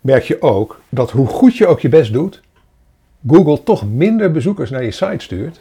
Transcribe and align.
merk 0.00 0.22
je 0.22 0.42
ook 0.42 0.80
dat 0.88 1.10
hoe 1.10 1.26
goed 1.26 1.56
je 1.56 1.66
ook 1.66 1.80
je 1.80 1.88
best 1.88 2.12
doet, 2.12 2.40
Google 3.26 3.62
toch 3.62 3.90
minder 3.90 4.30
bezoekers 4.30 4.70
naar 4.70 4.84
je 4.84 4.90
site 4.90 5.24
stuurt. 5.24 5.60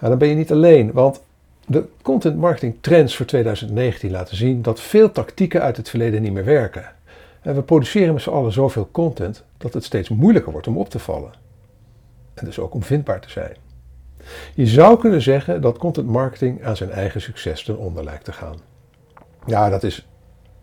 Dan 0.00 0.18
ben 0.18 0.28
je 0.28 0.34
niet 0.34 0.52
alleen, 0.52 0.92
want 0.92 1.20
de 1.66 1.84
content 2.02 2.36
marketing 2.36 2.76
trends 2.80 3.16
voor 3.16 3.26
2019 3.26 4.10
laten 4.10 4.36
zien 4.36 4.62
dat 4.62 4.80
veel 4.80 5.12
tactieken 5.12 5.62
uit 5.62 5.76
het 5.76 5.88
verleden 5.88 6.22
niet 6.22 6.32
meer 6.32 6.44
werken. 6.44 6.92
En 7.42 7.54
we 7.54 7.62
produceren 7.62 8.12
met 8.12 8.22
z'n 8.22 8.30
allen 8.30 8.52
zoveel 8.52 8.88
content 8.92 9.44
dat 9.58 9.74
het 9.74 9.84
steeds 9.84 10.08
moeilijker 10.08 10.52
wordt 10.52 10.66
om 10.66 10.78
op 10.78 10.90
te 10.90 10.98
vallen. 10.98 11.32
En 12.34 12.44
dus 12.44 12.58
ook 12.58 12.74
om 12.74 12.82
vindbaar 12.82 13.20
te 13.20 13.30
zijn. 13.30 13.56
Je 14.54 14.66
zou 14.66 14.98
kunnen 14.98 15.22
zeggen 15.22 15.60
dat 15.60 15.78
content 15.78 16.06
marketing 16.06 16.64
aan 16.64 16.76
zijn 16.76 16.90
eigen 16.90 17.20
succes 17.20 17.62
ten 17.62 17.78
onder 17.78 18.04
lijkt 18.04 18.24
te 18.24 18.32
gaan. 18.32 18.56
Ja, 19.46 19.68
dat 19.70 19.82
is 19.82 20.06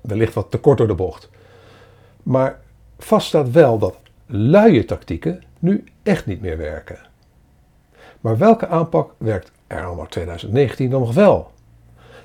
wellicht 0.01 0.33
wat 0.33 0.51
te 0.51 0.57
kort 0.57 0.77
door 0.77 0.87
de 0.87 0.93
bocht. 0.93 1.29
Maar 2.25 2.59
vast 2.97 3.27
staat 3.27 3.51
wel 3.51 3.77
dat 3.77 3.97
luie 4.25 4.85
tactieken 4.85 5.43
nu 5.59 5.83
echt 6.03 6.25
niet 6.25 6.41
meer 6.41 6.57
werken. 6.57 6.97
Maar 8.21 8.37
welke 8.37 8.67
aanpak 8.67 9.11
werkt 9.17 9.51
er 9.67 9.85
allemaal 9.85 10.07
2019 10.07 10.89
dan 10.89 10.99
nog 10.99 11.13
wel? 11.13 11.51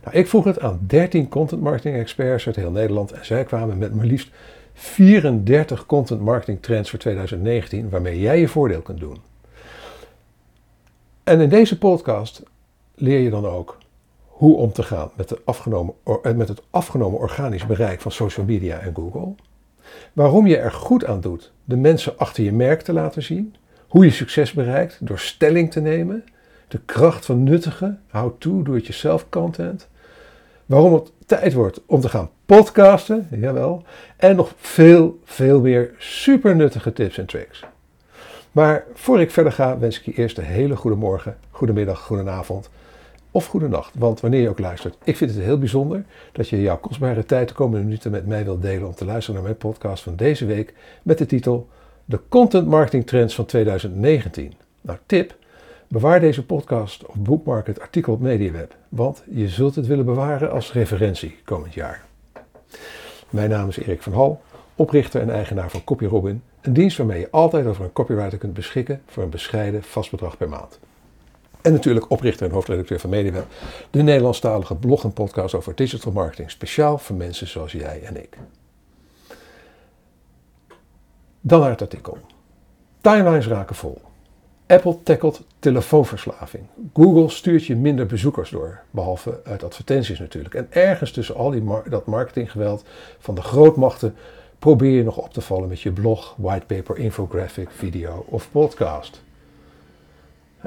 Nou, 0.05 0.17
ik 0.17 0.29
vroeg 0.29 0.45
het 0.45 0.61
aan 0.61 0.81
13 0.87 1.29
content 1.29 1.63
marketing 1.63 1.97
experts 1.97 2.47
uit 2.47 2.57
heel 2.57 2.71
Nederland 2.71 3.13
en 3.13 3.25
zij 3.25 3.45
kwamen 3.45 3.79
met 3.79 3.95
maar 3.95 4.05
liefst 4.07 4.31
34 4.73 5.87
content 5.87 6.21
marketing 6.21 6.63
trends 6.63 6.91
voor 6.91 6.99
2019 6.99 7.91
waarmee 7.91 8.21
jij 8.21 8.41
je 8.41 8.49
voordeel 8.49 8.81
kunt 8.81 9.01
doen. 9.01 9.19
En 11.25 11.41
in 11.41 11.49
deze 11.49 11.79
podcast 11.79 12.43
leer 12.95 13.21
je 13.21 13.31
dan 13.31 13.47
ook 13.47 13.79
hoe 14.27 14.57
om 14.57 14.73
te 14.73 14.83
gaan 14.83 15.11
met, 15.15 15.29
de 15.29 15.41
afgenomen, 15.45 15.95
eh, 16.05 16.35
met 16.35 16.49
het 16.49 16.63
afgenomen 16.71 17.19
organisch 17.19 17.67
bereik 17.67 18.01
van 18.01 18.13
social 18.13 18.47
media 18.47 18.79
en 18.79 18.95
Google. 18.95 19.35
Waarom 20.13 20.47
je 20.47 20.57
er 20.57 20.73
goed 20.73 21.05
aan 21.05 21.21
doet 21.21 21.53
de 21.65 21.77
mensen 21.77 22.19
achter 22.19 22.45
je 22.45 22.53
merk 22.53 22.81
te 22.83 22.93
laten 22.93 23.23
zien. 23.23 23.55
Hoe 23.89 24.05
je 24.05 24.11
succes 24.11 24.53
bereikt 24.53 24.97
door 25.01 25.19
stelling 25.19 25.71
te 25.71 25.81
nemen. 25.81 26.25
De 26.69 26.81
kracht 26.85 27.27
van 27.27 27.43
nuttige, 27.43 27.97
how-to, 28.11 28.63
do-it-yourself 28.63 29.29
content. 29.29 29.89
Waarom 30.67 30.95
het 30.95 31.13
tijd 31.27 31.53
wordt 31.53 31.81
om 31.87 32.01
te 32.01 32.09
gaan 32.09 32.31
podcasten, 32.47 33.29
jawel. 33.31 33.85
En 34.17 34.37
nog 34.37 34.53
veel, 34.57 35.21
veel 35.25 35.61
meer 35.61 35.95
super 35.99 36.57
nuttige 36.57 36.93
tips 36.93 37.19
en 37.19 37.27
tricks. 37.27 37.65
Maar 38.53 38.85
voor 38.95 39.21
ik 39.21 39.31
verder 39.31 39.53
ga, 39.53 39.79
wens 39.79 39.99
ik 39.99 40.05
je 40.05 40.13
eerst 40.13 40.39
een 40.39 40.45
hele 40.45 40.77
goede 40.77 40.97
morgen, 40.97 41.37
goedemiddag, 41.51 42.01
goedenavond 42.01 42.71
of 43.31 43.47
goedenacht. 43.47 43.95
Want 43.99 44.21
wanneer 44.21 44.41
je 44.41 44.49
ook 44.49 44.59
luistert, 44.59 44.97
ik 45.05 45.17
vind 45.17 45.35
het 45.35 45.45
heel 45.45 45.59
bijzonder 45.59 46.05
dat 46.33 46.49
je 46.49 46.63
jouw 46.63 46.79
kostbare 46.79 47.25
tijd 47.25 47.49
de 47.49 47.55
komende 47.55 47.85
minuten 47.85 48.11
met 48.11 48.27
mij 48.27 48.45
wilt 48.45 48.63
delen 48.63 48.87
om 48.87 48.95
te 48.95 49.05
luisteren 49.05 49.35
naar 49.35 49.45
mijn 49.45 49.57
podcast 49.57 50.03
van 50.03 50.17
deze 50.17 50.47
week 50.47 50.75
met 51.03 51.19
de 51.19 51.27
titel 51.27 51.69
De 52.05 52.21
Content 52.29 52.67
Marketing 52.67 53.07
Trends 53.07 53.35
van 53.35 53.45
2019. 53.45 54.53
Nou, 54.81 54.99
tip, 55.07 55.37
bewaar 55.89 56.21
deze 56.21 56.47
podcast 56.47 57.07
of 57.07 57.15
bookmark 57.15 57.67
het 57.67 57.81
artikel 57.81 58.13
op 58.13 58.21
MediaWeb, 58.21 58.77
want 58.89 59.23
je 59.31 59.49
zult 59.49 59.75
het 59.75 59.87
willen 59.87 60.05
bewaren 60.05 60.51
als 60.51 60.73
referentie 60.73 61.37
komend 61.45 61.75
jaar. 61.75 62.05
Mijn 63.31 63.51
naam 63.51 63.69
is 63.69 63.77
Erik 63.77 64.03
van 64.03 64.13
Hal, 64.13 64.41
oprichter 64.75 65.21
en 65.21 65.31
eigenaar 65.31 65.71
van 65.71 65.85
CopyRobin, 65.85 66.43
een 66.61 66.73
dienst 66.73 66.97
waarmee 66.97 67.21
je 67.21 67.31
altijd 67.31 67.67
over 67.67 67.85
een 67.85 67.93
copywriter 67.93 68.39
kunt 68.39 68.55
beschikken 68.55 69.03
voor 69.07 69.23
een 69.23 69.31
bescheiden 69.31 69.83
vast 69.83 70.11
bedrag 70.11 70.37
per 70.37 70.49
maand. 70.49 70.79
En 71.63 71.73
natuurlijk 71.73 72.11
oprichter 72.11 72.47
en 72.47 72.53
hoofdredacteur 72.53 73.01
van 73.01 73.11
MediaWeb, 73.11 73.47
de 73.91 74.03
Nederlandstalige 74.03 74.75
blog 74.75 75.05
en 75.05 75.13
podcast 75.13 75.55
over 75.55 75.75
digital 75.75 76.13
marketing, 76.13 76.51
speciaal 76.51 76.99
voor 76.99 77.17
mensen 77.17 77.47
zoals 77.47 77.73
jij 77.73 78.03
en 78.03 78.23
ik. 78.23 78.37
Dan 81.41 81.61
naar 81.61 81.71
het 81.71 81.81
artikel. 81.81 82.19
Timelines 83.01 83.47
raken 83.47 83.77
vol. 83.77 84.01
Apple 84.67 85.03
tackelt 85.03 85.43
telefoonverslaving. 85.59 86.65
Google 86.95 87.29
stuurt 87.29 87.67
je 87.67 87.77
minder 87.77 88.07
bezoekers 88.07 88.51
door, 88.51 88.81
behalve 88.91 89.41
uit 89.45 89.65
advertenties 89.65 90.19
natuurlijk. 90.19 90.55
En 90.55 90.67
ergens 90.71 91.13
tussen 91.13 91.35
al 91.35 91.51
die 91.51 91.65
dat 91.89 92.07
marketinggeweld 92.07 92.85
van 93.19 93.35
de 93.35 93.43
grootmachten 93.43 94.15
probeer 94.59 94.97
je 94.97 95.05
nog 95.05 95.17
op 95.17 95.33
te 95.33 95.41
vallen 95.41 95.69
met 95.69 95.81
je 95.81 95.93
blog, 95.93 96.35
whitepaper, 96.37 96.99
infographic, 96.99 97.71
video 97.71 98.25
of 98.29 98.51
podcast. 98.51 99.23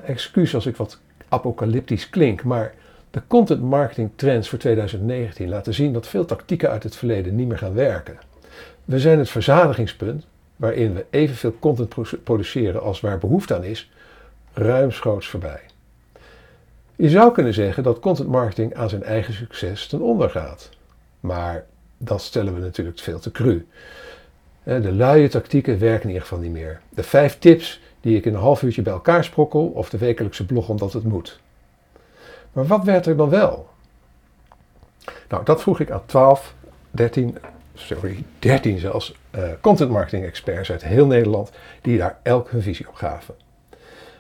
Excuus 0.05 0.55
als 0.55 0.65
ik 0.65 0.75
wat 0.75 0.99
apocalyptisch 1.29 2.09
klink, 2.09 2.43
maar 2.43 2.73
de 3.11 3.21
content 3.27 3.61
marketing 3.61 4.09
trends 4.15 4.49
voor 4.49 4.59
2019 4.59 5.49
laten 5.49 5.73
zien 5.73 5.93
dat 5.93 6.07
veel 6.07 6.25
tactieken 6.25 6.69
uit 6.69 6.83
het 6.83 6.95
verleden 6.95 7.35
niet 7.35 7.47
meer 7.47 7.57
gaan 7.57 7.73
werken. 7.73 8.17
We 8.85 8.99
zijn 8.99 9.19
het 9.19 9.29
verzadigingspunt 9.29 10.25
waarin 10.55 10.93
we 10.93 11.05
evenveel 11.09 11.55
content 11.59 12.23
produceren 12.23 12.81
als 12.81 13.01
waar 13.01 13.17
behoefte 13.17 13.55
aan 13.55 13.63
is, 13.63 13.91
ruimschoots 14.53 15.27
voorbij. 15.27 15.61
Je 16.95 17.09
zou 17.09 17.33
kunnen 17.33 17.53
zeggen 17.53 17.83
dat 17.83 17.99
content 17.99 18.29
marketing 18.29 18.75
aan 18.75 18.89
zijn 18.89 19.03
eigen 19.03 19.33
succes 19.33 19.87
ten 19.87 20.01
onder 20.01 20.29
gaat. 20.29 20.69
Maar 21.19 21.65
dat 21.97 22.21
stellen 22.21 22.53
we 22.53 22.59
natuurlijk 22.59 22.99
veel 22.99 23.19
te 23.19 23.31
cru. 23.31 23.67
De 24.63 24.91
luie 24.91 25.27
tactieken 25.29 25.79
werken 25.79 26.01
in 26.01 26.07
ieder 26.07 26.21
geval 26.21 26.39
niet 26.39 26.51
meer. 26.51 26.81
De 26.89 27.03
vijf 27.03 27.39
tips 27.39 27.81
die 28.03 28.17
ik 28.17 28.25
in 28.25 28.33
een 28.33 28.39
half 28.39 28.63
uurtje 28.63 28.81
bij 28.81 28.93
elkaar 28.93 29.23
sprokkel 29.23 29.65
of 29.65 29.89
de 29.89 29.97
wekelijkse 29.97 30.45
blog 30.45 30.69
omdat 30.69 30.93
het 30.93 31.03
moet. 31.03 31.39
Maar 32.51 32.65
wat 32.65 32.83
werd 32.83 33.05
er 33.05 33.17
dan 33.17 33.29
wel? 33.29 33.69
Nou, 35.29 35.45
dat 35.45 35.61
vroeg 35.61 35.79
ik 35.79 35.91
aan 35.91 36.05
12, 36.05 36.55
13, 36.91 37.37
sorry, 37.73 38.23
13 38.39 38.79
zelfs, 38.79 39.15
uh, 39.35 39.43
content 39.61 39.89
marketing 39.89 40.25
experts 40.25 40.71
uit 40.71 40.83
heel 40.83 41.05
Nederland 41.05 41.51
die 41.81 41.97
daar 41.97 42.19
elk 42.23 42.49
hun 42.49 42.61
visie 42.61 42.87
op 42.87 42.95
gaven. 42.95 43.35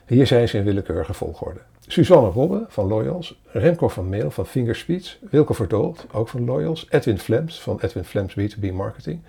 Hier 0.05 0.27
zijn 0.27 0.47
ze 0.47 0.57
in 0.57 0.63
willekeurige 0.63 1.13
volgorde. 1.13 1.59
Suzanne 1.87 2.29
Robbe 2.29 2.65
van 2.67 2.87
Loyals, 2.87 3.41
Remco 3.45 3.87
van 3.87 4.09
Meel 4.09 4.31
van 4.31 4.45
Fingerspeech, 4.45 5.17
Wilke 5.29 5.53
Verdoold, 5.53 6.05
ook 6.11 6.27
van 6.27 6.45
Loyals, 6.45 6.87
Edwin 6.89 7.19
Flems 7.19 7.61
van 7.61 7.79
Edwin 7.81 8.03
Flems 8.03 8.35
B2B 8.39 8.73
Marketing, 8.73 9.21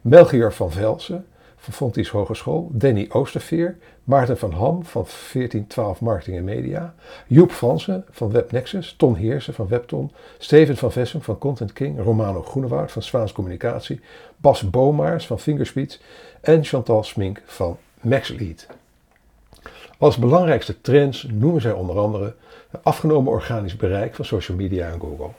Melchior 0.00 0.52
van 0.52 0.72
Velsen 0.72 1.26
van 1.60 1.72
Fontys 1.72 2.08
Hogeschool, 2.08 2.70
Danny 2.72 3.06
Oosterveer, 3.12 3.76
Maarten 4.04 4.38
van 4.38 4.52
Ham 4.52 4.84
van 4.84 5.02
1412 5.32 6.00
Marketing 6.00 6.36
en 6.36 6.44
Media, 6.44 6.94
Joep 7.26 7.50
Fransen 7.50 8.04
van 8.10 8.30
WebNexus, 8.30 8.94
Ton 8.96 9.14
Heersen 9.14 9.54
van 9.54 9.68
Webton, 9.68 10.12
Steven 10.38 10.76
van 10.76 10.92
Vessem 10.92 11.22
van 11.22 11.38
Content 11.38 11.72
King, 11.72 12.02
Romano 12.02 12.42
Groenewoud 12.42 12.92
van 12.92 13.02
Zwaans 13.02 13.32
Communicatie, 13.32 14.00
Bas 14.36 14.70
Bomaars 14.70 15.26
van 15.26 15.40
Fingerspeech 15.40 16.00
en 16.40 16.64
Chantal 16.64 17.02
Smink 17.02 17.42
van 17.44 17.78
MaxLead. 18.00 18.66
Als 19.98 20.16
belangrijkste 20.16 20.80
trends 20.80 21.26
noemen 21.30 21.60
zij 21.60 21.72
onder 21.72 21.98
andere 21.98 22.34
afgenomen 22.82 23.32
organisch 23.32 23.76
bereik 23.76 24.14
van 24.14 24.24
social 24.24 24.56
media 24.56 24.92
en 24.92 25.00
Google. 25.00 25.30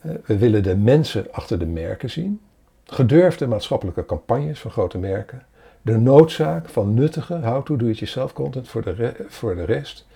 We 0.00 0.38
willen 0.38 0.62
de 0.62 0.76
mensen 0.76 1.32
achter 1.32 1.58
de 1.58 1.66
merken 1.66 2.10
zien, 2.10 2.40
gedurfde 2.86 3.46
maatschappelijke 3.46 4.06
campagnes 4.06 4.60
van 4.60 4.70
grote 4.70 4.98
merken, 4.98 5.46
de 5.82 5.98
noodzaak 5.98 6.68
van 6.68 6.94
nuttige 6.94 7.34
how-to-do-it-yourself 7.34 8.32
content 8.32 8.68
voor 8.68 8.82
de, 8.82 9.14
voor 9.28 9.54
de 9.54 9.64
rest, 9.64 10.06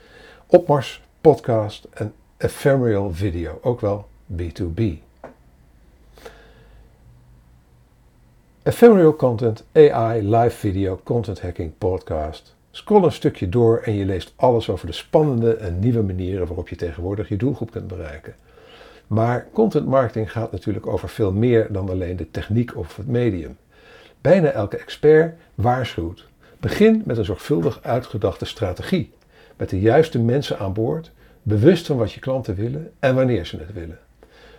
opmars, 0.46 1.02
podcast 1.20 1.88
en 1.90 2.12
ephemeral 2.36 3.12
video, 3.12 3.58
ook 3.62 3.80
wel 3.80 4.06
B2B. 4.36 4.82
Ephemeral 8.62 9.16
content, 9.16 9.64
AI, 9.72 10.36
live 10.36 10.56
video, 10.56 11.00
content 11.04 11.40
hacking, 11.40 11.72
podcast. 11.78 12.54
Scroll 12.70 13.04
een 13.04 13.12
stukje 13.12 13.48
door 13.48 13.78
en 13.78 13.94
je 13.94 14.04
leest 14.04 14.32
alles 14.36 14.68
over 14.68 14.86
de 14.86 14.92
spannende 14.92 15.54
en 15.54 15.78
nieuwe 15.78 16.02
manieren 16.02 16.46
waarop 16.46 16.68
je 16.68 16.76
tegenwoordig 16.76 17.28
je 17.28 17.36
doelgroep 17.36 17.70
kunt 17.70 17.86
bereiken. 17.86 18.34
Maar 19.10 19.46
content 19.52 19.86
marketing 19.86 20.32
gaat 20.32 20.52
natuurlijk 20.52 20.86
over 20.86 21.08
veel 21.08 21.32
meer 21.32 21.72
dan 21.72 21.90
alleen 21.90 22.16
de 22.16 22.30
techniek 22.30 22.76
of 22.76 22.96
het 22.96 23.06
medium. 23.06 23.56
Bijna 24.20 24.50
elke 24.50 24.76
expert 24.76 25.38
waarschuwt. 25.54 26.26
Begin 26.58 27.02
met 27.04 27.18
een 27.18 27.24
zorgvuldig 27.24 27.82
uitgedachte 27.82 28.44
strategie. 28.44 29.12
Met 29.56 29.68
de 29.68 29.80
juiste 29.80 30.18
mensen 30.18 30.58
aan 30.58 30.72
boord, 30.72 31.10
bewust 31.42 31.86
van 31.86 31.96
wat 31.96 32.12
je 32.12 32.20
klanten 32.20 32.54
willen 32.54 32.92
en 32.98 33.14
wanneer 33.14 33.46
ze 33.46 33.56
het 33.56 33.72
willen. 33.72 33.98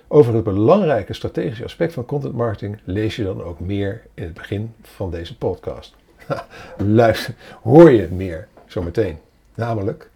Over 0.08 0.34
het 0.34 0.44
belangrijke 0.44 1.14
strategische 1.14 1.64
aspect 1.64 1.94
van 1.94 2.06
content 2.06 2.34
marketing 2.34 2.80
lees 2.84 3.16
je 3.16 3.24
dan 3.24 3.44
ook 3.44 3.60
meer 3.60 4.02
in 4.14 4.24
het 4.24 4.34
begin 4.34 4.74
van 4.82 5.12
deze 5.12 5.38
podcast. 5.38 5.96
Luister, 6.78 7.34
hoor 7.62 7.92
je 7.92 8.08
meer 8.08 8.48
zometeen. 8.66 9.18
Namelijk 9.56 10.10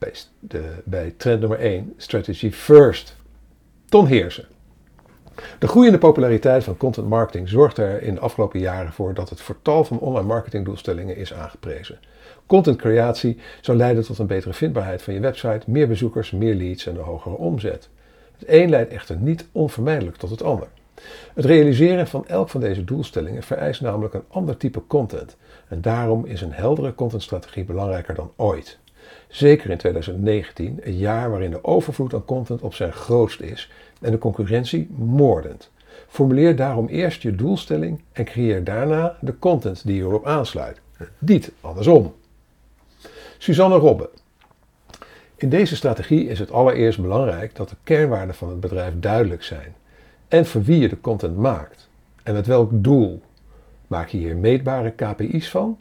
bij, 0.00 0.12
de, 0.38 0.72
bij 0.84 1.14
trend 1.16 1.40
nummer 1.40 1.58
1, 1.58 1.94
Strategy 1.96 2.50
First. 2.50 3.16
Ton 3.88 4.06
Heersen. 4.06 4.46
De 5.58 5.68
groeiende 5.68 5.98
populariteit 5.98 6.64
van 6.64 6.76
content 6.76 7.08
marketing 7.08 7.48
zorgt 7.48 7.78
er 7.78 8.02
in 8.02 8.14
de 8.14 8.20
afgelopen 8.20 8.60
jaren 8.60 8.92
voor 8.92 9.14
dat 9.14 9.30
het 9.30 9.42
tal 9.62 9.84
van 9.84 9.98
online 9.98 10.26
marketingdoelstellingen 10.26 11.16
is 11.16 11.34
aangeprezen. 11.34 11.98
Content 12.46 12.76
creatie 12.76 13.38
zou 13.60 13.78
leiden 13.78 14.04
tot 14.04 14.18
een 14.18 14.26
betere 14.26 14.52
vindbaarheid 14.52 15.02
van 15.02 15.14
je 15.14 15.20
website, 15.20 15.70
meer 15.70 15.88
bezoekers, 15.88 16.30
meer 16.30 16.54
leads 16.54 16.86
en 16.86 16.96
een 16.96 17.02
hogere 17.02 17.36
omzet. 17.36 17.88
Het 18.38 18.48
een 18.48 18.68
leidt 18.68 18.92
echter 18.92 19.16
niet 19.16 19.46
onvermijdelijk 19.52 20.16
tot 20.16 20.30
het 20.30 20.42
ander. 20.42 20.68
Het 21.34 21.44
realiseren 21.44 22.06
van 22.06 22.26
elk 22.26 22.48
van 22.48 22.60
deze 22.60 22.84
doelstellingen 22.84 23.42
vereist 23.42 23.80
namelijk 23.80 24.14
een 24.14 24.24
ander 24.28 24.56
type 24.56 24.86
content. 24.86 25.36
En 25.68 25.80
daarom 25.80 26.24
is 26.24 26.40
een 26.40 26.52
heldere 26.52 26.94
contentstrategie 26.94 27.64
belangrijker 27.64 28.14
dan 28.14 28.32
ooit. 28.36 28.78
Zeker 29.28 29.70
in 29.70 29.78
2019, 29.78 30.78
een 30.82 30.96
jaar 30.96 31.30
waarin 31.30 31.50
de 31.50 31.64
overvloed 31.64 32.14
aan 32.14 32.24
content 32.24 32.60
op 32.60 32.74
zijn 32.74 32.92
grootst 32.92 33.40
is 33.40 33.70
en 34.00 34.10
de 34.10 34.18
concurrentie 34.18 34.90
moordend. 34.96 35.70
Formuleer 36.08 36.56
daarom 36.56 36.86
eerst 36.86 37.22
je 37.22 37.34
doelstelling 37.34 38.00
en 38.12 38.24
creëer 38.24 38.64
daarna 38.64 39.16
de 39.20 39.38
content 39.38 39.86
die 39.86 40.00
erop 40.00 40.26
aansluit. 40.26 40.80
Niet 41.18 41.52
andersom. 41.60 42.14
Suzanne 43.38 43.76
Robbe. 43.76 44.10
In 45.36 45.48
deze 45.48 45.76
strategie 45.76 46.28
is 46.28 46.38
het 46.38 46.50
allereerst 46.50 47.00
belangrijk 47.00 47.54
dat 47.54 47.68
de 47.68 47.76
kernwaarden 47.84 48.34
van 48.34 48.48
het 48.48 48.60
bedrijf 48.60 48.92
duidelijk 48.96 49.42
zijn 49.42 49.74
en 50.28 50.46
voor 50.46 50.62
wie 50.62 50.78
je 50.78 50.88
de 50.88 51.00
content 51.00 51.36
maakt 51.36 51.88
en 52.22 52.34
met 52.34 52.46
welk 52.46 52.70
doel. 52.72 53.22
Maak 53.86 54.08
je 54.08 54.18
hier 54.18 54.36
meetbare 54.36 54.90
KPI's 54.90 55.50
van? 55.50 55.78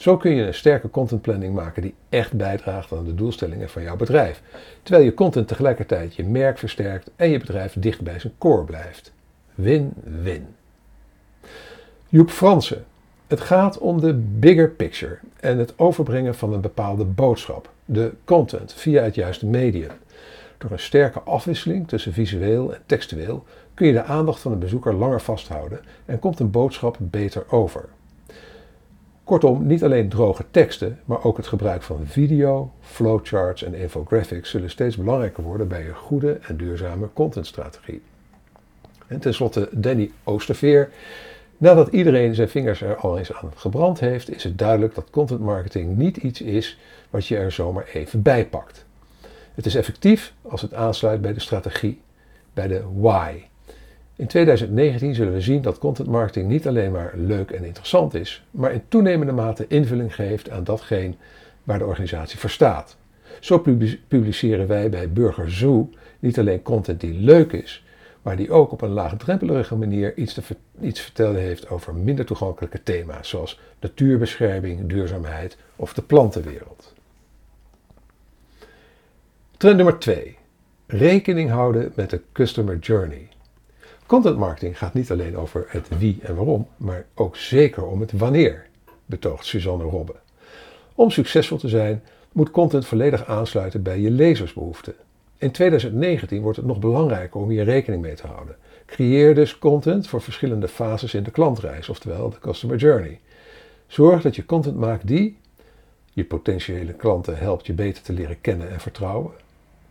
Zo 0.00 0.16
kun 0.16 0.34
je 0.34 0.46
een 0.46 0.54
sterke 0.54 0.90
contentplanning 0.90 1.54
maken 1.54 1.82
die 1.82 1.94
echt 2.08 2.32
bijdraagt 2.32 2.92
aan 2.92 3.04
de 3.04 3.14
doelstellingen 3.14 3.68
van 3.68 3.82
jouw 3.82 3.96
bedrijf, 3.96 4.42
terwijl 4.82 5.04
je 5.04 5.14
content 5.14 5.48
tegelijkertijd 5.48 6.14
je 6.14 6.24
merk 6.24 6.58
versterkt 6.58 7.10
en 7.16 7.30
je 7.30 7.38
bedrijf 7.38 7.76
dicht 7.78 8.00
bij 8.00 8.18
zijn 8.18 8.32
core 8.38 8.64
blijft. 8.64 9.12
Win-win. 9.54 10.46
Joep 12.08 12.30
Fransen. 12.30 12.84
Het 13.26 13.40
gaat 13.40 13.78
om 13.78 14.00
de 14.00 14.14
bigger 14.14 14.70
picture 14.70 15.18
en 15.40 15.58
het 15.58 15.78
overbrengen 15.78 16.34
van 16.34 16.52
een 16.52 16.60
bepaalde 16.60 17.04
boodschap, 17.04 17.70
de 17.84 18.12
content, 18.24 18.72
via 18.72 19.02
het 19.02 19.14
juiste 19.14 19.46
medium. 19.46 19.92
Door 20.58 20.70
een 20.70 20.78
sterke 20.78 21.20
afwisseling 21.20 21.88
tussen 21.88 22.12
visueel 22.12 22.74
en 22.74 22.82
textueel 22.86 23.44
kun 23.74 23.86
je 23.86 23.92
de 23.92 24.04
aandacht 24.04 24.40
van 24.40 24.52
de 24.52 24.58
bezoeker 24.58 24.94
langer 24.94 25.20
vasthouden 25.20 25.80
en 26.04 26.18
komt 26.18 26.40
een 26.40 26.50
boodschap 26.50 26.96
beter 27.00 27.44
over. 27.50 27.88
Kortom, 29.30 29.66
niet 29.66 29.84
alleen 29.84 30.08
droge 30.08 30.44
teksten, 30.50 30.98
maar 31.04 31.24
ook 31.24 31.36
het 31.36 31.46
gebruik 31.46 31.82
van 31.82 32.06
video, 32.06 32.72
flowcharts 32.80 33.62
en 33.62 33.74
infographics 33.74 34.50
zullen 34.50 34.70
steeds 34.70 34.96
belangrijker 34.96 35.42
worden 35.42 35.68
bij 35.68 35.88
een 35.88 35.94
goede 35.94 36.32
en 36.32 36.56
duurzame 36.56 37.08
contentstrategie. 37.12 38.02
En 39.06 39.20
tenslotte 39.20 39.68
Danny 39.72 40.10
Oosterveer. 40.24 40.92
Nadat 41.56 41.88
iedereen 41.88 42.34
zijn 42.34 42.48
vingers 42.48 42.82
er 42.82 42.96
al 42.96 43.18
eens 43.18 43.32
aan 43.32 43.52
gebrand 43.54 44.00
heeft, 44.00 44.34
is 44.34 44.44
het 44.44 44.58
duidelijk 44.58 44.94
dat 44.94 45.10
content 45.10 45.40
marketing 45.40 45.96
niet 45.96 46.16
iets 46.16 46.40
is 46.40 46.78
wat 47.10 47.26
je 47.26 47.36
er 47.36 47.52
zomaar 47.52 47.88
even 47.92 48.22
bij 48.22 48.46
pakt. 48.46 48.84
Het 49.54 49.66
is 49.66 49.74
effectief 49.74 50.34
als 50.42 50.62
het 50.62 50.74
aansluit 50.74 51.20
bij 51.20 51.34
de 51.34 51.40
strategie, 51.40 52.00
bij 52.54 52.68
de 52.68 52.82
why. 52.94 53.49
In 54.20 54.26
2019 54.26 55.14
zullen 55.14 55.32
we 55.32 55.40
zien 55.40 55.62
dat 55.62 55.78
content 55.78 56.08
marketing 56.08 56.48
niet 56.48 56.66
alleen 56.66 56.92
maar 56.92 57.12
leuk 57.16 57.50
en 57.50 57.64
interessant 57.64 58.14
is, 58.14 58.44
maar 58.50 58.72
in 58.72 58.82
toenemende 58.88 59.32
mate 59.32 59.66
invulling 59.68 60.14
geeft 60.14 60.50
aan 60.50 60.64
datgene 60.64 61.14
waar 61.64 61.78
de 61.78 61.84
organisatie 61.84 62.38
voor 62.38 62.50
staat. 62.50 62.96
Zo 63.40 63.58
publiceren 64.08 64.66
wij 64.66 64.90
bij 64.90 65.12
Burger 65.12 65.50
Zoo 65.50 65.90
niet 66.18 66.38
alleen 66.38 66.62
content 66.62 67.00
die 67.00 67.14
leuk 67.14 67.52
is, 67.52 67.84
maar 68.22 68.36
die 68.36 68.50
ook 68.50 68.72
op 68.72 68.80
een 68.80 68.90
laagdrempelige 68.90 69.76
manier 69.76 70.16
iets 70.16 70.34
te 70.34 70.42
iets 70.80 71.00
vertellen 71.00 71.40
heeft 71.40 71.68
over 71.68 71.94
minder 71.94 72.24
toegankelijke 72.24 72.82
thema's, 72.82 73.28
zoals 73.28 73.60
natuurbescherming, 73.80 74.88
duurzaamheid 74.88 75.56
of 75.76 75.94
de 75.94 76.02
plantenwereld. 76.02 76.94
Trend 79.56 79.76
nummer 79.76 79.98
2. 79.98 80.36
Rekening 80.86 81.50
houden 81.50 81.92
met 81.94 82.10
de 82.10 82.20
customer 82.32 82.78
journey. 82.78 83.28
Content 84.10 84.38
marketing 84.38 84.78
gaat 84.78 84.94
niet 84.94 85.10
alleen 85.10 85.36
over 85.36 85.66
het 85.68 85.98
wie 85.98 86.18
en 86.22 86.34
waarom, 86.34 86.66
maar 86.76 87.06
ook 87.14 87.36
zeker 87.36 87.86
om 87.86 88.00
het 88.00 88.12
wanneer, 88.12 88.66
betoogt 89.06 89.46
Suzanne 89.46 89.84
Robbe. 89.84 90.14
Om 90.94 91.10
succesvol 91.10 91.58
te 91.58 91.68
zijn, 91.68 92.02
moet 92.32 92.50
content 92.50 92.86
volledig 92.86 93.26
aansluiten 93.26 93.82
bij 93.82 94.00
je 94.00 94.10
lezersbehoeften. 94.10 94.94
In 95.38 95.50
2019 95.50 96.42
wordt 96.42 96.56
het 96.56 96.66
nog 96.66 96.78
belangrijker 96.78 97.40
om 97.40 97.48
hier 97.48 97.64
rekening 97.64 98.02
mee 98.02 98.14
te 98.14 98.26
houden. 98.26 98.56
Creëer 98.86 99.34
dus 99.34 99.58
content 99.58 100.08
voor 100.08 100.22
verschillende 100.22 100.68
fases 100.68 101.14
in 101.14 101.22
de 101.22 101.30
klantreis, 101.30 101.88
oftewel 101.88 102.30
de 102.30 102.38
customer 102.38 102.76
journey. 102.76 103.20
Zorg 103.86 104.22
dat 104.22 104.36
je 104.36 104.44
content 104.44 104.76
maakt 104.76 105.06
die 105.06 105.38
je 106.12 106.24
potentiële 106.24 106.92
klanten 106.92 107.38
helpt 107.38 107.66
je 107.66 107.72
beter 107.72 108.02
te 108.02 108.12
leren 108.12 108.40
kennen 108.40 108.70
en 108.70 108.80
vertrouwen. 108.80 109.32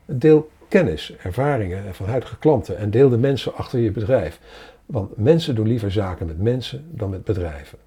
Deel 0.05 0.49
kennis, 0.69 1.15
ervaringen 1.15 1.95
van 1.95 2.05
huidige 2.05 2.37
klanten 2.37 2.77
en 2.77 2.91
deel 2.91 3.09
de 3.09 3.17
mensen 3.17 3.53
achter 3.55 3.79
je 3.79 3.91
bedrijf. 3.91 4.39
Want 4.85 5.17
mensen 5.17 5.55
doen 5.55 5.67
liever 5.67 5.91
zaken 5.91 6.25
met 6.25 6.41
mensen 6.41 6.85
dan 6.91 7.09
met 7.09 7.23
bedrijven. 7.23 7.77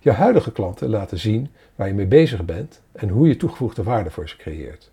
Je 0.00 0.10
huidige 0.10 0.52
klanten 0.52 0.88
laten 0.88 1.18
zien 1.18 1.50
waar 1.74 1.88
je 1.88 1.94
mee 1.94 2.06
bezig 2.06 2.44
bent 2.44 2.80
en 2.92 3.08
hoe 3.08 3.28
je 3.28 3.36
toegevoegde 3.36 3.82
waarde 3.82 4.10
voor 4.10 4.28
ze 4.28 4.36
creëert. 4.36 4.90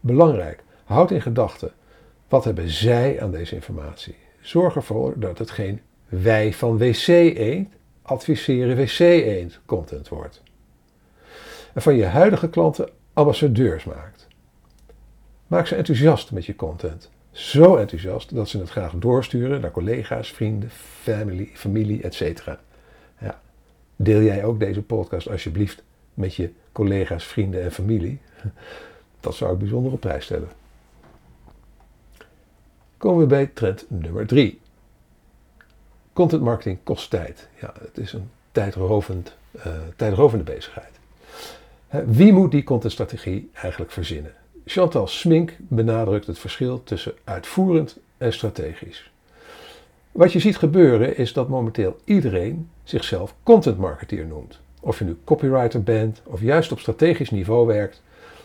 Belangrijk, 0.00 0.62
houd 0.84 1.10
in 1.10 1.22
gedachten 1.22 1.72
wat 2.28 2.44
hebben 2.44 2.68
zij 2.68 3.22
aan 3.22 3.30
deze 3.30 3.54
informatie. 3.54 4.16
Zorg 4.40 4.76
ervoor 4.76 5.18
dat 5.18 5.38
het 5.38 5.50
geen 5.50 5.80
wij 6.08 6.52
van 6.52 6.78
WC 6.78 7.06
Eend 7.06 7.72
adviseren 8.02 8.76
WC 8.76 8.98
Eend 8.98 9.60
content 9.66 10.08
wordt. 10.08 10.42
En 11.74 11.82
van 11.82 11.96
je 11.96 12.04
huidige 12.04 12.48
klanten 12.48 12.88
ambassadeurs 13.12 13.84
maakt. 13.84 14.23
Maak 15.46 15.66
ze 15.66 15.74
enthousiast 15.74 16.32
met 16.32 16.46
je 16.46 16.56
content. 16.56 17.10
Zo 17.30 17.76
enthousiast 17.76 18.34
dat 18.34 18.48
ze 18.48 18.58
het 18.58 18.70
graag 18.70 18.92
doorsturen 18.92 19.60
naar 19.60 19.70
collega's, 19.70 20.30
vrienden, 20.30 20.70
familie, 20.70 21.50
familie 21.54 22.02
etc. 22.02 22.46
Ja. 23.20 23.40
Deel 23.96 24.22
jij 24.22 24.44
ook 24.44 24.60
deze 24.60 24.82
podcast 24.82 25.28
alsjeblieft 25.28 25.82
met 26.14 26.34
je 26.34 26.52
collega's, 26.72 27.24
vrienden 27.24 27.62
en 27.62 27.72
familie? 27.72 28.20
Dat 29.20 29.34
zou 29.34 29.52
ik 29.52 29.58
bijzonder 29.58 29.92
op 29.92 30.00
prijs 30.00 30.24
stellen. 30.24 30.48
Komen 32.96 33.20
we 33.20 33.26
bij 33.26 33.46
trend 33.46 33.84
nummer 33.88 34.26
3. 34.26 34.60
Content 36.12 36.42
marketing 36.42 36.78
kost 36.82 37.10
tijd. 37.10 37.48
Ja, 37.60 37.74
het 37.80 37.98
is 37.98 38.12
een 38.12 38.30
tijdrovend, 38.52 39.36
uh, 39.56 39.62
tijdrovende 39.96 40.44
bezigheid. 40.44 40.98
Wie 42.06 42.32
moet 42.32 42.50
die 42.50 42.64
contentstrategie 42.64 43.50
eigenlijk 43.54 43.92
verzinnen? 43.92 44.34
Chantal 44.66 45.06
Smink 45.06 45.56
benadrukt 45.58 46.26
het 46.26 46.38
verschil 46.38 46.82
tussen 46.84 47.12
uitvoerend 47.24 47.98
en 48.18 48.32
strategisch. 48.32 49.10
Wat 50.12 50.32
je 50.32 50.38
ziet 50.38 50.56
gebeuren 50.56 51.16
is 51.16 51.32
dat 51.32 51.48
momenteel 51.48 51.96
iedereen 52.04 52.68
zichzelf 52.84 53.34
content 53.42 53.78
marketeer 53.78 54.26
noemt. 54.26 54.60
Of 54.80 54.98
je 54.98 55.04
nu 55.04 55.16
copywriter 55.24 55.82
bent 55.82 56.22
of 56.24 56.40
juist 56.40 56.72
op 56.72 56.78
strategisch 56.78 57.30
niveau 57.30 57.66
werkt. 57.66 58.02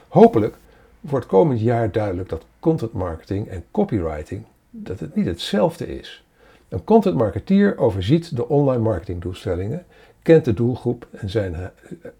Hopelijk 0.07 0.55
wordt 0.99 1.25
komend 1.25 1.61
jaar 1.61 1.91
duidelijk 1.91 2.29
dat 2.29 2.45
content 2.59 2.93
marketing 2.93 3.47
en 3.47 3.63
copywriting 3.71 4.43
dat 4.69 4.99
het 4.99 5.15
niet 5.15 5.25
hetzelfde 5.25 5.97
is. 5.97 6.23
Een 6.69 6.83
content 6.83 7.15
marketeer 7.15 7.77
overziet 7.77 8.35
de 8.35 8.47
online 8.47 8.83
marketingdoelstellingen, 8.83 9.85
kent 10.21 10.45
de 10.45 10.53
doelgroep 10.53 11.07
en 11.11 11.29
zijn, 11.29 11.71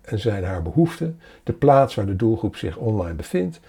en 0.01 0.20
zijn 0.20 0.44
haar 0.44 0.62
behoeften, 0.62 1.20
de 1.44 1.53
plaats 1.53 1.96
waar 1.96 2.06
de 2.06 2.15
doelgroep 2.15 2.56
zich 2.56 2.77
online 2.77 3.13
bevindt 3.13 3.60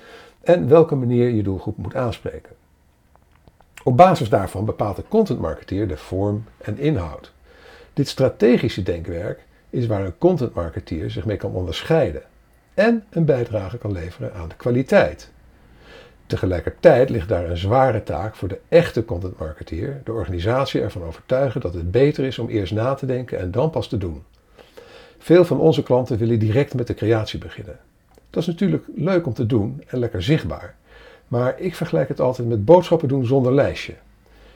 en 0.41 0.69
welke 0.69 0.95
manier 0.95 1.29
je 1.29 1.43
doelgroep 1.43 1.77
moet 1.77 1.95
aanspreken. 1.95 2.53
Op 3.83 3.97
basis 3.97 4.29
daarvan 4.29 4.65
bepaalt 4.65 4.97
de 4.97 5.05
content 5.09 5.41
marketeer 5.41 5.89
de 5.89 5.97
vorm 5.97 6.45
en 6.59 6.79
inhoud. 6.79 7.33
Dit 7.93 8.09
strategische 8.09 8.83
denkwerk 8.83 9.41
is 9.71 9.87
waar 9.87 10.05
een 10.05 10.19
content 10.19 10.55
marketeer 10.55 11.11
zich 11.11 11.25
mee 11.25 11.37
kan 11.37 11.53
onderscheiden 11.53 12.23
en 12.75 13.05
een 13.11 13.25
bijdrage 13.25 13.79
kan 13.79 13.93
leveren 13.93 14.35
aan 14.35 14.49
de 14.49 14.57
kwaliteit. 14.57 15.31
Tegelijkertijd 16.31 17.11
ligt 17.11 17.29
daar 17.29 17.51
een 17.51 17.57
zware 17.57 18.03
taak 18.03 18.35
voor 18.35 18.49
de 18.49 18.59
echte 18.69 19.05
content 19.05 19.39
marketeer, 19.39 20.01
de 20.05 20.13
organisatie 20.13 20.81
ervan 20.81 21.03
overtuigen 21.03 21.61
dat 21.61 21.75
het 21.75 21.91
beter 21.91 22.25
is 22.25 22.39
om 22.39 22.49
eerst 22.49 22.73
na 22.73 22.95
te 22.95 23.07
denken 23.07 23.39
en 23.39 23.51
dan 23.51 23.71
pas 23.71 23.89
te 23.89 23.97
doen. 23.97 24.23
Veel 25.19 25.45
van 25.45 25.61
onze 25.61 25.83
klanten 25.83 26.19
willen 26.19 26.39
direct 26.39 26.75
met 26.75 26.87
de 26.87 26.95
creatie 26.95 27.39
beginnen. 27.39 27.79
Dat 28.31 28.43
is 28.43 28.49
natuurlijk 28.49 28.85
leuk 28.95 29.27
om 29.27 29.33
te 29.33 29.47
doen 29.47 29.83
en 29.87 29.99
lekker 29.99 30.23
zichtbaar, 30.23 30.75
maar 31.29 31.61
ik 31.61 31.75
vergelijk 31.75 32.09
het 32.09 32.21
altijd 32.21 32.49
met 32.49 32.65
boodschappen 32.65 33.09
doen 33.09 33.27
zonder 33.27 33.55
lijstje. 33.55 33.95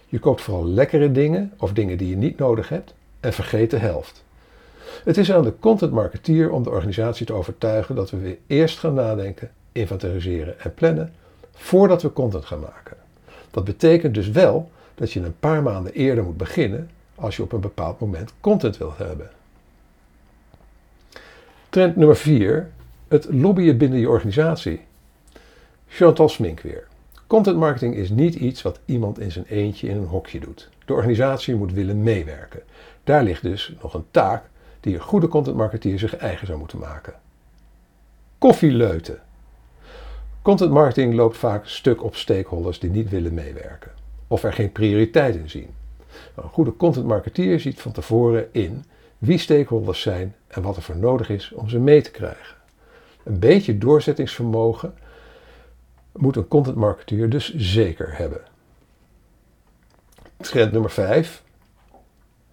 Je 0.09 0.19
koopt 0.19 0.43
vooral 0.43 0.66
lekkere 0.66 1.12
dingen 1.12 1.52
of 1.59 1.73
dingen 1.73 1.99
die 1.99 2.09
je 2.09 2.16
niet 2.16 2.38
nodig 2.38 2.69
hebt 2.69 2.95
en 3.21 3.33
vergeet 3.33 3.71
de 3.71 3.78
helft. 3.78 4.25
Het 5.04 5.16
is 5.16 5.33
aan 5.33 5.45
de 5.45 5.54
content 5.61 5.93
marketeer 5.93 6.50
om 6.50 6.62
de 6.62 6.71
organisatie 6.71 7.26
te 7.26 7.33
overtuigen 7.33 7.95
dat 7.95 8.11
we 8.11 8.16
weer 8.16 8.38
eerst 8.47 8.78
gaan 8.78 8.95
nadenken, 8.95 9.50
inventariseren 9.73 10.61
en 10.61 10.75
plannen 10.75 11.12
voordat 11.54 12.02
we 12.02 12.12
content 12.12 12.44
gaan 12.44 12.61
maken. 12.61 12.96
Dat 13.50 13.64
betekent 13.64 14.14
dus 14.14 14.28
wel 14.28 14.70
dat 14.94 15.12
je 15.12 15.20
een 15.20 15.38
paar 15.38 15.62
maanden 15.62 15.92
eerder 15.92 16.25
moet 16.25 16.37
beginnen 16.37 16.90
als 17.14 17.37
je 17.37 17.42
op 17.42 17.52
een 17.52 17.61
bepaald 17.61 18.00
moment 18.00 18.32
content 18.40 18.78
wilt 18.78 18.99
hebben. 18.99 19.30
Trend 21.68 21.96
nummer 21.96 22.16
4. 22.16 22.70
Het 23.08 23.26
lobbyen 23.30 23.78
binnen 23.78 23.99
je 23.99 24.08
organisatie. 24.08 24.80
Chantal 25.88 26.28
Smink 26.28 26.61
weer. 26.61 26.87
Content 27.26 27.56
marketing 27.56 27.94
is 27.94 28.11
niet 28.11 28.34
iets 28.34 28.62
wat 28.62 28.80
iemand 28.84 29.18
in 29.18 29.32
zijn 29.32 29.44
eentje 29.49 29.88
in 29.88 29.96
een 29.96 30.06
hokje 30.06 30.40
doet. 30.40 30.68
De 30.84 30.92
organisatie 30.92 31.54
moet 31.54 31.73
willen 31.73 32.02
meewerken. 32.02 32.62
Daar 33.04 33.23
ligt 33.23 33.42
dus 33.42 33.75
nog 33.82 33.94
een 33.94 34.04
taak 34.11 34.44
die 34.80 34.94
een 34.94 35.00
goede 35.00 35.28
content 35.28 35.56
marketeer 35.56 35.99
zich 35.99 36.16
eigen 36.16 36.46
zou 36.46 36.58
moeten 36.58 36.78
maken. 36.78 37.14
Koffieleuten. 38.38 39.23
Content 40.44 40.70
marketing 40.70 41.14
loopt 41.14 41.36
vaak 41.36 41.66
stuk 41.66 42.02
op 42.02 42.16
stakeholders 42.16 42.78
die 42.78 42.90
niet 42.90 43.08
willen 43.08 43.34
meewerken 43.34 43.90
of 44.26 44.42
er 44.42 44.52
geen 44.52 44.72
prioriteit 44.72 45.34
in 45.34 45.50
zien. 45.50 45.74
Een 46.34 46.48
goede 46.48 46.76
content 46.76 47.06
marketeer 47.06 47.60
ziet 47.60 47.80
van 47.80 47.92
tevoren 47.92 48.48
in 48.52 48.84
wie 49.18 49.38
stakeholders 49.38 50.00
zijn 50.00 50.34
en 50.46 50.62
wat 50.62 50.76
er 50.76 50.82
voor 50.82 50.96
nodig 50.96 51.28
is 51.28 51.52
om 51.52 51.68
ze 51.68 51.78
mee 51.78 52.00
te 52.00 52.10
krijgen. 52.10 52.56
Een 53.22 53.38
beetje 53.38 53.78
doorzettingsvermogen 53.78 54.94
moet 56.12 56.36
een 56.36 56.48
content 56.48 56.76
marketeer 56.76 57.30
dus 57.30 57.54
zeker 57.54 58.16
hebben. 58.16 58.40
Trend 60.36 60.72
nummer 60.72 60.90
5. 60.90 61.42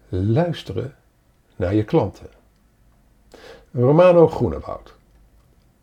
Luisteren 0.08 0.94
naar 1.56 1.74
je 1.74 1.84
klanten. 1.84 2.26
Romano 3.72 4.28
Groenewoud. 4.28 4.94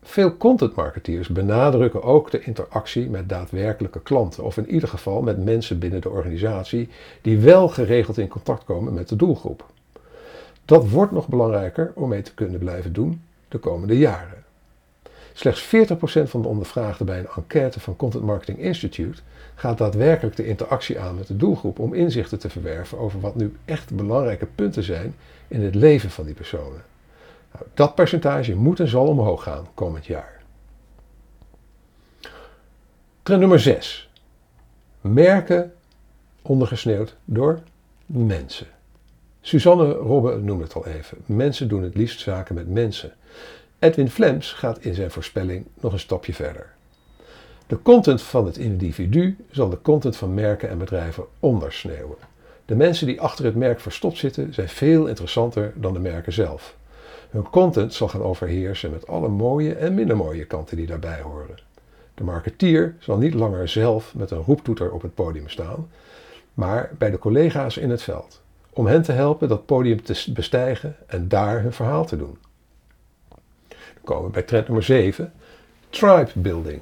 Veel 0.09 0.37
content 0.37 0.75
marketeers 0.75 1.27
benadrukken 1.27 2.03
ook 2.03 2.31
de 2.31 2.41
interactie 2.41 3.09
met 3.09 3.29
daadwerkelijke 3.29 4.01
klanten, 4.01 4.43
of 4.43 4.57
in 4.57 4.69
ieder 4.69 4.89
geval 4.89 5.21
met 5.21 5.43
mensen 5.43 5.79
binnen 5.79 6.01
de 6.01 6.09
organisatie 6.09 6.89
die 7.21 7.39
wel 7.39 7.67
geregeld 7.67 8.17
in 8.17 8.27
contact 8.27 8.63
komen 8.63 8.93
met 8.93 9.09
de 9.09 9.15
doelgroep. 9.15 9.65
Dat 10.65 10.89
wordt 10.89 11.11
nog 11.11 11.27
belangrijker 11.27 11.91
om 11.95 12.09
mee 12.09 12.21
te 12.21 12.33
kunnen 12.33 12.59
blijven 12.59 12.93
doen 12.93 13.21
de 13.47 13.57
komende 13.57 13.97
jaren. 13.97 14.43
Slechts 15.33 15.65
40% 15.65 15.69
van 16.23 16.41
de 16.41 16.47
ondervraagden 16.47 17.05
bij 17.05 17.19
een 17.19 17.29
enquête 17.35 17.79
van 17.79 17.95
Content 17.95 18.23
Marketing 18.23 18.59
Institute 18.59 19.21
gaat 19.55 19.77
daadwerkelijk 19.77 20.35
de 20.35 20.47
interactie 20.47 20.99
aan 20.99 21.15
met 21.15 21.27
de 21.27 21.37
doelgroep 21.37 21.79
om 21.79 21.93
inzichten 21.93 22.39
te 22.39 22.49
verwerven 22.49 22.97
over 22.97 23.19
wat 23.19 23.35
nu 23.35 23.55
echt 23.65 23.95
belangrijke 23.95 24.47
punten 24.55 24.83
zijn 24.83 25.15
in 25.47 25.61
het 25.61 25.75
leven 25.75 26.09
van 26.09 26.25
die 26.25 26.33
personen. 26.35 26.88
Dat 27.73 27.95
percentage 27.95 28.55
moet 28.55 28.79
en 28.79 28.87
zal 28.87 29.07
omhoog 29.07 29.43
gaan 29.43 29.67
komend 29.73 30.05
jaar. 30.05 30.41
Trend 33.23 33.39
nummer 33.39 33.59
6. 33.59 34.09
Merken 35.01 35.73
ondergesneeuwd 36.41 37.15
door 37.25 37.59
mensen. 38.05 38.67
Suzanne 39.41 39.91
Robbe 39.91 40.37
noemde 40.37 40.63
het 40.63 40.73
al 40.73 40.85
even. 40.85 41.17
Mensen 41.25 41.67
doen 41.67 41.83
het 41.83 41.95
liefst 41.95 42.19
zaken 42.19 42.55
met 42.55 42.69
mensen. 42.69 43.13
Edwin 43.79 44.09
Flems 44.09 44.51
gaat 44.53 44.79
in 44.79 44.93
zijn 44.93 45.11
voorspelling 45.11 45.65
nog 45.79 45.93
een 45.93 45.99
stapje 45.99 46.33
verder. 46.33 46.73
De 47.67 47.81
content 47.81 48.21
van 48.21 48.45
het 48.45 48.57
individu 48.57 49.37
zal 49.51 49.69
de 49.69 49.81
content 49.81 50.15
van 50.15 50.33
merken 50.33 50.69
en 50.69 50.77
bedrijven 50.77 51.25
ondersneeuwen. 51.39 52.17
De 52.65 52.75
mensen 52.75 53.07
die 53.07 53.21
achter 53.21 53.45
het 53.45 53.55
merk 53.55 53.79
verstopt 53.79 54.17
zitten 54.17 54.53
zijn 54.53 54.69
veel 54.69 55.07
interessanter 55.07 55.73
dan 55.75 55.93
de 55.93 55.99
merken 55.99 56.33
zelf. 56.33 56.75
Hun 57.29 57.49
content 57.49 57.93
zal 57.93 58.07
gaan 58.07 58.23
overheersen 58.23 58.91
met 58.91 59.07
alle 59.07 59.27
mooie 59.27 59.75
en 59.75 59.93
minder 59.93 60.17
mooie 60.17 60.45
kanten 60.45 60.77
die 60.77 60.87
daarbij 60.87 61.21
horen. 61.21 61.59
De 62.13 62.23
marketeer 62.23 62.95
zal 62.99 63.17
niet 63.17 63.33
langer 63.33 63.67
zelf 63.67 64.15
met 64.15 64.31
een 64.31 64.43
roeptoeter 64.43 64.91
op 64.91 65.01
het 65.01 65.13
podium 65.13 65.49
staan, 65.49 65.89
maar 66.53 66.91
bij 66.97 67.11
de 67.11 67.17
collega's 67.17 67.77
in 67.77 67.89
het 67.89 68.01
veld, 68.01 68.41
om 68.69 68.87
hen 68.87 69.01
te 69.01 69.11
helpen 69.11 69.47
dat 69.47 69.65
podium 69.65 70.03
te 70.03 70.31
bestijgen 70.33 70.95
en 71.07 71.27
daar 71.27 71.61
hun 71.61 71.73
verhaal 71.73 72.05
te 72.05 72.17
doen. 72.17 72.37
Dan 73.67 74.03
komen 74.03 74.25
we 74.25 74.31
bij 74.31 74.43
trend 74.43 74.65
nummer 74.65 74.83
7, 74.83 75.33
tribe 75.89 76.31
building. 76.33 76.81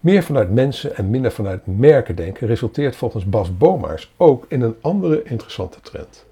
Meer 0.00 0.22
vanuit 0.22 0.50
mensen 0.50 0.96
en 0.96 1.10
minder 1.10 1.32
vanuit 1.32 1.66
merken 1.66 2.16
denken 2.16 2.46
resulteert 2.46 2.96
volgens 2.96 3.24
Bas 3.24 3.56
Bomaars 3.56 4.12
ook 4.16 4.44
in 4.48 4.60
een 4.60 4.76
andere 4.80 5.22
interessante 5.22 5.80
trend. 5.80 6.24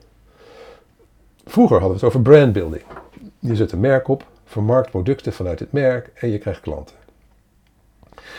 Vroeger 1.49 1.81
hadden 1.81 1.99
we 1.99 2.07
het 2.07 2.15
over 2.15 2.31
brandbuilding. 2.31 2.83
Je 3.39 3.57
zet 3.57 3.73
een 3.73 3.81
merk 3.81 4.09
op, 4.09 4.27
vermarkt 4.45 4.91
producten 4.91 5.33
vanuit 5.33 5.59
het 5.59 5.73
merk 5.73 6.11
en 6.15 6.29
je 6.29 6.39
krijgt 6.39 6.61
klanten. 6.61 6.97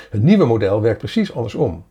Het 0.10 0.24
nieuwe 0.24 0.46
model 0.46 0.82
werkt 0.82 0.98
precies 0.98 1.34
andersom. 1.34 1.86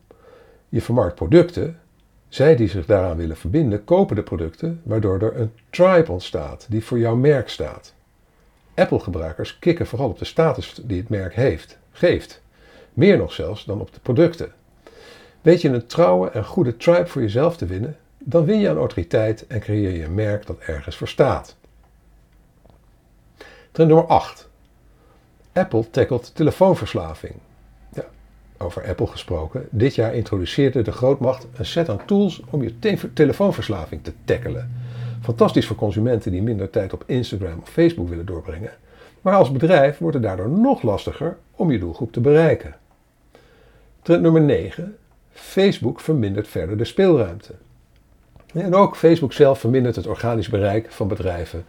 Je 0.69 0.81
vermarkt 0.81 1.15
producten, 1.15 1.79
zij 2.27 2.55
die 2.55 2.67
zich 2.67 2.85
daaraan 2.85 3.17
willen 3.17 3.37
verbinden, 3.37 3.83
kopen 3.83 4.15
de 4.15 4.23
producten, 4.23 4.81
waardoor 4.83 5.21
er 5.21 5.39
een 5.39 5.51
tribe 5.69 6.11
ontstaat 6.11 6.65
die 6.69 6.85
voor 6.85 6.99
jouw 6.99 7.15
merk 7.15 7.49
staat. 7.49 7.93
Apple-gebruikers 8.75 9.59
kikken 9.59 9.87
vooral 9.87 10.09
op 10.09 10.19
de 10.19 10.25
status 10.25 10.79
die 10.83 10.99
het 10.99 11.09
merk 11.09 11.33
heeft, 11.33 11.77
geeft. 11.91 12.41
Meer 12.93 13.17
nog 13.17 13.33
zelfs 13.33 13.65
dan 13.65 13.81
op 13.81 13.93
de 13.93 13.99
producten. 13.99 14.51
Weet 15.41 15.61
je 15.61 15.69
een 15.69 15.87
trouwe 15.87 16.29
en 16.29 16.45
goede 16.45 16.77
tribe 16.77 17.07
voor 17.07 17.21
jezelf 17.21 17.57
te 17.57 17.65
winnen, 17.65 17.97
dan 18.19 18.45
win 18.45 18.59
je 18.59 18.69
aan 18.69 18.77
autoriteit 18.77 19.47
en 19.47 19.59
creëer 19.59 19.91
je 19.91 20.03
een 20.03 20.13
merk 20.13 20.45
dat 20.45 20.59
ergens 20.59 20.95
voor 20.95 21.07
staat. 21.07 21.55
Trend 23.71 23.89
nummer 23.89 24.07
8. 24.07 24.49
Apple 25.53 25.89
tackelt 25.89 26.35
telefoonverslaving. 26.35 27.33
Ja, 27.93 28.05
over 28.57 28.87
Apple 28.87 29.07
gesproken. 29.07 29.67
Dit 29.69 29.95
jaar 29.95 30.15
introduceerde 30.15 30.81
de 30.81 30.91
grootmacht 30.91 31.47
een 31.53 31.65
set 31.65 31.89
aan 31.89 32.05
tools 32.05 32.41
om 32.49 32.63
je 32.63 32.79
te 32.79 33.13
telefoonverslaving 33.13 34.03
te 34.03 34.13
tackelen. 34.25 34.71
Fantastisch 35.21 35.67
voor 35.67 35.75
consumenten 35.75 36.31
die 36.31 36.41
minder 36.41 36.69
tijd 36.69 36.93
op 36.93 37.03
Instagram 37.05 37.59
of 37.61 37.69
Facebook 37.69 38.09
willen 38.09 38.25
doorbrengen. 38.25 38.71
Maar 39.21 39.35
als 39.35 39.51
bedrijf 39.51 39.97
wordt 39.97 40.15
het 40.15 40.23
daardoor 40.23 40.49
nog 40.49 40.81
lastiger 40.81 41.37
om 41.55 41.71
je 41.71 41.79
doelgroep 41.79 42.11
te 42.11 42.19
bereiken. 42.19 42.75
Trend 44.01 44.21
nummer 44.21 44.41
9. 44.41 44.97
Facebook 45.31 45.99
vermindert 45.99 46.47
verder 46.47 46.77
de 46.77 46.85
speelruimte. 46.85 47.53
En 48.53 48.75
ook 48.75 48.95
Facebook 48.95 49.33
zelf 49.33 49.59
vermindert 49.59 49.95
het 49.95 50.07
organisch 50.07 50.49
bereik 50.49 50.91
van 50.91 51.07
bedrijven 51.07 51.65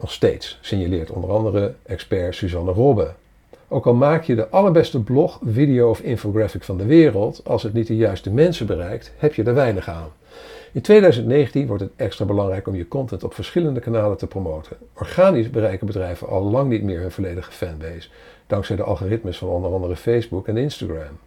nog 0.00 0.12
steeds, 0.12 0.58
signaleert 0.60 1.10
onder 1.10 1.30
andere 1.30 1.74
expert 1.82 2.34
Suzanne 2.34 2.72
Robbe. 2.72 3.12
Ook 3.68 3.86
al 3.86 3.94
maak 3.94 4.24
je 4.24 4.34
de 4.34 4.48
allerbeste 4.48 5.02
blog, 5.02 5.40
video 5.44 5.90
of 5.90 6.00
infographic 6.00 6.64
van 6.64 6.76
de 6.76 6.84
wereld, 6.84 7.40
als 7.44 7.62
het 7.62 7.72
niet 7.72 7.86
de 7.86 7.96
juiste 7.96 8.30
mensen 8.30 8.66
bereikt, 8.66 9.12
heb 9.16 9.34
je 9.34 9.42
er 9.42 9.54
weinig 9.54 9.88
aan. 9.88 10.12
In 10.72 10.80
2019 10.80 11.66
wordt 11.66 11.82
het 11.82 11.92
extra 11.96 12.24
belangrijk 12.24 12.66
om 12.66 12.74
je 12.74 12.88
content 12.88 13.24
op 13.24 13.34
verschillende 13.34 13.80
kanalen 13.80 14.16
te 14.16 14.26
promoten. 14.26 14.76
Organisch 14.94 15.50
bereiken 15.50 15.86
bedrijven 15.86 16.28
al 16.28 16.42
lang 16.42 16.68
niet 16.68 16.82
meer 16.82 17.00
hun 17.00 17.10
volledige 17.10 17.52
fanbase, 17.52 18.08
dankzij 18.46 18.76
de 18.76 18.82
algoritmes 18.82 19.38
van 19.38 19.48
onder 19.48 19.72
andere 19.72 19.96
Facebook 19.96 20.48
en 20.48 20.56
Instagram. 20.56 21.18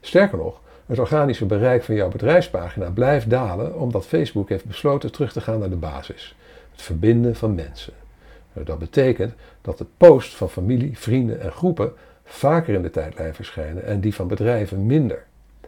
Sterker 0.00 0.38
nog, 0.38 0.60
het 0.86 0.98
organische 0.98 1.46
bereik 1.46 1.84
van 1.84 1.94
jouw 1.94 2.08
bedrijfspagina 2.08 2.90
blijft 2.90 3.30
dalen 3.30 3.78
omdat 3.78 4.06
Facebook 4.06 4.48
heeft 4.48 4.64
besloten 4.64 5.12
terug 5.12 5.32
te 5.32 5.40
gaan 5.40 5.58
naar 5.58 5.70
de 5.70 5.76
basis: 5.76 6.36
het 6.72 6.82
verbinden 6.82 7.36
van 7.36 7.54
mensen. 7.54 7.92
Dat 8.52 8.78
betekent 8.78 9.34
dat 9.62 9.78
de 9.78 9.86
posts 9.96 10.36
van 10.36 10.50
familie, 10.50 10.98
vrienden 10.98 11.40
en 11.40 11.52
groepen 11.52 11.92
vaker 12.24 12.74
in 12.74 12.82
de 12.82 12.90
tijdlijn 12.90 13.34
verschijnen 13.34 13.84
en 13.84 14.00
die 14.00 14.14
van 14.14 14.28
bedrijven 14.28 14.86
minder. 14.86 15.24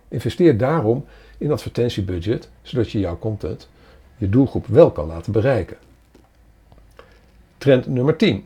Investeer 0.08 0.58
daarom 0.58 1.04
in 1.38 1.52
advertentiebudget, 1.52 2.50
zodat 2.62 2.90
je 2.90 2.98
jouw 2.98 3.18
content, 3.18 3.68
je 4.16 4.28
doelgroep 4.28 4.66
wel 4.66 4.90
kan 4.90 5.06
laten 5.06 5.32
bereiken. 5.32 5.76
Trend 7.58 7.86
nummer 7.86 8.16
10. 8.16 8.44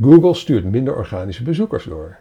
Google 0.00 0.34
stuurt 0.34 0.64
minder 0.64 0.96
organische 0.96 1.42
bezoekers 1.42 1.84
door. 1.84 2.16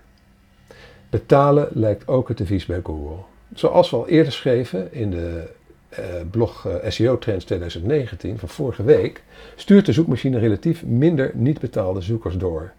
Betalen 1.17 1.67
lijkt 1.71 2.07
ook 2.07 2.27
het 2.27 2.37
devies 2.37 2.65
bij 2.65 2.79
Google. 2.83 3.23
Zoals 3.53 3.89
we 3.89 3.95
al 3.95 4.07
eerder 4.07 4.33
schreven 4.33 4.93
in 4.93 5.09
de 5.11 5.49
eh, 5.89 6.03
blog 6.31 6.67
eh, 6.67 6.89
SEO 6.89 7.17
Trends 7.17 7.45
2019 7.45 8.39
van 8.39 8.49
vorige 8.49 8.83
week, 8.83 9.23
stuurt 9.55 9.85
de 9.85 9.91
zoekmachine 9.91 10.39
relatief 10.39 10.85
minder 10.85 11.31
niet 11.33 11.59
betaalde 11.59 12.01
zoekers 12.01 12.37
door. 12.37 12.71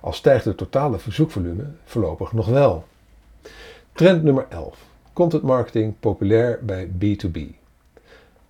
Al 0.00 0.12
stijgt 0.12 0.44
het 0.44 0.56
totale 0.56 0.98
verzoekvolume 0.98 1.64
voorlopig 1.84 2.32
nog 2.32 2.46
wel. 2.46 2.84
Trend 3.92 4.22
nummer 4.22 4.46
11. 4.48 4.78
Content 5.12 5.42
marketing 5.42 5.94
populair 6.00 6.58
bij 6.62 6.88
B2B. 6.88 7.38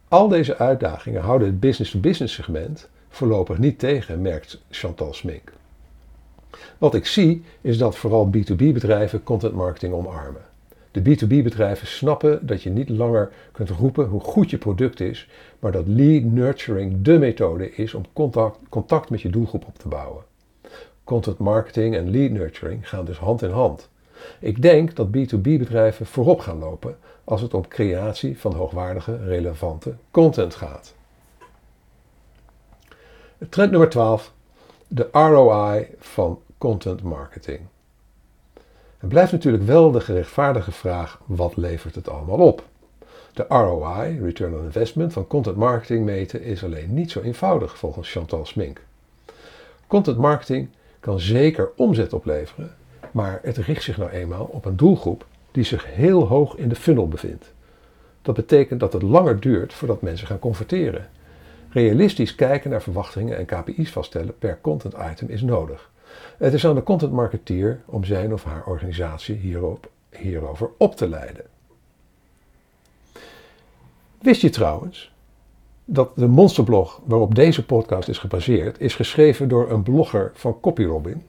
Al 0.09 0.28
deze 0.28 0.59
uitdagingen 0.59 1.23
houden 1.23 1.49
het 1.49 1.61
business-to-business 1.61 2.35
segment 2.35 2.88
voorlopig 3.09 3.59
niet 3.59 3.78
tegen, 3.78 4.23
merkt 4.23 4.62
Chantal 4.71 5.14
Smink. 5.14 5.52
Wat 6.78 6.94
ik 6.94 7.06
zie 7.06 7.42
is 7.60 7.78
dat 7.78 7.96
vooral 7.96 8.30
B2B-bedrijven 8.36 9.22
content 9.22 9.54
marketing 9.54 9.92
omarmen. 9.92 10.42
De 10.90 11.00
B2B-bedrijven 11.00 11.86
snappen 11.86 12.46
dat 12.46 12.62
je 12.62 12.70
niet 12.70 12.88
langer 12.88 13.32
kunt 13.52 13.70
roepen 13.70 14.06
hoe 14.06 14.20
goed 14.20 14.50
je 14.50 14.58
product 14.58 15.00
is, 15.00 15.28
maar 15.58 15.72
dat 15.72 15.86
lead 15.86 16.22
nurturing 16.22 17.02
de 17.02 17.18
methode 17.18 17.72
is 17.72 17.94
om 17.94 18.04
contact, 18.12 18.58
contact 18.68 19.10
met 19.10 19.20
je 19.20 19.30
doelgroep 19.30 19.64
op 19.66 19.78
te 19.78 19.88
bouwen. 19.88 20.22
Content 21.04 21.38
marketing 21.38 21.96
en 21.96 22.10
lead 22.10 22.30
nurturing 22.30 22.88
gaan 22.88 23.04
dus 23.04 23.18
hand 23.18 23.42
in 23.42 23.50
hand. 23.50 23.88
Ik 24.40 24.62
denk 24.62 24.96
dat 24.96 25.08
B2B-bedrijven 25.08 26.06
voorop 26.06 26.40
gaan 26.40 26.58
lopen 26.58 26.96
als 27.25 27.40
het 27.40 27.54
om 27.54 27.68
creatie 27.68 28.38
van 28.38 28.54
hoogwaardige, 28.54 29.16
relevante 29.16 29.94
content 30.10 30.54
gaat. 30.54 30.94
Trend 33.48 33.70
nummer 33.70 33.88
12. 33.88 34.32
De 34.88 35.08
ROI 35.12 35.86
van 35.98 36.40
content 36.58 37.02
marketing. 37.02 37.60
Er 38.98 39.08
blijft 39.08 39.32
natuurlijk 39.32 39.64
wel 39.64 39.90
de 39.90 40.00
gerechtvaardige 40.00 40.72
vraag: 40.72 41.20
wat 41.26 41.56
levert 41.56 41.94
het 41.94 42.08
allemaal 42.08 42.38
op? 42.38 42.64
De 43.32 43.44
ROI, 43.48 44.20
Return 44.22 44.54
on 44.54 44.64
Investment, 44.64 45.12
van 45.12 45.26
content 45.26 45.56
marketing 45.56 46.04
meten 46.04 46.42
is 46.42 46.64
alleen 46.64 46.94
niet 46.94 47.10
zo 47.10 47.20
eenvoudig 47.20 47.78
volgens 47.78 48.12
Chantal 48.12 48.46
Smink. 48.46 48.80
Content 49.86 50.16
marketing 50.16 50.68
kan 51.00 51.20
zeker 51.20 51.70
omzet 51.76 52.12
opleveren, 52.12 52.75
maar 53.10 53.40
het 53.42 53.56
richt 53.56 53.82
zich 53.82 53.96
nou 53.96 54.10
eenmaal 54.10 54.44
op 54.44 54.64
een 54.64 54.76
doelgroep 54.76 55.26
die 55.50 55.64
zich 55.64 55.94
heel 55.94 56.26
hoog 56.26 56.56
in 56.56 56.68
de 56.68 56.75
funnel 56.75 57.08
bevindt. 57.08 57.52
Dat 58.22 58.34
betekent 58.34 58.80
dat 58.80 58.92
het 58.92 59.02
langer 59.02 59.40
duurt 59.40 59.72
voordat 59.72 60.02
mensen 60.02 60.26
gaan 60.26 60.38
converteren. 60.38 61.08
Realistisch 61.70 62.34
kijken 62.34 62.70
naar 62.70 62.82
verwachtingen 62.82 63.36
en 63.36 63.46
KPI's 63.46 63.90
vaststellen 63.90 64.38
per 64.38 64.58
content 64.60 64.94
item 65.10 65.28
is 65.28 65.42
nodig. 65.42 65.90
Het 66.38 66.52
is 66.52 66.66
aan 66.66 66.75
de 66.75 66.82
content 66.82 67.12
marketeer 67.12 67.80
om 67.87 68.04
zijn 68.04 68.32
of 68.32 68.44
haar 68.44 68.64
organisatie 68.64 69.35
hierop, 69.35 69.90
hierover 70.11 70.70
op 70.78 70.96
te 70.96 71.08
leiden. 71.08 71.44
Wist 74.18 74.40
je 74.40 74.50
trouwens 74.50 75.12
dat 75.85 76.11
de 76.16 76.26
monsterblog 76.26 77.00
waarop 77.04 77.35
deze 77.35 77.64
podcast 77.64 78.08
is 78.08 78.18
gebaseerd, 78.18 78.80
is 78.80 78.94
geschreven 78.94 79.49
door 79.49 79.70
een 79.70 79.82
blogger 79.82 80.30
van 80.35 80.61
CopyRobin? 80.61 81.23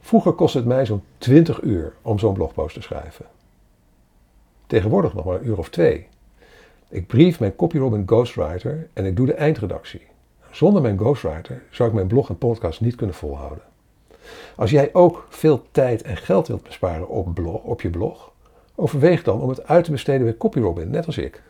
Vroeger 0.00 0.32
kostte 0.32 0.58
het 0.58 0.66
mij 0.66 0.86
zo'n 0.86 1.02
20 1.18 1.62
uur 1.62 1.92
om 2.02 2.18
zo'n 2.18 2.34
blogpost 2.34 2.74
te 2.74 2.82
schrijven. 2.82 3.26
Tegenwoordig 4.66 5.14
nog 5.14 5.24
maar 5.24 5.34
een 5.34 5.46
uur 5.46 5.58
of 5.58 5.68
twee. 5.68 6.08
Ik 6.88 7.06
brief 7.06 7.40
mijn 7.40 7.56
CopyRobin 7.56 8.02
ghostwriter 8.06 8.88
en 8.92 9.04
ik 9.04 9.16
doe 9.16 9.26
de 9.26 9.34
eindredactie. 9.34 10.06
Zonder 10.52 10.82
mijn 10.82 10.98
ghostwriter 10.98 11.62
zou 11.70 11.88
ik 11.88 11.94
mijn 11.94 12.06
blog 12.06 12.28
en 12.28 12.38
podcast 12.38 12.80
niet 12.80 12.94
kunnen 12.94 13.16
volhouden. 13.16 13.62
Als 14.56 14.70
jij 14.70 14.90
ook 14.92 15.26
veel 15.28 15.62
tijd 15.70 16.02
en 16.02 16.16
geld 16.16 16.48
wilt 16.48 16.62
besparen 16.62 17.08
op, 17.08 17.34
blog, 17.34 17.62
op 17.62 17.80
je 17.80 17.90
blog, 17.90 18.32
overweeg 18.74 19.22
dan 19.22 19.40
om 19.40 19.48
het 19.48 19.66
uit 19.66 19.84
te 19.84 19.90
besteden 19.90 20.24
bij 20.24 20.36
CopyRobin, 20.36 20.90
net 20.90 21.06
als 21.06 21.18
ik. 21.18 21.42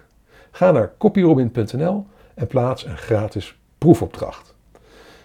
Ga 0.51 0.71
naar 0.71 0.93
copyrobin.nl 0.99 2.07
en 2.35 2.47
plaats 2.47 2.85
een 2.85 2.99
gratis 2.99 3.59
proefopdracht. 3.79 4.55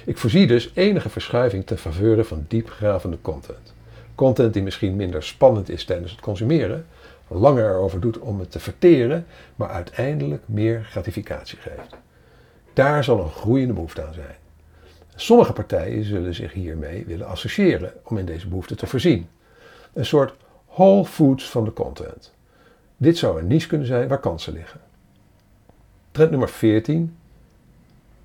Ik 0.04 0.18
voorzie 0.18 0.46
dus 0.46 0.70
enige 0.74 1.08
verschuiving 1.08 1.66
ten 1.66 1.78
faveur 1.78 2.24
van 2.24 2.44
diepgravende 2.48 3.18
content. 3.22 3.74
Content 4.14 4.52
die 4.52 4.62
misschien 4.62 4.96
minder 4.96 5.22
spannend 5.22 5.68
is 5.68 5.84
tijdens 5.84 6.10
het 6.10 6.20
consumeren, 6.20 6.86
langer 7.28 7.70
erover 7.70 8.00
doet 8.00 8.18
om 8.18 8.40
het 8.40 8.50
te 8.50 8.60
verteren, 8.60 9.26
maar 9.56 9.68
uiteindelijk 9.68 10.42
meer 10.46 10.84
gratificatie 10.84 11.58
geeft. 11.58 11.96
Daar 12.78 13.04
zal 13.04 13.20
een 13.20 13.30
groeiende 13.30 13.72
behoefte 13.72 14.06
aan 14.06 14.14
zijn. 14.14 14.36
Sommige 15.14 15.52
partijen 15.52 16.04
zullen 16.04 16.34
zich 16.34 16.52
hiermee 16.52 17.04
willen 17.06 17.26
associëren 17.26 17.92
om 18.04 18.18
in 18.18 18.24
deze 18.24 18.48
behoefte 18.48 18.74
te 18.74 18.86
voorzien. 18.86 19.28
Een 19.92 20.06
soort 20.06 20.34
whole 20.68 21.04
foods 21.04 21.50
van 21.50 21.64
de 21.64 21.72
content. 21.72 22.32
Dit 22.96 23.18
zou 23.18 23.40
een 23.40 23.46
niche 23.46 23.68
kunnen 23.68 23.86
zijn 23.86 24.08
waar 24.08 24.20
kansen 24.20 24.52
liggen. 24.52 24.80
Trend 26.10 26.30
nummer 26.30 26.48
14. 26.48 27.16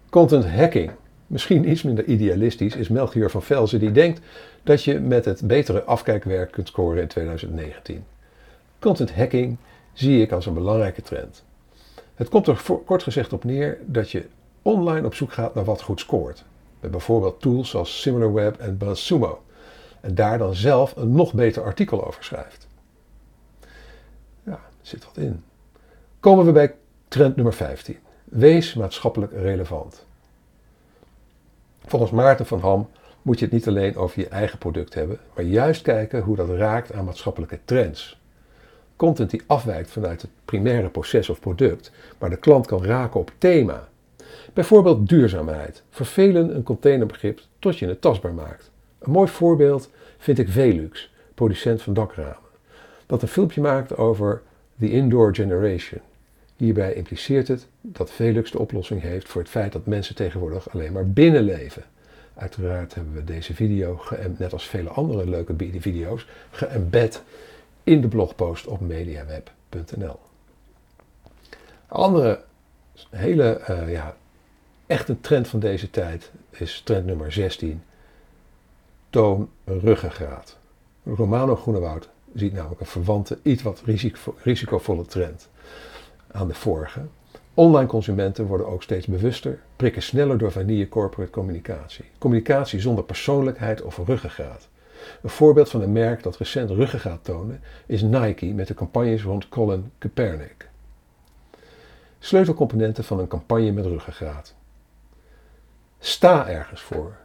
Content 0.09 0.45
hacking. 0.45 0.91
Misschien 1.27 1.69
iets 1.69 1.83
minder 1.83 2.05
idealistisch 2.05 2.75
is 2.75 2.87
Melchior 2.87 3.29
van 3.29 3.43
Velzen 3.43 3.79
die 3.79 3.91
denkt 3.91 4.21
dat 4.63 4.83
je 4.83 4.99
met 4.99 5.25
het 5.25 5.47
betere 5.47 5.83
afkijkwerk 5.83 6.51
kunt 6.51 6.67
scoren 6.67 7.01
in 7.01 7.07
2019. 7.07 8.05
Content 8.79 9.15
hacking 9.15 9.57
zie 9.93 10.21
ik 10.21 10.31
als 10.31 10.45
een 10.45 10.53
belangrijke 10.53 11.01
trend. 11.01 11.43
Het 12.15 12.29
komt 12.29 12.47
er 12.47 12.61
kort 12.85 13.03
gezegd 13.03 13.33
op 13.33 13.43
neer 13.43 13.77
dat 13.85 14.11
je 14.11 14.25
online 14.63 15.05
op 15.05 15.13
zoek 15.13 15.33
gaat 15.33 15.55
naar 15.55 15.63
wat 15.63 15.81
goed 15.81 15.99
scoort. 15.99 16.43
Met 16.79 16.91
bijvoorbeeld 16.91 17.41
tools 17.41 17.69
zoals 17.69 18.01
SimilarWeb 18.01 18.57
en 18.57 18.77
BuzzSumo. 18.77 19.43
En 20.01 20.15
daar 20.15 20.37
dan 20.37 20.55
zelf 20.55 20.95
een 20.95 21.11
nog 21.11 21.33
beter 21.33 21.63
artikel 21.63 22.05
over 22.05 22.23
schrijft. 22.23 22.67
Ja, 24.43 24.59
zit 24.81 25.05
wat 25.05 25.17
in. 25.17 25.43
Komen 26.19 26.45
we 26.45 26.51
bij 26.51 26.75
trend 27.07 27.35
nummer 27.35 27.53
15. 27.53 27.97
Wees 28.23 28.73
maatschappelijk 28.73 29.31
relevant. 29.31 30.05
Volgens 31.85 32.11
Maarten 32.11 32.45
van 32.45 32.59
Ham 32.59 32.89
moet 33.21 33.39
je 33.39 33.45
het 33.45 33.53
niet 33.53 33.67
alleen 33.67 33.95
over 33.95 34.19
je 34.19 34.27
eigen 34.27 34.57
product 34.57 34.93
hebben, 34.93 35.19
maar 35.35 35.43
juist 35.43 35.81
kijken 35.81 36.21
hoe 36.21 36.35
dat 36.35 36.49
raakt 36.49 36.93
aan 36.93 37.05
maatschappelijke 37.05 37.59
trends. 37.65 38.21
Content 38.95 39.29
die 39.29 39.41
afwijkt 39.47 39.91
vanuit 39.91 40.21
het 40.21 40.31
primaire 40.45 40.89
proces 40.89 41.29
of 41.29 41.39
product, 41.39 41.91
maar 42.17 42.29
de 42.29 42.37
klant 42.37 42.65
kan 42.65 42.85
raken 42.85 43.19
op 43.19 43.31
thema. 43.37 43.87
Bijvoorbeeld 44.53 45.09
duurzaamheid. 45.09 45.83
Vervelen 45.89 46.55
een 46.55 46.63
containerbegrip 46.63 47.41
tot 47.59 47.79
je 47.79 47.87
het 47.87 48.01
tastbaar 48.01 48.33
maakt. 48.33 48.71
Een 48.99 49.11
mooi 49.11 49.27
voorbeeld 49.27 49.89
vind 50.17 50.39
ik 50.39 50.49
Velux, 50.49 51.13
producent 51.33 51.81
van 51.81 51.93
dakramen, 51.93 52.49
dat 53.05 53.21
een 53.21 53.27
filmpje 53.27 53.61
maakt 53.61 53.97
over 53.97 54.41
the 54.79 54.91
indoor 54.91 55.35
generation. 55.35 56.01
Hierbij 56.55 56.93
impliceert 56.93 57.47
het 57.47 57.67
dat 57.81 58.11
Velux 58.11 58.51
de 58.51 58.59
oplossing 58.59 59.01
heeft 59.01 59.27
voor 59.27 59.41
het 59.41 59.49
feit 59.49 59.71
dat 59.71 59.85
mensen 59.85 60.15
tegenwoordig 60.15 60.69
alleen 60.69 60.91
maar 60.91 61.09
binnen 61.09 61.43
leven. 61.43 61.83
Uiteraard 62.33 62.95
hebben 62.95 63.13
we 63.13 63.23
deze 63.23 63.53
video, 63.53 63.99
net 64.37 64.53
als 64.53 64.67
vele 64.67 64.89
andere 64.89 65.29
leuke 65.29 65.55
video's, 65.79 66.27
geëmbed 66.51 67.23
in 67.83 68.01
de 68.01 68.07
blogpost 68.07 68.67
op 68.67 68.79
mediaweb.nl. 68.79 70.19
Andere 71.87 72.43
hele, 73.09 73.61
uh, 73.69 73.91
ja, 73.91 74.15
echt 74.87 75.09
een 75.09 75.21
trend 75.21 75.47
van 75.47 75.59
deze 75.59 75.89
tijd 75.89 76.31
is 76.49 76.81
trend 76.85 77.05
nummer 77.05 77.31
16. 77.31 77.83
Toon 79.09 79.49
ruggengraat. 79.65 80.57
Romano 81.03 81.55
Groenewoud 81.55 82.09
ziet 82.33 82.53
namelijk 82.53 82.79
een 82.79 82.85
verwante, 82.85 83.39
iets 83.41 83.63
wat 83.63 83.83
risicovolle 84.43 85.05
trend 85.05 85.49
aan 86.31 86.47
de 86.47 86.53
vorige. 86.53 87.01
Online 87.53 87.87
consumenten 87.87 88.45
worden 88.45 88.67
ook 88.67 88.83
steeds 88.83 89.07
bewuster, 89.07 89.59
prikken 89.75 90.01
sneller 90.01 90.37
door 90.37 90.51
vanille 90.51 90.89
corporate 90.89 91.31
communicatie. 91.31 92.05
Communicatie 92.17 92.79
zonder 92.79 93.03
persoonlijkheid 93.03 93.81
of 93.81 93.97
ruggengraat. 94.05 94.69
Een 95.21 95.29
voorbeeld 95.29 95.69
van 95.69 95.81
een 95.81 95.91
merk 95.91 96.23
dat 96.23 96.37
recent 96.37 96.69
ruggengraat 96.69 97.23
toonde 97.23 97.59
is 97.85 98.01
Nike 98.01 98.45
met 98.45 98.67
de 98.67 98.73
campagnes 98.73 99.23
rond 99.23 99.49
Colin 99.49 99.91
Kaepernick. 99.97 100.69
Sleutelcomponenten 102.19 103.03
van 103.03 103.19
een 103.19 103.27
campagne 103.27 103.71
met 103.71 103.85
ruggengraat. 103.85 104.55
Sta 106.05 106.47
ergens 106.47 106.81
voor. 106.81 107.15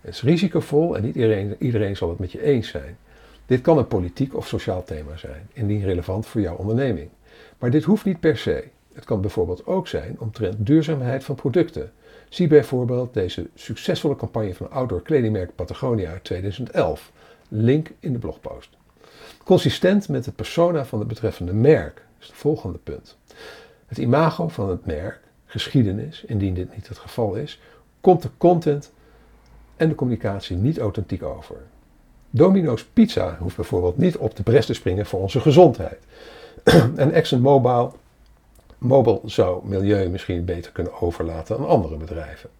Het 0.00 0.14
is 0.14 0.22
risicovol 0.22 0.96
en 0.96 1.02
niet 1.02 1.14
iedereen, 1.58 1.96
zal 1.96 2.08
het 2.08 2.18
met 2.18 2.32
je 2.32 2.42
eens 2.42 2.68
zijn. 2.68 2.96
Dit 3.46 3.60
kan 3.60 3.78
een 3.78 3.86
politiek 3.86 4.36
of 4.36 4.46
sociaal 4.46 4.84
thema 4.84 5.16
zijn, 5.16 5.48
indien 5.52 5.84
relevant 5.84 6.26
voor 6.26 6.40
jouw 6.40 6.56
onderneming. 6.56 7.08
Maar 7.58 7.70
dit 7.70 7.84
hoeft 7.84 8.04
niet 8.04 8.20
per 8.20 8.36
se. 8.36 8.64
Het 8.92 9.04
kan 9.04 9.20
bijvoorbeeld 9.20 9.66
ook 9.66 9.88
zijn 9.88 10.16
omtrent 10.20 10.66
duurzaamheid 10.66 11.24
van 11.24 11.34
producten. 11.34 11.92
Zie 12.28 12.46
bijvoorbeeld 12.46 13.14
deze 13.14 13.48
succesvolle 13.54 14.16
campagne 14.16 14.54
van 14.54 14.70
outdoor 14.70 15.02
kledingmerk 15.02 15.54
Patagonia 15.54 16.10
uit 16.10 16.24
2011. 16.24 17.12
Link 17.48 17.90
in 18.00 18.12
de 18.12 18.18
blogpost. 18.18 18.76
Consistent 19.44 20.08
met 20.08 20.24
de 20.24 20.32
persona 20.32 20.84
van 20.84 20.98
het 20.98 21.08
betreffende 21.08 21.54
merk 21.54 22.04
is 22.20 22.26
het 22.26 22.36
volgende 22.36 22.78
punt. 22.78 23.18
Het 23.86 23.98
imago 23.98 24.48
van 24.48 24.68
het 24.68 24.86
merk, 24.86 25.20
geschiedenis, 25.46 26.24
indien 26.24 26.54
dit 26.54 26.74
niet 26.74 26.88
het 26.88 26.98
geval 26.98 27.34
is, 27.34 27.60
komt 28.00 28.22
de 28.22 28.30
content 28.36 28.92
en 29.76 29.88
de 29.88 29.94
communicatie 29.94 30.56
niet 30.56 30.78
authentiek 30.78 31.22
over. 31.22 31.56
Domino's 32.30 32.84
Pizza 32.84 33.36
hoeft 33.40 33.56
bijvoorbeeld 33.56 33.98
niet 33.98 34.16
op 34.16 34.36
de 34.36 34.42
bres 34.42 34.66
te 34.66 34.74
springen 34.74 35.06
voor 35.06 35.20
onze 35.20 35.40
gezondheid. 35.40 35.98
en 36.96 37.12
ExxonMobil 37.12 37.94
Mobil 38.80 39.22
zou 39.24 39.66
milieu 39.66 40.08
misschien 40.08 40.44
beter 40.44 40.72
kunnen 40.72 41.00
overlaten 41.00 41.56
aan 41.56 41.66
andere 41.66 41.96
bedrijven. 41.96 42.50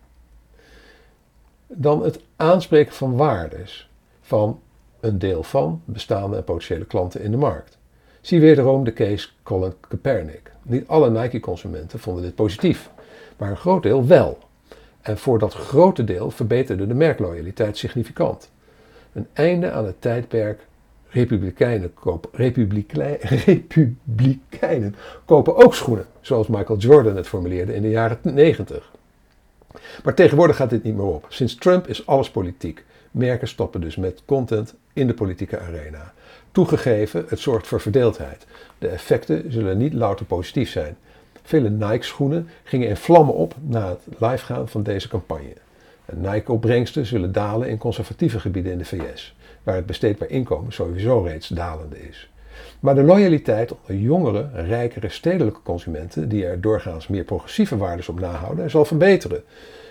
Dan 1.66 2.03
het 2.03 2.20
aanspreken 2.37 2.94
van 2.94 3.16
waardes 3.16 3.90
van 4.20 4.61
een 5.00 5.18
deel 5.18 5.42
van 5.42 5.83
bestaande 5.85 6.37
en 6.37 6.44
potentiële 6.44 6.85
klanten 6.85 7.22
in 7.22 7.31
de 7.31 7.37
markt. 7.37 7.79
Zie 8.20 8.40
wederom 8.40 8.85
de 8.85 8.92
case 8.92 9.29
Colin 9.42 9.74
Kaepernick. 9.88 10.53
Niet 10.62 10.88
alle 10.88 11.11
Nike-consumenten 11.11 11.98
vonden 11.98 12.22
dit 12.22 12.35
positief, 12.35 12.90
maar 13.37 13.50
een 13.50 13.57
groot 13.57 13.83
deel 13.83 14.07
wel. 14.07 14.38
En 15.03 15.19
voor 15.19 15.39
dat 15.39 15.55
grote 15.55 16.05
deel 16.05 16.31
verbeterde 16.31 16.87
de 16.87 16.95
merkloyaliteit 16.95 17.77
significant. 17.77 18.51
Een 19.13 19.27
einde 19.33 19.71
aan 19.71 19.87
het 19.87 20.01
tijdperk 20.01 20.61
Republikeinen 21.09 21.95
kopen, 21.95 22.31
Republikeinen 23.47 24.95
kopen 25.25 25.57
ook 25.57 25.75
schoenen, 25.75 26.07
zoals 26.21 26.47
Michael 26.47 26.79
Jordan 26.79 27.17
het 27.17 27.29
formuleerde 27.29 27.75
in 27.75 27.83
de 27.83 27.91
jaren 27.91 28.19
90. 28.23 28.91
Maar 30.05 30.15
tegenwoordig 30.15 30.57
gaat 30.57 30.71
dit 30.71 30.83
niet 30.83 30.95
meer 30.95 31.05
op. 31.05 31.27
Sinds 31.29 31.55
Trump 31.55 31.87
is 31.87 32.07
alles 32.07 32.31
politiek. 32.31 32.85
Merken 33.11 33.49
stoppen 33.49 33.81
dus 33.81 33.97
met 33.97 34.23
content 34.25 34.75
in 34.93 35.07
de 35.07 35.15
politieke 35.15 35.59
arena. 35.59 36.13
Toegegeven, 36.53 37.25
het 37.29 37.39
zorgt 37.39 37.67
voor 37.67 37.81
verdeeldheid. 37.81 38.47
De 38.79 38.89
effecten 38.89 39.53
zullen 39.53 39.79
niet 39.79 39.93
louter 39.93 40.27
positief 40.27 40.71
zijn. 40.71 40.97
Vele 41.51 41.71
Nike-schoenen 41.71 42.49
gingen 42.65 42.89
in 42.89 42.97
vlammen 42.97 43.35
op 43.35 43.55
na 43.61 43.89
het 43.89 44.01
livegaan 44.19 44.69
van 44.69 44.83
deze 44.83 45.09
campagne. 45.09 45.55
Nike-opbrengsten 46.13 47.07
zullen 47.07 47.33
dalen 47.33 47.69
in 47.69 47.79
conservatieve 47.79 48.41
gebieden 48.41 48.73
in 48.73 48.79
de 48.79 48.85
VS, 48.85 49.37
waar 49.63 49.75
het 49.75 49.87
besteedbaar 49.87 50.29
inkomen 50.29 50.73
sowieso 50.73 51.21
reeds 51.21 51.49
dalende 51.49 52.09
is. 52.09 52.31
Maar 52.81 52.95
de 52.95 53.03
loyaliteit 53.03 53.73
onder 53.73 54.03
jongere, 54.03 54.49
rijkere 54.55 55.09
stedelijke 55.09 55.63
consumenten, 55.63 56.29
die 56.29 56.47
er 56.47 56.61
doorgaans 56.61 57.09
meer 57.09 57.25
progressieve 57.25 57.77
waarden 57.77 58.09
op 58.09 58.21
nahouden, 58.21 58.71
zal 58.71 58.85
verbeteren. 58.85 59.43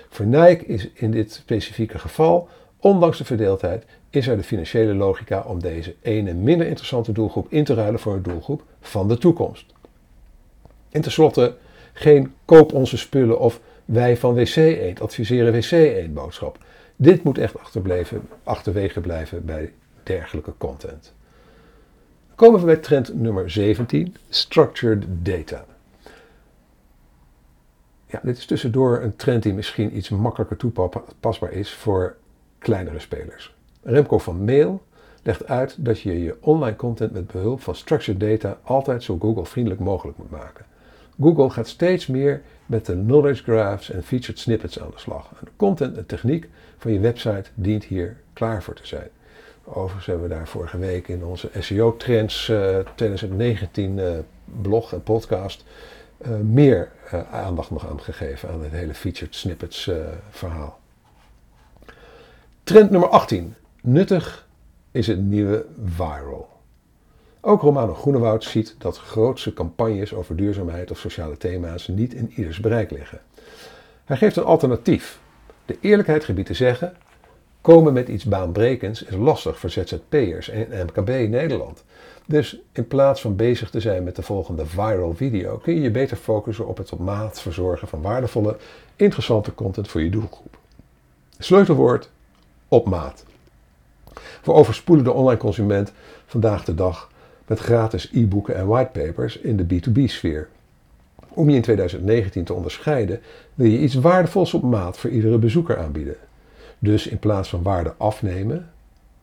Voor 0.10 0.26
Nike 0.26 0.65
is 0.65 0.89
in 0.93 1.12
dit 1.12 1.32
specifieke 1.32 2.00
geval, 2.00 2.48
ondanks 2.78 3.17
de 3.17 3.26
verdeeldheid, 3.26 3.86
is 4.10 4.28
er 4.28 4.38
de 4.38 4.43
financiële 4.43 4.93
logica 4.93 5.41
om 5.41 5.62
deze 5.62 5.95
ene 6.02 6.34
minder 6.34 6.67
interessante 6.67 7.12
doelgroep 7.12 7.48
in 7.50 7.63
te 7.63 7.74
ruilen 7.74 8.00
voor 8.00 8.13
een 8.13 8.24
doelgroep 8.24 8.63
van 8.80 9.08
de 9.08 9.17
toekomst. 9.17 9.78
En 10.89 11.02
tenslotte, 11.02 11.56
geen 11.93 12.34
koop 12.45 12.73
onze 12.73 12.97
spullen 12.97 13.39
of 13.39 13.60
wij 13.86 14.17
van 14.17 14.34
WC 14.34 14.56
Eend 14.56 15.02
adviseren 15.02 15.54
WC 15.54 15.71
Eend 15.71 16.13
boodschap. 16.13 16.58
Dit 16.95 17.23
moet 17.23 17.38
echt 17.38 17.56
achterwege 18.43 19.02
blijven 19.02 19.45
bij 19.45 19.73
dergelijke 20.04 20.54
content. 20.58 21.13
Dan 22.28 22.36
komen 22.36 22.60
we 22.60 22.65
bij 22.65 22.78
trend 22.78 23.13
nummer 23.13 23.49
17, 23.52 24.15
structured 24.30 25.06
data. 25.08 25.65
Ja, 28.06 28.19
dit 28.23 28.38
is 28.38 28.45
tussendoor 28.45 29.02
een 29.02 29.15
trend 29.15 29.43
die 29.43 29.54
misschien 29.54 29.97
iets 29.97 30.10
makkelijker 30.10 30.58
toepasbaar 30.58 31.52
is 31.52 31.73
voor 31.73 32.15
kleinere 32.58 32.99
spelers. 32.99 33.56
Remco 33.84 34.17
van 34.17 34.43
Mail 34.43 34.84
legt 35.23 35.47
uit 35.47 35.86
dat 35.86 36.02
je 36.02 36.23
je 36.23 36.38
online 36.39 36.75
content 36.75 37.12
met 37.12 37.28
behulp 37.28 37.62
van 37.62 37.75
structured 37.75 38.19
data 38.19 38.60
altijd 38.63 39.04
zo 39.04 39.17
Google 39.19 39.45
vriendelijk 39.45 39.82
mogelijk 39.82 40.17
moet 40.17 40.30
maken. 40.30 40.65
Google 41.21 41.49
gaat 41.49 41.67
steeds 41.67 42.08
meer 42.08 42.41
met 42.65 42.86
de 42.86 42.93
knowledge 42.93 43.43
graphs 43.43 43.91
en 43.91 44.03
featured 44.03 44.39
snippets 44.39 44.79
aan 44.79 44.89
de 44.91 44.99
slag. 44.99 45.29
En 45.29 45.38
de 45.43 45.51
content 45.55 45.97
en 45.97 46.05
techniek 46.05 46.49
van 46.77 46.93
je 46.93 46.99
website 46.99 47.49
dient 47.53 47.84
hier 47.84 48.17
klaar 48.34 48.63
voor 48.63 48.73
te 48.73 48.88
zijn. 48.88 49.10
Overigens 49.63 50.05
hebben 50.05 50.27
we 50.27 50.36
daar 50.36 50.47
vorige 50.47 50.77
week 50.77 51.08
in 51.08 51.23
onze 51.23 51.49
SEO 51.60 51.97
Trends 51.97 52.47
uh, 52.49 52.77
2019 52.95 53.97
uh, 53.97 54.12
blog 54.62 54.93
en 54.93 55.03
podcast 55.03 55.63
uh, 56.21 56.36
meer 56.36 56.91
aandacht 57.32 57.71
nog 57.71 57.89
aan 57.89 58.01
gegeven 58.01 58.49
aan 58.49 58.63
het 58.63 58.71
hele 58.71 58.93
featured 58.93 59.36
snippets 59.36 59.91
verhaal. 60.29 60.79
Trend 62.63 62.89
nummer 62.89 63.10
18. 63.10 63.55
Nuttig 63.82 64.47
is 64.91 65.08
het 65.08 65.19
nieuwe 65.19 65.65
viral. 65.84 66.59
Ook 67.41 67.62
Romano 67.62 67.93
Groenewoud 67.93 68.43
ziet 68.43 68.75
dat 68.78 68.97
grootse 68.97 69.54
campagnes 69.54 70.13
over 70.13 70.36
duurzaamheid 70.36 70.91
of 70.91 70.97
sociale 70.97 71.38
thema's 71.38 71.88
niet 71.88 72.13
in 72.13 72.32
ieders 72.36 72.60
bereik 72.60 72.91
liggen. 72.91 73.21
Hij 74.06 74.17
geeft 74.17 74.36
een 74.36 74.43
alternatief. 74.43 75.19
De 75.65 75.78
eerlijkheid 75.82 76.23
gebiedt 76.23 76.47
te 76.47 76.54
zeggen, 76.54 76.93
komen 77.62 77.93
met 77.93 78.08
iets 78.08 78.23
baanbrekends 78.23 79.04
is 79.04 79.15
lastig 79.15 79.60
voor 79.60 79.69
ZZP'ers 79.69 80.49
en 80.49 80.86
MKB 80.86 81.10
in 81.10 81.30
Nederland. 81.30 81.84
Dus 82.25 82.60
in 82.71 82.88
plaats 82.88 83.21
van 83.21 83.36
bezig 83.36 83.69
te 83.69 83.80
zijn 83.80 84.04
met 84.04 84.15
de 84.15 84.21
volgende 84.21 84.65
viral 84.65 85.13
video, 85.13 85.58
kun 85.58 85.75
je 85.75 85.82
je 85.82 85.91
beter 85.91 86.17
focussen 86.17 86.67
op 86.67 86.78
het 86.78 86.91
op 86.91 86.99
maat 86.99 87.41
verzorgen 87.41 87.88
van 87.88 88.02
waardevolle, 88.02 88.58
interessante 88.95 89.54
content 89.54 89.88
voor 89.88 90.02
je 90.02 90.10
doelgroep. 90.10 90.58
Sleutelwoord 91.38 92.10
op 92.67 92.88
maat. 92.88 93.25
Voor 94.41 94.54
overspoelende 94.56 95.12
online 95.12 95.39
consument 95.39 95.93
vandaag 96.25 96.63
de 96.63 96.75
dag 96.75 97.09
met 97.49 97.59
gratis 97.59 98.09
e-boeken 98.13 98.55
en 98.55 98.67
whitepapers 98.67 99.38
in 99.38 99.57
de 99.57 99.63
B2B-sfeer. 99.63 100.47
Om 101.29 101.49
je 101.49 101.55
in 101.55 101.62
2019 101.62 102.43
te 102.43 102.53
onderscheiden, 102.53 103.21
wil 103.53 103.67
je 103.67 103.79
iets 103.79 103.95
waardevols 103.95 104.53
op 104.53 104.63
maat 104.63 104.97
voor 104.97 105.09
iedere 105.09 105.38
bezoeker 105.38 105.77
aanbieden. 105.77 106.15
Dus 106.79 107.07
in 107.07 107.19
plaats 107.19 107.49
van 107.49 107.63
waarde 107.63 107.93
afnemen, 107.97 108.71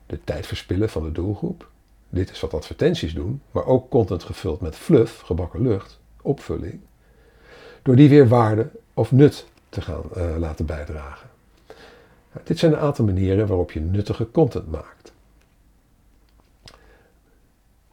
de 0.05 0.19
tijd 0.23 0.47
verspillen 0.47 0.89
van 0.89 1.03
de 1.03 1.11
doelgroep, 1.11 1.69
dit 2.09 2.31
is 2.31 2.39
wat 2.39 2.53
advertenties 2.53 3.13
doen, 3.13 3.41
maar 3.51 3.65
ook 3.65 3.89
content 3.89 4.23
gevuld 4.23 4.61
met 4.61 4.75
fluff, 4.75 5.21
gebakken 5.21 5.61
lucht, 5.61 5.99
opvulling, 6.21 6.79
door 7.81 7.95
die 7.95 8.09
weer 8.09 8.27
waarde 8.27 8.69
of 8.93 9.11
nut 9.11 9.45
te 9.69 9.81
gaan 9.81 10.03
uh, 10.17 10.37
laten 10.37 10.65
bijdragen. 10.65 11.29
Dit 12.43 12.59
zijn 12.59 12.71
een 12.71 12.79
aantal 12.79 13.05
manieren 13.05 13.47
waarop 13.47 13.71
je 13.71 13.79
nuttige 13.79 14.31
content 14.31 14.71
maakt. 14.71 15.13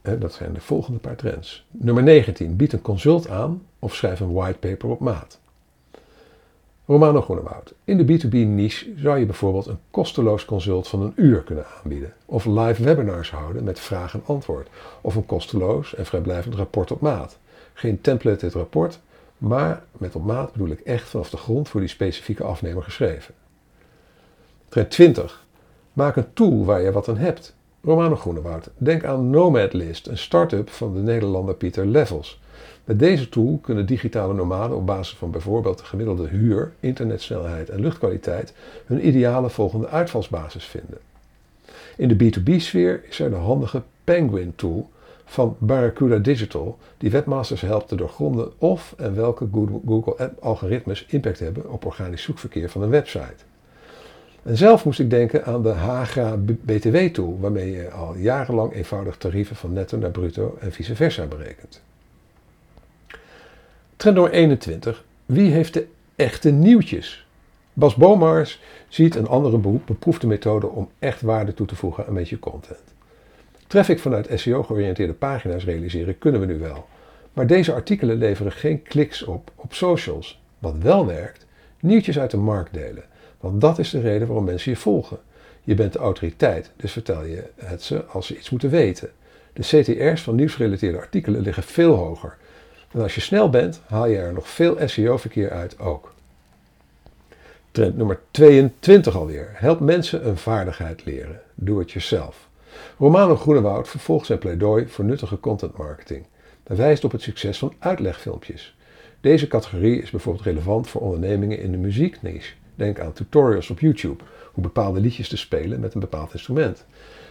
Dat 0.04 0.32
zijn 0.32 0.52
de 0.52 0.60
volgende 0.60 0.98
paar 0.98 1.16
trends. 1.16 1.66
Nummer 1.70 2.02
19. 2.02 2.56
Bied 2.56 2.72
een 2.72 2.82
consult 2.82 3.28
aan 3.28 3.62
of 3.78 3.94
schrijf 3.94 4.20
een 4.20 4.32
whitepaper 4.32 4.88
op 4.88 5.00
maat. 5.00 5.40
Romano 6.86 7.20
Groenewoud. 7.20 7.74
In 7.84 7.96
de 7.96 8.04
B2B 8.04 8.30
niche 8.30 8.92
zou 8.96 9.18
je 9.18 9.26
bijvoorbeeld 9.26 9.66
een 9.66 9.78
kosteloos 9.90 10.44
consult 10.44 10.88
van 10.88 11.02
een 11.02 11.12
uur 11.16 11.42
kunnen 11.42 11.66
aanbieden. 11.82 12.12
Of 12.26 12.44
live 12.44 12.82
webinars 12.82 13.30
houden 13.30 13.64
met 13.64 13.80
vraag 13.80 14.14
en 14.14 14.22
antwoord. 14.26 14.68
Of 15.00 15.14
een 15.14 15.26
kosteloos 15.26 15.94
en 15.94 16.06
vrijblijvend 16.06 16.54
rapport 16.54 16.90
op 16.90 17.00
maat. 17.00 17.38
Geen 17.72 18.00
templated 18.00 18.54
rapport, 18.54 19.00
maar 19.38 19.82
met 19.92 20.14
op 20.14 20.24
maat 20.24 20.52
bedoel 20.52 20.70
ik 20.70 20.80
echt 20.80 21.08
vanaf 21.08 21.30
de 21.30 21.36
grond 21.36 21.68
voor 21.68 21.80
die 21.80 21.88
specifieke 21.88 22.44
afnemer 22.44 22.82
geschreven. 22.82 23.34
Trend 24.68 24.90
20. 24.90 25.44
Maak 25.92 26.16
een 26.16 26.32
tool 26.32 26.64
waar 26.64 26.82
je 26.82 26.92
wat 26.92 27.08
aan 27.08 27.16
hebt. 27.18 27.54
Romano 27.84 28.16
Groenewoud. 28.16 28.70
Denk 28.76 29.04
aan 29.04 29.30
Nomadlist, 29.30 30.06
een 30.06 30.18
start-up 30.18 30.70
van 30.70 30.94
de 30.94 31.00
Nederlander 31.00 31.54
Pieter 31.54 31.86
Levels. 31.86 32.40
Met 32.84 32.98
deze 32.98 33.28
tool 33.28 33.58
kunnen 33.62 33.86
digitale 33.86 34.34
nomaden 34.34 34.76
op 34.76 34.86
basis 34.86 35.16
van 35.16 35.30
bijvoorbeeld 35.30 35.78
de 35.78 35.84
gemiddelde 35.84 36.28
huur, 36.28 36.72
internetsnelheid 36.80 37.68
en 37.68 37.80
luchtkwaliteit 37.80 38.54
hun 38.86 39.06
ideale 39.06 39.50
volgende 39.50 39.88
uitvalsbasis 39.88 40.64
vinden. 40.64 40.98
In 41.96 42.08
de 42.08 42.14
B2B-sfeer 42.14 43.04
is 43.08 43.18
er 43.18 43.30
de 43.30 43.36
handige 43.36 43.82
Penguin 44.04 44.52
tool 44.56 44.90
van 45.24 45.56
Barracuda 45.58 46.18
Digital, 46.18 46.78
die 46.98 47.10
webmasters 47.10 47.60
helpt 47.60 47.88
te 47.88 47.96
doorgronden 47.96 48.52
of 48.58 48.94
en 48.96 49.14
welke 49.14 49.48
Google-algoritmes 49.86 51.06
impact 51.08 51.38
hebben 51.38 51.70
op 51.70 51.84
organisch 51.84 52.22
zoekverkeer 52.22 52.70
van 52.70 52.82
een 52.82 52.90
website. 52.90 53.44
En 54.44 54.56
zelf 54.56 54.84
moest 54.84 55.00
ik 55.00 55.10
denken 55.10 55.44
aan 55.44 55.62
de 55.62 55.68
Hagra 55.68 56.36
BTW-tool, 56.36 57.38
waarmee 57.40 57.70
je 57.70 57.90
al 57.90 58.16
jarenlang 58.16 58.72
eenvoudig 58.72 59.16
tarieven 59.16 59.56
van 59.56 59.72
netto 59.72 59.98
naar 59.98 60.10
bruto 60.10 60.56
en 60.60 60.72
vice 60.72 60.94
versa 60.94 61.26
berekent. 61.26 61.82
Trend 63.96 64.16
nummer 64.16 64.32
21. 64.32 65.04
Wie 65.26 65.50
heeft 65.50 65.74
de 65.74 65.86
echte 66.16 66.50
nieuwtjes? 66.50 67.26
Bas 67.72 67.94
Bomars 67.94 68.60
ziet 68.88 69.14
een 69.14 69.26
andere 69.26 69.58
beproefde 69.84 70.26
methode 70.26 70.66
om 70.66 70.90
echt 70.98 71.20
waarde 71.20 71.54
toe 71.54 71.66
te 71.66 71.76
voegen 71.76 72.06
aan 72.06 72.12
met 72.12 72.28
je 72.28 72.38
content. 72.38 72.94
Traffic 73.66 73.98
vanuit 73.98 74.28
SEO-georiënteerde 74.34 75.12
pagina's 75.12 75.64
realiseren 75.64 76.18
kunnen 76.18 76.40
we 76.40 76.46
nu 76.46 76.58
wel. 76.58 76.86
Maar 77.32 77.46
deze 77.46 77.72
artikelen 77.72 78.16
leveren 78.16 78.52
geen 78.52 78.82
kliks 78.82 79.22
op 79.22 79.50
op 79.54 79.74
socials. 79.74 80.42
Wat 80.58 80.78
wel 80.78 81.06
werkt, 81.06 81.46
nieuwtjes 81.80 82.18
uit 82.18 82.30
de 82.30 82.36
markt 82.36 82.74
delen. 82.74 83.04
Want 83.44 83.60
dat 83.60 83.78
is 83.78 83.90
de 83.90 84.00
reden 84.00 84.26
waarom 84.26 84.44
mensen 84.44 84.70
je 84.70 84.76
volgen. 84.76 85.18
Je 85.62 85.74
bent 85.74 85.92
de 85.92 85.98
autoriteit, 85.98 86.70
dus 86.76 86.92
vertel 86.92 87.24
je 87.24 87.44
het 87.56 87.82
ze 87.82 88.04
als 88.04 88.26
ze 88.26 88.36
iets 88.36 88.50
moeten 88.50 88.70
weten. 88.70 89.10
De 89.52 89.62
CTR's 89.62 90.22
van 90.22 90.34
nieuwsgerelateerde 90.34 90.98
artikelen 90.98 91.40
liggen 91.40 91.62
veel 91.62 91.94
hoger. 91.94 92.36
En 92.92 93.00
als 93.00 93.14
je 93.14 93.20
snel 93.20 93.50
bent, 93.50 93.80
haal 93.86 94.06
je 94.06 94.16
er 94.16 94.32
nog 94.32 94.48
veel 94.48 94.76
SEO-verkeer 94.84 95.50
uit 95.50 95.78
ook. 95.78 96.14
Trend 97.70 97.96
nummer 97.96 98.20
22 98.30 99.16
alweer. 99.16 99.50
Help 99.52 99.80
mensen 99.80 100.28
een 100.28 100.36
vaardigheid 100.36 101.04
leren. 101.04 101.40
Doe 101.54 101.78
het 101.78 101.92
jezelf. 101.92 102.48
Romano 102.98 103.36
Groenewoud 103.36 103.88
vervolgt 103.88 104.26
zijn 104.26 104.38
pleidooi 104.38 104.88
voor 104.88 105.04
nuttige 105.04 105.40
content 105.40 105.76
marketing. 105.76 106.24
Dat 106.62 106.76
wijst 106.76 107.04
op 107.04 107.12
het 107.12 107.22
succes 107.22 107.58
van 107.58 107.74
uitlegfilmpjes. 107.78 108.76
Deze 109.20 109.46
categorie 109.46 110.02
is 110.02 110.10
bijvoorbeeld 110.10 110.44
relevant 110.44 110.88
voor 110.88 111.00
ondernemingen 111.00 111.58
in 111.58 111.70
de 111.70 111.78
muziekniche. 111.78 112.54
Denk 112.74 113.00
aan 113.00 113.12
tutorials 113.12 113.70
op 113.70 113.80
YouTube, 113.80 114.24
hoe 114.52 114.62
bepaalde 114.62 115.00
liedjes 115.00 115.28
te 115.28 115.36
spelen 115.36 115.80
met 115.80 115.94
een 115.94 116.00
bepaald 116.00 116.32
instrument. 116.32 116.84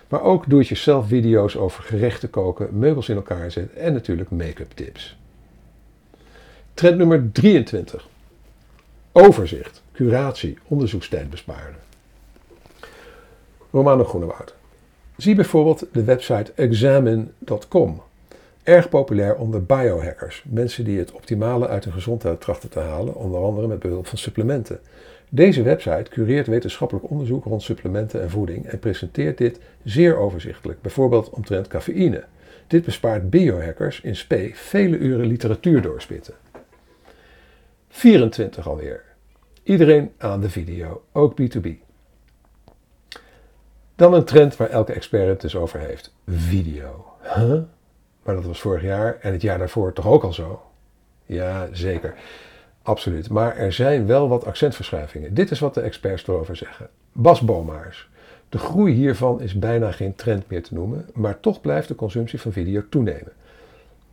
Maar 0.08 0.21
ook 0.21 0.49
doe-het-jezelf 0.49 1.08
video's 1.08 1.56
over 1.56 1.84
gerechten 1.84 2.29
koken, 2.29 2.77
meubels 2.77 3.10
in 3.10 3.15
elkaar 3.15 3.51
zetten 3.51 3.77
en 3.77 3.93
natuurlijk 3.93 4.29
make-up 4.29 4.71
tips. 4.71 5.17
Trend 6.73 6.97
nummer 6.97 7.32
23. 7.32 8.08
Overzicht, 9.12 9.82
curatie, 9.91 10.58
onderzoekstijd 10.67 11.29
besparen. 11.29 11.75
Romano 13.71 14.03
Groenewoud. 14.03 14.56
Zie 15.17 15.36
bijvoorbeeld 15.36 15.86
de 15.91 16.03
website 16.03 16.51
examine.com. 16.56 18.01
Erg 18.63 18.89
populair 18.89 19.36
onder 19.36 19.63
biohackers, 19.63 20.43
mensen 20.47 20.84
die 20.86 20.99
het 20.99 21.12
optimale 21.12 21.67
uit 21.67 21.84
hun 21.84 21.93
gezondheid 21.93 22.41
trachten 22.41 22.69
te 22.69 22.79
halen, 22.79 23.15
onder 23.15 23.41
andere 23.41 23.67
met 23.67 23.79
behulp 23.79 24.08
van 24.08 24.17
supplementen. 24.17 24.79
Deze 25.36 25.63
website 25.63 26.10
cureert 26.10 26.48
wetenschappelijk 26.48 27.10
onderzoek 27.10 27.43
rond 27.43 27.62
supplementen 27.62 28.22
en 28.22 28.30
voeding 28.30 28.65
en 28.65 28.80
presenteert 28.80 29.38
dit 29.38 29.60
zeer 29.84 30.17
overzichtelijk, 30.17 30.82
bijvoorbeeld 30.82 31.30
omtrent 31.30 31.67
cafeïne. 31.67 32.24
Dit 32.67 32.86
bespaart 32.86 33.30
biohackers 33.30 34.02
in 34.02 34.15
spe 34.15 34.52
vele 34.54 34.98
uren 34.98 35.26
literatuur 35.26 35.82
doorspitten. 35.82 36.34
24 37.89 38.67
alweer. 38.67 39.04
Iedereen 39.63 40.12
aan 40.17 40.41
de 40.41 40.50
video, 40.50 41.04
ook 41.12 41.41
B2B. 41.41 41.67
Dan 43.96 44.13
een 44.13 44.26
trend 44.26 44.58
waar 44.58 44.69
elke 44.69 44.93
expert 44.93 45.28
het 45.28 45.41
dus 45.41 45.56
over 45.56 45.80
heeft: 45.80 46.13
video. 46.28 47.06
Huh? 47.22 47.62
Maar 48.24 48.36
dat 48.36 48.46
was 48.46 48.62
vorig 48.62 48.82
jaar 48.82 49.17
en 49.22 49.32
het 49.32 49.41
jaar 49.41 49.58
daarvoor 49.58 49.93
toch 49.93 50.08
ook 50.08 50.24
al 50.24 50.34
zo? 50.34 50.62
Ja, 51.26 51.67
zeker. 51.72 52.15
Absoluut. 52.84 53.30
Maar 53.30 53.58
er 53.58 53.74
zijn 53.74 54.06
wel 54.06 54.30
wat 54.30 54.46
accentverschuivingen. 54.46 55.34
Dit 55.34 55.52
is 55.52 55.60
wat 55.60 55.74
de 55.74 55.82
experts 55.82 56.28
erover 56.28 56.56
zeggen. 56.56 56.89
Bas 57.12 57.41
Bomaars. 57.41 58.10
De 58.50 58.58
groei 58.58 58.93
hiervan 58.93 59.41
is 59.41 59.54
bijna 59.54 59.91
geen 59.91 60.15
trend 60.15 60.50
meer 60.50 60.63
te 60.63 60.74
noemen, 60.74 61.06
maar 61.13 61.39
toch 61.39 61.62
blijft 61.62 61.88
de 61.88 61.96
consumptie 61.96 62.41
van 62.41 62.52
video 62.52 62.84
toenemen. 62.89 63.32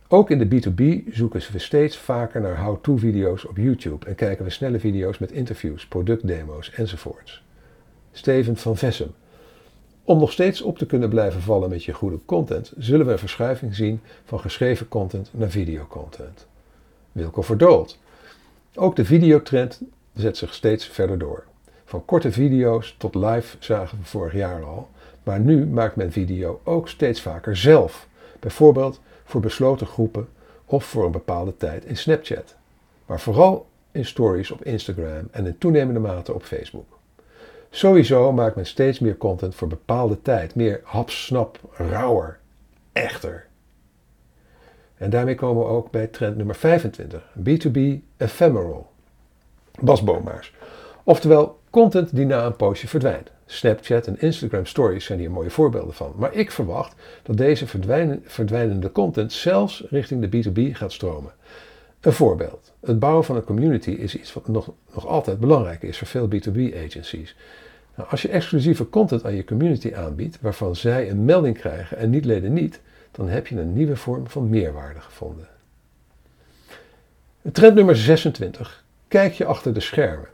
Ook 0.07 0.29
in 0.29 0.37
de 0.37 0.45
B2B 0.45 1.13
zoeken 1.13 1.41
we 1.51 1.59
steeds 1.59 1.97
vaker 1.97 2.41
naar 2.41 2.63
how-to-video's 2.63 3.47
op 3.47 3.57
YouTube 3.57 4.05
en 4.05 4.15
kijken 4.15 4.45
we 4.45 4.51
snelle 4.51 4.79
video's 4.79 5.17
met 5.17 5.31
interviews, 5.31 5.85
productdemo's 5.85 6.71
enzovoorts. 6.71 7.43
Steven 8.11 8.57
van 8.57 8.77
Vessem. 8.77 9.13
Om 10.03 10.19
nog 10.19 10.31
steeds 10.31 10.61
op 10.61 10.77
te 10.77 10.85
kunnen 10.85 11.09
blijven 11.09 11.41
vallen 11.41 11.69
met 11.69 11.83
je 11.83 11.93
goede 11.93 12.19
content, 12.25 12.73
zullen 12.77 13.05
we 13.05 13.11
een 13.11 13.17
verschuiving 13.17 13.75
zien 13.75 14.01
van 14.25 14.39
geschreven 14.39 14.87
content 14.87 15.29
naar 15.33 15.49
videocontent. 15.49 16.47
Wilco 17.11 17.41
Verdoold. 17.41 17.99
Ook 18.75 18.95
de 18.95 19.05
videotrend 19.05 19.81
zet 20.13 20.37
zich 20.37 20.53
steeds 20.53 20.85
verder 20.87 21.17
door. 21.17 21.43
Van 21.85 22.05
korte 22.05 22.31
video's 22.31 22.95
tot 22.97 23.15
live 23.15 23.57
zagen 23.59 23.97
we 23.97 24.03
vorig 24.03 24.33
jaar 24.33 24.63
al, 24.63 24.89
maar 25.23 25.39
nu 25.39 25.65
maakt 25.65 25.95
men 25.95 26.11
video 26.11 26.61
ook 26.63 26.89
steeds 26.89 27.21
vaker 27.21 27.57
zelf. 27.57 28.07
Bijvoorbeeld 28.39 29.01
voor 29.23 29.41
besloten 29.41 29.87
groepen 29.87 30.27
of 30.65 30.85
voor 30.85 31.05
een 31.05 31.11
bepaalde 31.11 31.57
tijd 31.57 31.85
in 31.85 31.97
Snapchat. 31.97 32.55
Maar 33.05 33.19
vooral 33.19 33.67
in 33.91 34.05
stories 34.05 34.51
op 34.51 34.63
Instagram 34.63 35.27
en 35.31 35.45
in 35.45 35.57
toenemende 35.57 35.99
mate 35.99 36.33
op 36.33 36.43
Facebook. 36.43 36.99
Sowieso 37.69 38.31
maakt 38.31 38.55
men 38.55 38.65
steeds 38.65 38.99
meer 38.99 39.17
content 39.17 39.55
voor 39.55 39.67
bepaalde 39.67 40.21
tijd. 40.21 40.55
Meer 40.55 40.81
hapsnap, 40.83 41.59
rauwer, 41.71 42.39
echter. 42.93 43.47
En 45.01 45.09
daarmee 45.09 45.35
komen 45.35 45.63
we 45.63 45.69
ook 45.69 45.91
bij 45.91 46.07
trend 46.07 46.37
nummer 46.37 46.55
25. 46.55 47.21
B2B 47.39 47.79
ephemeral. 48.17 48.89
Bas 49.79 50.03
Bomaars. 50.03 50.53
Oftewel, 51.03 51.59
content 51.69 52.15
die 52.15 52.25
na 52.25 52.45
een 52.45 52.55
poosje 52.55 52.87
verdwijnt. 52.87 53.31
Snapchat 53.45 54.07
en 54.07 54.21
Instagram 54.21 54.65
Stories 54.65 55.05
zijn 55.05 55.19
hier 55.19 55.31
mooie 55.31 55.49
voorbeelden 55.49 55.93
van. 55.93 56.13
Maar 56.15 56.33
ik 56.33 56.51
verwacht 56.51 56.95
dat 57.23 57.37
deze 57.37 57.67
verdwijnende 58.25 58.91
content 58.91 59.33
zelfs 59.33 59.83
richting 59.89 60.29
de 60.29 60.43
B2B 60.43 60.75
gaat 60.75 60.91
stromen. 60.91 61.31
Een 61.99 62.13
voorbeeld. 62.13 62.73
Het 62.79 62.99
bouwen 62.99 63.23
van 63.23 63.35
een 63.35 63.43
community 63.43 63.91
is 63.91 64.15
iets 64.15 64.33
wat 64.33 64.47
nog, 64.47 64.71
nog 64.93 65.07
altijd 65.07 65.39
belangrijk 65.39 65.83
is 65.83 65.97
voor 65.97 66.07
veel 66.07 66.27
B2B-agencies. 66.27 67.35
Nou, 67.95 68.09
als 68.09 68.21
je 68.21 68.29
exclusieve 68.29 68.89
content 68.89 69.25
aan 69.25 69.35
je 69.35 69.43
community 69.43 69.93
aanbiedt, 69.95 70.37
waarvan 70.41 70.75
zij 70.75 71.09
een 71.09 71.25
melding 71.25 71.57
krijgen 71.57 71.97
en 71.97 72.09
niet-leden 72.09 72.53
niet, 72.53 72.81
dan 73.11 73.27
heb 73.27 73.47
je 73.47 73.59
een 73.59 73.73
nieuwe 73.73 73.95
vorm 73.95 74.27
van 74.27 74.49
meerwaarde 74.49 74.99
gevonden. 74.99 75.47
Trend 77.51 77.75
nummer 77.75 77.95
26. 77.95 78.83
Kijk 79.07 79.33
je 79.33 79.45
achter 79.45 79.73
de 79.73 79.79
schermen. 79.79 80.27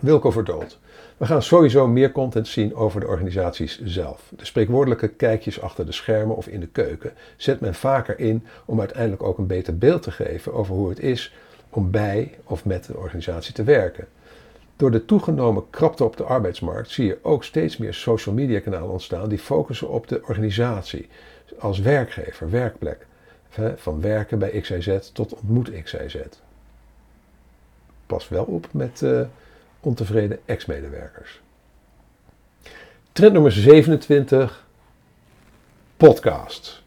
Wilco 0.00 0.30
Verdold. 0.30 0.78
We 1.16 1.26
gaan 1.26 1.42
sowieso 1.42 1.86
meer 1.86 2.12
content 2.12 2.48
zien 2.48 2.74
over 2.74 3.00
de 3.00 3.06
organisaties 3.06 3.82
zelf. 3.84 4.32
De 4.36 4.44
spreekwoordelijke 4.44 5.08
kijkjes 5.08 5.60
achter 5.60 5.86
de 5.86 5.92
schermen 5.92 6.36
of 6.36 6.46
in 6.46 6.60
de 6.60 6.66
keuken 6.66 7.12
zet 7.36 7.60
men 7.60 7.74
vaker 7.74 8.18
in 8.18 8.46
om 8.64 8.78
uiteindelijk 8.78 9.22
ook 9.22 9.38
een 9.38 9.46
beter 9.46 9.78
beeld 9.78 10.02
te 10.02 10.10
geven 10.10 10.52
over 10.52 10.74
hoe 10.74 10.88
het 10.88 11.00
is 11.00 11.34
om 11.70 11.90
bij 11.90 12.34
of 12.44 12.64
met 12.64 12.84
de 12.84 12.96
organisatie 12.96 13.54
te 13.54 13.64
werken. 13.64 14.06
Door 14.76 14.90
de 14.90 15.04
toegenomen 15.04 15.70
krapte 15.70 16.04
op 16.04 16.16
de 16.16 16.24
arbeidsmarkt 16.24 16.90
zie 16.90 17.06
je 17.06 17.18
ook 17.22 17.44
steeds 17.44 17.76
meer 17.76 17.94
social 17.94 18.34
media 18.34 18.60
kanalen 18.60 18.90
ontstaan 18.90 19.28
die 19.28 19.38
focussen 19.38 19.88
op 19.88 20.08
de 20.08 20.22
organisatie 20.26 21.08
als 21.58 21.78
werkgever, 21.78 22.50
werkplek. 22.50 23.06
Van 23.76 24.00
werken 24.00 24.38
bij 24.38 24.60
XYZ 24.60 24.98
tot 25.12 25.34
ontmoet 25.34 25.82
XYZ. 25.82 26.16
Pas 28.06 28.28
wel 28.28 28.44
op 28.44 28.68
met 28.70 29.00
uh, 29.00 29.20
ontevreden 29.80 30.38
ex-medewerkers. 30.44 31.40
Trend 33.12 33.32
nummer 33.32 33.52
27. 33.52 34.66
Podcast. 35.96 36.82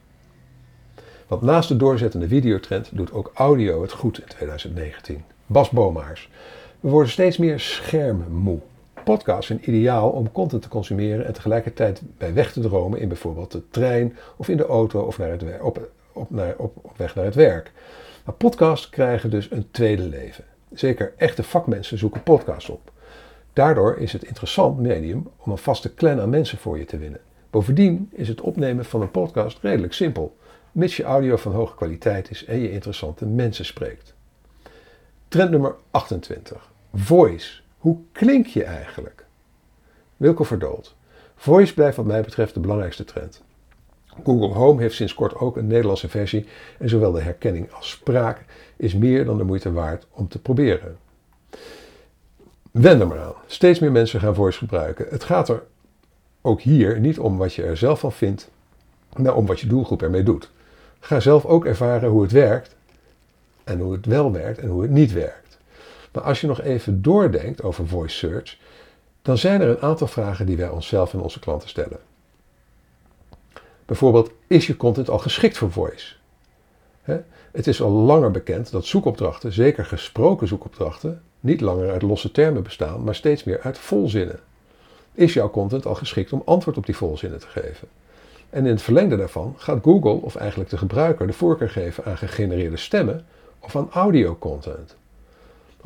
Want 1.28 1.42
naast 1.42 1.68
de 1.70 1.78
doorzettende 1.78 2.28
videotrend 2.28 2.90
doet 2.92 3.12
ook 3.12 3.32
audio 3.34 3.82
het 3.82 3.92
goed 3.92 4.20
in 4.20 4.28
2019. 4.28 5.24
Bas 5.46 5.70
Bomaars. 5.70 6.30
We 6.80 6.90
worden 6.90 7.12
steeds 7.12 7.38
meer 7.38 7.60
schermmoe. 7.60 8.60
Podcasts 9.08 9.48
zijn 9.48 9.70
ideaal 9.70 10.10
om 10.10 10.32
content 10.32 10.62
te 10.62 10.68
consumeren 10.68 11.26
en 11.26 11.34
tegelijkertijd 11.34 12.02
bij 12.18 12.34
weg 12.34 12.52
te 12.52 12.60
dromen 12.60 13.00
in 13.00 13.08
bijvoorbeeld 13.08 13.52
de 13.52 13.70
trein 13.70 14.18
of 14.38 14.50
in 14.50 14.58
de 14.58 14.66
auto 14.66 15.02
of 15.02 15.18
naar 15.18 15.30
het 15.30 15.44
op, 15.62 15.90
op, 16.14 16.30
naar, 16.30 16.56
op, 16.58 16.78
op 16.82 16.98
weg 16.98 17.16
naar 17.16 17.26
het 17.26 17.36
werk. 17.36 17.72
Maar 18.26 18.36
podcasts 18.36 18.90
krijgen 18.90 19.30
dus 19.30 19.52
een 19.52 19.68
tweede 19.72 20.04
leven. 20.04 20.44
Zeker 20.74 21.14
echte 21.18 21.44
vakmensen 21.44 21.98
zoeken 21.98 22.24
podcasts 22.24 22.70
op. 22.70 22.92
Daardoor 23.54 23.98
is 23.98 24.14
het 24.14 24.24
interessant 24.24 24.80
medium 24.80 25.28
om 25.38 25.52
een 25.52 25.58
vaste 25.58 25.94
clan 25.94 26.20
aan 26.20 26.30
mensen 26.30 26.58
voor 26.58 26.78
je 26.78 26.86
te 26.86 26.98
winnen. 26.98 27.20
Bovendien 27.50 28.10
is 28.12 28.28
het 28.28 28.42
opnemen 28.42 28.86
van 28.86 29.02
een 29.02 29.12
podcast 29.12 29.60
redelijk 29.62 29.94
simpel, 29.94 30.36
mits 30.72 30.98
je 30.98 31.04
audio 31.04 31.36
van 31.36 31.52
hoge 31.52 31.76
kwaliteit 31.76 32.30
is 32.30 32.46
en 32.46 32.60
je 32.60 32.72
interessante 32.72 33.26
mensen 33.26 33.66
spreekt. 33.66 34.14
Trend 35.28 35.52
nummer 35.52 35.76
28. 35.92 36.72
Voice. 36.94 37.66
Hoe 37.78 37.98
klink 38.12 38.46
je 38.46 38.64
eigenlijk? 38.64 39.26
Wilco 40.18 40.44
Verdold. 40.44 40.96
Voice 41.36 41.74
blijft 41.74 41.98
wat 41.98 42.06
mij 42.06 42.22
betreft 42.22 42.54
de 42.54 42.60
belangrijkste 42.60 43.04
trend. 43.04 43.44
Google 44.24 44.54
Home 44.54 44.82
heeft 44.82 44.96
sinds 44.96 45.14
kort 45.14 45.36
ook 45.36 45.58
een 45.58 45.68
Nederlandse 45.68 46.10
versie 46.10 46.48
en 46.80 46.90
zowel 46.90 47.12
de 47.12 47.22
herkenning 47.22 47.72
als 47.72 47.90
spraak 47.90 48.46
is 48.76 48.96
meer 48.96 49.26
dan 49.26 49.38
de 49.38 49.44
moeite 49.44 49.72
waard 49.72 50.08
om 50.12 50.28
te 50.28 50.40
proberen. 50.40 50.98
Wend 52.72 53.02
er 53.02 53.08
maar 53.08 53.20
aan. 53.20 53.34
Steeds 53.46 53.80
meer 53.80 53.92
mensen 53.92 54.20
gaan 54.20 54.36
voice 54.36 54.58
gebruiken. 54.58 55.06
Het 55.10 55.24
gaat 55.24 55.50
er 55.50 55.64
ook 56.42 56.62
hier 56.62 57.00
niet 57.00 57.20
om 57.20 57.38
wat 57.38 57.54
je 57.54 57.64
er 57.64 57.78
zelf 57.78 58.00
van 58.00 58.12
vindt, 58.12 58.50
maar 59.18 59.36
om 59.36 59.46
wat 59.46 59.60
je 59.60 59.68
doelgroep 59.68 60.02
ermee 60.02 60.24
doet. 60.24 60.52
Ga 61.00 61.20
zelf 61.20 61.46
ook 61.46 61.66
ervaren 61.66 62.10
hoe 62.10 62.22
het 62.22 62.32
werkt 62.32 62.76
en 63.64 63.80
hoe 63.80 63.92
het 63.94 64.06
wel 64.06 64.32
werkt 64.32 64.60
en 64.60 64.68
hoe 64.68 64.82
het 64.82 64.92
niet 64.92 65.14
werkt. 65.14 65.47
Maar 66.18 66.26
als 66.26 66.42
je 66.42 66.48
nog 66.48 66.62
even 66.62 67.02
doordenkt 67.02 67.64
over 67.64 67.88
voice 67.88 68.16
search, 68.16 68.58
dan 69.22 69.38
zijn 69.38 69.62
er 69.62 69.70
een 69.70 69.82
aantal 69.82 70.08
vragen 70.08 70.46
die 70.46 70.58
wij 70.58 70.70
onszelf 70.70 71.14
en 71.14 71.20
onze 71.20 71.40
klanten 71.40 71.70
stellen. 71.70 72.00
Bijvoorbeeld, 73.86 74.32
is 74.48 74.68
je 74.68 74.78
content 74.78 75.10
al 75.10 75.18
geschikt 75.18 75.58
voor 75.58 75.72
voice? 75.72 76.16
Het 77.52 77.68
is 77.68 77.82
al 77.82 77.90
langer 77.90 78.32
bekend 78.32 78.72
dat 78.72 78.86
zoekopdrachten, 78.86 79.52
zeker 79.52 79.86
gesproken 79.86 80.48
zoekopdrachten, 80.48 81.22
niet 81.40 81.62
langer 81.62 81.92
uit 81.92 82.02
losse 82.02 82.32
termen 82.32 82.64
bestaan, 82.64 83.04
maar 83.04 83.16
steeds 83.16 83.44
meer 83.44 83.60
uit 83.62 83.78
volzinnen. 83.78 84.40
Is 85.14 85.34
jouw 85.34 85.50
content 85.50 85.86
al 85.86 85.96
geschikt 85.96 86.34
om 86.34 86.42
antwoord 86.46 86.78
op 86.78 86.86
die 86.86 86.96
volzinnen 86.96 87.40
te 87.40 87.48
geven? 87.48 87.88
En 88.50 88.66
in 88.66 88.72
het 88.72 88.82
verlengde 88.82 89.18
daarvan 89.18 89.54
gaat 89.58 89.84
Google, 89.84 90.22
of 90.22 90.36
eigenlijk 90.36 90.70
de 90.70 90.78
gebruiker, 90.78 91.28
de 91.28 91.34
voorkeur 91.34 91.70
geven 91.70 92.06
aan 92.06 92.18
gegenereerde 92.18 92.78
stemmen 92.78 93.26
of 93.60 93.76
aan 93.76 93.92
audio-content. 93.92 94.96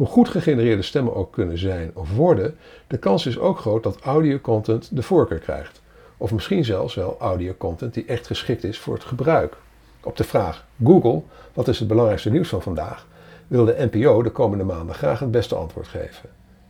Hoe 0.01 0.09
goed 0.09 0.29
gegenereerde 0.29 0.81
stemmen 0.81 1.15
ook 1.15 1.31
kunnen 1.31 1.57
zijn 1.57 1.91
of 1.93 2.15
worden, 2.15 2.57
de 2.87 2.97
kans 2.97 3.25
is 3.25 3.39
ook 3.39 3.59
groot 3.59 3.83
dat 3.83 3.99
audio-content 3.99 4.95
de 4.95 5.03
voorkeur 5.03 5.39
krijgt. 5.39 5.81
Of 6.17 6.31
misschien 6.31 6.65
zelfs 6.65 6.95
wel 6.95 7.17
audio-content 7.19 7.93
die 7.93 8.05
echt 8.05 8.27
geschikt 8.27 8.63
is 8.63 8.79
voor 8.79 8.93
het 8.93 9.03
gebruik. 9.03 9.57
Op 10.03 10.17
de 10.17 10.23
vraag 10.23 10.65
Google, 10.83 11.21
wat 11.53 11.67
is 11.67 11.79
het 11.79 11.87
belangrijkste 11.87 12.29
nieuws 12.29 12.49
van 12.49 12.61
vandaag, 12.61 13.07
wil 13.47 13.65
de 13.65 13.89
NPO 13.91 14.23
de 14.23 14.29
komende 14.29 14.63
maanden 14.63 14.95
graag 14.95 15.19
het 15.19 15.31
beste 15.31 15.55
antwoord 15.55 15.87
geven. 15.87 16.29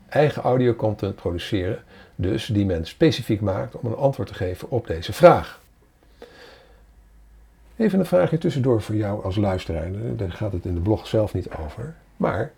Eigen 0.10 0.42
audiocontent 0.42 1.16
produceren, 1.16 1.84
dus 2.16 2.46
die 2.46 2.66
men 2.66 2.86
specifiek 2.86 3.42
maakt 3.42 3.76
om 3.76 3.92
een 3.92 3.98
antwoord 3.98 4.28
te 4.28 4.36
geven 4.36 4.70
op 4.70 4.88
deze 4.88 5.14
vraag. 5.14 5.62
Even 7.78 8.00
een 8.00 8.06
vraagje 8.06 8.38
tussendoor 8.38 8.82
voor 8.82 8.96
jou 8.96 9.24
als 9.24 9.36
luisteraar. 9.36 9.92
Daar 10.16 10.32
gaat 10.32 10.52
het 10.52 10.66
in 10.66 10.74
de 10.74 10.82
blog 10.82 11.08
zelf 11.08 11.34
niet 11.34 11.48
over. 11.50 11.96
Maar 12.18 12.52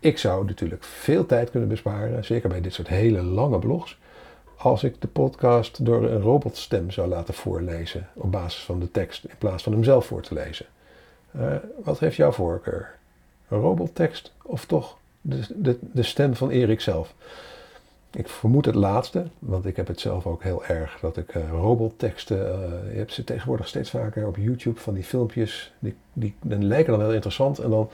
ik 0.00 0.18
zou 0.18 0.44
natuurlijk 0.44 0.84
veel 0.84 1.26
tijd 1.26 1.50
kunnen 1.50 1.68
besparen, 1.68 2.24
zeker 2.24 2.48
bij 2.48 2.60
dit 2.60 2.74
soort 2.74 2.88
hele 2.88 3.22
lange 3.22 3.58
blogs, 3.58 3.98
als 4.56 4.84
ik 4.84 5.00
de 5.00 5.08
podcast 5.08 5.84
door 5.84 6.04
een 6.04 6.20
robotstem 6.20 6.90
zou 6.90 7.08
laten 7.08 7.34
voorlezen 7.34 8.08
op 8.14 8.32
basis 8.32 8.62
van 8.62 8.80
de 8.80 8.90
tekst 8.90 9.24
in 9.24 9.34
plaats 9.38 9.62
van 9.62 9.72
hem 9.72 9.84
zelf 9.84 10.06
voor 10.06 10.22
te 10.22 10.34
lezen. 10.34 10.66
Uh, 11.36 11.54
wat 11.84 11.98
heeft 11.98 12.16
jouw 12.16 12.32
voorkeur? 12.32 12.96
Een 13.48 13.60
robottekst 13.60 14.32
of 14.42 14.64
toch 14.64 14.96
de, 15.20 15.78
de, 15.80 16.02
stem 16.02 16.34
van 16.34 16.50
Erik 16.50 16.80
zelf? 16.80 17.14
Ik 18.10 18.28
vermoed 18.28 18.64
het 18.64 18.74
laatste, 18.74 19.26
want 19.38 19.66
ik 19.66 19.76
heb 19.76 19.86
het 19.86 20.00
zelf 20.00 20.26
ook 20.26 20.42
heel 20.42 20.64
erg 20.64 20.98
dat 21.00 21.16
ik 21.16 21.34
uh, 21.34 21.50
robotteksten. 21.50 22.38
Uh, 22.38 22.92
je 22.92 22.98
hebt 22.98 23.12
ze 23.12 23.24
tegenwoordig 23.24 23.68
steeds 23.68 23.90
vaker 23.90 24.26
op 24.26 24.36
YouTube 24.36 24.80
van 24.80 24.94
die 24.94 25.04
filmpjes. 25.04 25.72
Die, 25.78 25.94
die, 26.12 26.34
die 26.42 26.58
lijken 26.58 26.92
dan 26.92 27.02
heel 27.02 27.14
interessant 27.14 27.58
en 27.58 27.70
dan 27.70 27.90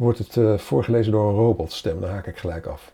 wordt 0.00 0.18
het 0.18 0.36
uh, 0.36 0.58
voorgelezen 0.58 1.12
door 1.12 1.28
een 1.28 1.34
robotstem. 1.34 2.00
Dan 2.00 2.10
haak 2.10 2.26
ik 2.26 2.36
gelijk 2.36 2.66
af. 2.66 2.92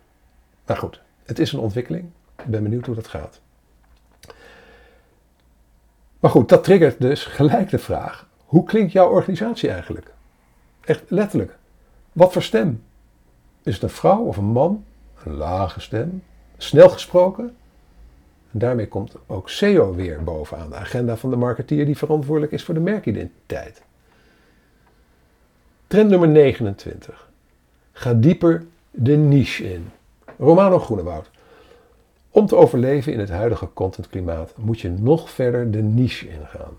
Maar 0.67 0.77
goed, 0.77 1.01
het 1.25 1.39
is 1.39 1.53
een 1.53 1.59
ontwikkeling. 1.59 2.05
Ik 2.39 2.45
ben 2.45 2.63
benieuwd 2.63 2.87
hoe 2.87 2.95
dat 2.95 3.09
gaat. 3.09 3.41
Maar 6.21 6.31
goed, 6.31 6.49
dat 6.49 6.65
triggert 6.65 7.01
dus 7.01 7.25
gelijk 7.25 7.71
de 7.71 7.79
vraag: 7.79 8.27
hoe 8.45 8.65
klinkt 8.65 8.93
jouw 8.93 9.09
organisatie 9.09 9.71
eigenlijk? 9.71 10.13
Echt 10.81 11.03
letterlijk. 11.11 11.57
Wat 12.13 12.33
voor 12.33 12.43
stem? 12.43 12.83
Is 13.63 13.75
het 13.75 13.83
een 13.83 13.91
vrouw 13.91 14.23
of 14.23 14.37
een 14.37 14.45
man? 14.45 14.85
Een 15.25 15.35
lage 15.35 15.81
stem? 15.81 16.23
Snel 16.57 16.89
gesproken? 16.89 17.57
En 18.53 18.59
daarmee 18.59 18.89
komt 18.89 19.15
ook 19.27 19.51
SEO 19.51 19.95
weer 19.95 20.25
bovenaan 20.25 20.71
de 20.71 20.77
agenda 20.77 21.17
van 21.17 21.31
de 21.31 21.37
marketeer 21.37 21.87
die 21.87 21.97
verantwoordelijk 21.97 22.53
is 22.53 22.65
voor 22.65 22.75
de 22.75 22.81
merkidentiteit. 22.81 23.83
Trend 25.89 26.11
nummer 26.11 26.29
29. 26.29 27.29
Ga 27.93 28.15
dieper 28.15 28.67
de 28.91 29.17
niche 29.17 29.73
in. 29.73 29.91
Romano 30.39 30.79
Groenewoud. 30.79 31.31
Om 32.31 32.47
te 32.47 32.57
overleven 32.57 33.13
in 33.13 33.19
het 33.19 33.29
huidige 33.29 33.69
contentklimaat 33.75 34.53
moet 34.57 34.81
je 34.81 34.91
nog 34.91 35.31
verder 35.31 35.71
de 35.71 35.83
niche 35.83 36.29
ingaan. 36.29 36.75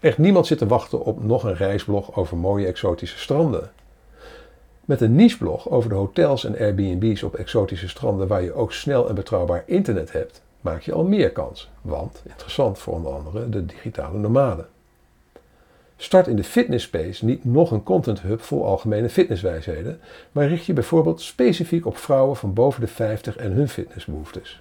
Echt 0.00 0.18
niemand 0.18 0.46
zit 0.46 0.58
te 0.58 0.66
wachten 0.66 1.04
op 1.04 1.24
nog 1.24 1.44
een 1.44 1.54
reisblog 1.54 2.16
over 2.16 2.36
mooie 2.36 2.66
exotische 2.66 3.18
stranden. 3.18 3.70
Met 4.84 5.00
een 5.00 5.14
nicheblog 5.14 5.70
over 5.70 5.88
de 5.88 5.96
hotels 5.96 6.44
en 6.44 6.58
Airbnb's 6.58 7.22
op 7.22 7.34
exotische 7.34 7.88
stranden 7.88 8.28
waar 8.28 8.42
je 8.42 8.54
ook 8.54 8.72
snel 8.72 9.08
en 9.08 9.14
betrouwbaar 9.14 9.62
internet 9.66 10.12
hebt, 10.12 10.42
maak 10.60 10.80
je 10.82 10.92
al 10.92 11.04
meer 11.04 11.32
kans. 11.32 11.70
Want 11.82 12.22
interessant 12.24 12.78
voor 12.78 12.94
onder 12.94 13.12
andere 13.12 13.48
de 13.48 13.66
digitale 13.66 14.18
nomaden. 14.18 14.66
Start 16.00 16.26
in 16.26 16.36
de 16.36 16.44
fitnessspace 16.44 17.24
niet 17.24 17.44
nog 17.44 17.70
een 17.70 17.82
content 17.82 18.20
hub 18.20 18.40
vol 18.40 18.64
algemene 18.64 19.08
fitnesswijsheden, 19.08 20.00
maar 20.32 20.48
richt 20.48 20.64
je 20.64 20.72
bijvoorbeeld 20.72 21.20
specifiek 21.20 21.86
op 21.86 21.96
vrouwen 21.96 22.36
van 22.36 22.52
boven 22.52 22.80
de 22.80 22.86
50 22.86 23.36
en 23.36 23.52
hun 23.52 23.68
fitnessbehoeftes. 23.68 24.60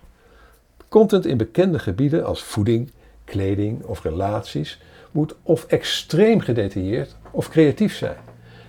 Content 0.88 1.26
in 1.26 1.38
bekende 1.38 1.80
gebieden 1.80 2.26
als 2.26 2.44
voeding, 2.44 2.92
kleding 3.24 3.84
of 3.84 4.04
relaties 4.04 4.82
moet 5.12 5.36
of 5.44 5.66
extreem 5.66 6.40
gedetailleerd 6.40 7.16
of 7.32 7.50
creatief 7.50 7.96
zijn. 7.96 8.18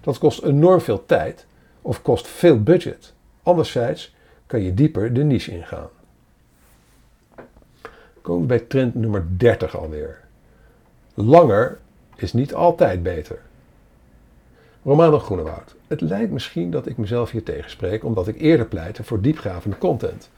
Dat 0.00 0.18
kost 0.18 0.42
enorm 0.42 0.81
veel 0.81 1.07
tijd 1.07 1.46
of 1.83 2.02
kost 2.02 2.26
veel 2.26 2.62
budget. 2.62 3.12
Anderzijds 3.42 4.14
kan 4.46 4.62
je 4.62 4.74
dieper 4.74 5.12
de 5.12 5.24
niche 5.24 5.50
ingaan. 5.50 5.88
Komen 8.20 8.40
we 8.40 8.46
bij 8.46 8.59
trend 8.61 8.94
nummer 8.94 9.26
30 9.37 9.76
alweer. 9.76 10.20
Langer 11.14 11.78
is 12.22 12.33
niet 12.33 12.54
altijd 12.54 13.02
beter. 13.02 13.38
Romano 14.85 15.18
Groenewoud. 15.18 15.74
Het 15.87 16.00
lijkt 16.00 16.33
misschien 16.33 16.70
dat 16.70 16.87
ik 16.87 16.96
mezelf 16.96 17.31
hier 17.31 17.42
tegenspreek 17.42 18.04
omdat 18.04 18.28
ik 18.28 18.40
eerder 18.40 18.66
pleitte 18.66 19.04
voor 19.04 19.20
diepgravende 19.20 19.78
content. 19.78 20.31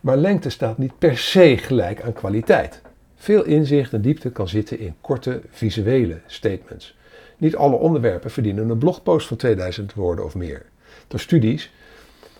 Maar 0.00 0.16
lengte 0.16 0.50
staat 0.50 0.78
niet 0.78 0.98
per 0.98 1.18
se 1.18 1.56
gelijk 1.56 2.02
aan 2.02 2.12
kwaliteit. 2.12 2.80
Veel 3.16 3.44
inzicht 3.44 3.92
en 3.92 4.00
diepte 4.00 4.30
kan 4.30 4.48
zitten 4.48 4.78
in 4.78 4.94
korte 5.00 5.40
visuele 5.50 6.20
statements. 6.26 6.96
Niet 7.36 7.56
alle 7.56 7.76
onderwerpen 7.76 8.30
verdienen 8.30 8.70
een 8.70 8.78
blogpost 8.78 9.26
van 9.26 9.36
2000 9.36 9.94
woorden 9.94 10.24
of 10.24 10.34
meer. 10.34 10.66
Door 11.08 11.20
studies, 11.20 11.72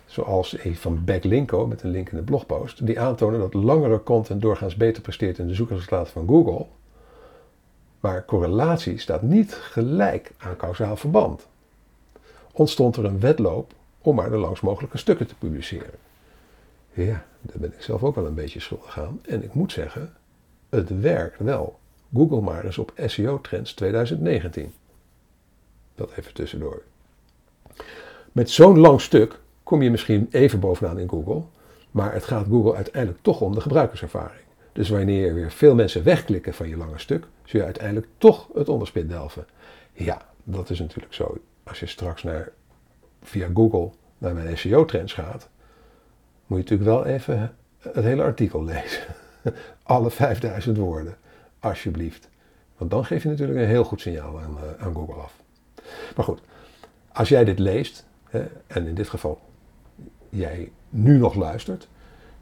zoals 0.05 0.63
een 0.63 0.75
van 0.75 1.03
Backlinko 1.05 1.67
met 1.67 1.83
een 1.83 1.89
link 1.89 2.09
in 2.09 2.17
de 2.17 2.23
blogpost, 2.23 2.85
die 2.85 2.99
aantonen 2.99 3.39
dat 3.39 3.53
langere 3.53 4.03
content 4.03 4.41
doorgaans 4.41 4.75
beter 4.75 5.01
presteert 5.01 5.37
in 5.37 5.47
de 5.47 5.53
zoekresultaten 5.53 6.11
van 6.11 6.27
Google, 6.27 6.65
maar 8.03 8.25
correlatie 8.25 8.97
staat 8.97 9.21
niet 9.21 9.53
gelijk 9.53 10.31
aan 10.37 10.55
kausaal 10.55 10.95
verband. 10.95 11.47
Ontstond 12.51 12.95
er 12.95 13.05
een 13.05 13.19
wedloop 13.19 13.73
om 14.01 14.15
maar 14.15 14.29
de 14.29 14.37
langst 14.37 14.63
mogelijke 14.63 14.97
stukken 14.97 15.27
te 15.27 15.35
publiceren. 15.35 15.99
Ja, 16.93 17.25
daar 17.41 17.57
ben 17.57 17.73
ik 17.73 17.81
zelf 17.81 18.03
ook 18.03 18.15
wel 18.15 18.25
een 18.25 18.33
beetje 18.33 18.59
schuldig 18.59 18.99
aan. 18.99 19.19
En 19.25 19.43
ik 19.43 19.53
moet 19.53 19.71
zeggen, 19.71 20.13
het 20.69 21.01
werkt 21.01 21.39
wel. 21.39 21.79
Google 22.13 22.41
maar 22.41 22.65
eens 22.65 22.77
op 22.77 22.93
SEO 23.05 23.41
Trends 23.41 23.73
2019. 23.73 24.73
Dat 25.95 26.11
even 26.15 26.33
tussendoor. 26.33 26.81
Met 28.31 28.49
zo'n 28.49 28.79
lang 28.79 29.01
stuk 29.01 29.39
kom 29.63 29.81
je 29.81 29.91
misschien 29.91 30.27
even 30.31 30.59
bovenaan 30.59 30.99
in 30.99 31.09
Google, 31.09 31.41
maar 31.91 32.13
het 32.13 32.23
gaat 32.23 32.45
Google 32.49 32.75
uiteindelijk 32.75 33.23
toch 33.23 33.41
om 33.41 33.55
de 33.55 33.61
gebruikerservaring. 33.61 34.43
Dus 34.71 34.89
wanneer 34.89 35.33
weer 35.33 35.51
veel 35.51 35.75
mensen 35.75 36.03
wegklikken 36.03 36.53
van 36.53 36.69
je 36.69 36.77
lange 36.77 36.99
stuk, 36.99 37.27
zul 37.43 37.59
je 37.59 37.65
uiteindelijk 37.65 38.07
toch 38.17 38.49
het 38.53 38.69
onderspit 38.69 39.09
delven. 39.09 39.45
Ja, 39.93 40.21
dat 40.43 40.69
is 40.69 40.79
natuurlijk 40.79 41.13
zo. 41.13 41.37
Als 41.63 41.79
je 41.79 41.85
straks 41.85 42.23
naar, 42.23 42.51
via 43.21 43.49
Google 43.53 43.89
naar 44.17 44.33
mijn 44.33 44.57
SEO-trends 44.57 45.13
gaat, 45.13 45.49
moet 46.45 46.57
je 46.57 46.75
natuurlijk 46.75 46.89
wel 46.89 47.05
even 47.05 47.55
het 47.77 48.03
hele 48.03 48.23
artikel 48.23 48.63
lezen. 48.73 49.03
Alle 49.83 50.11
5000 50.11 50.77
woorden, 50.77 51.17
alsjeblieft. 51.59 52.29
Want 52.77 52.91
dan 52.91 53.05
geef 53.05 53.23
je 53.23 53.29
natuurlijk 53.29 53.59
een 53.59 53.67
heel 53.67 53.83
goed 53.83 54.01
signaal 54.01 54.39
aan, 54.39 54.57
eh, 54.57 54.85
aan 54.85 54.93
Google 54.93 55.21
af. 55.21 55.41
Maar 56.15 56.25
goed, 56.25 56.41
als 57.11 57.29
jij 57.29 57.43
dit 57.43 57.59
leest, 57.59 58.05
en 58.67 58.87
in 58.87 58.95
dit 58.95 59.09
geval 59.09 59.41
jij 60.29 60.71
nu 60.89 61.17
nog 61.17 61.35
luistert, 61.35 61.87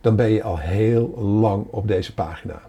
dan 0.01 0.15
ben 0.15 0.29
je 0.29 0.43
al 0.43 0.57
heel 0.57 1.09
lang 1.19 1.65
op 1.69 1.87
deze 1.87 2.13
pagina. 2.13 2.61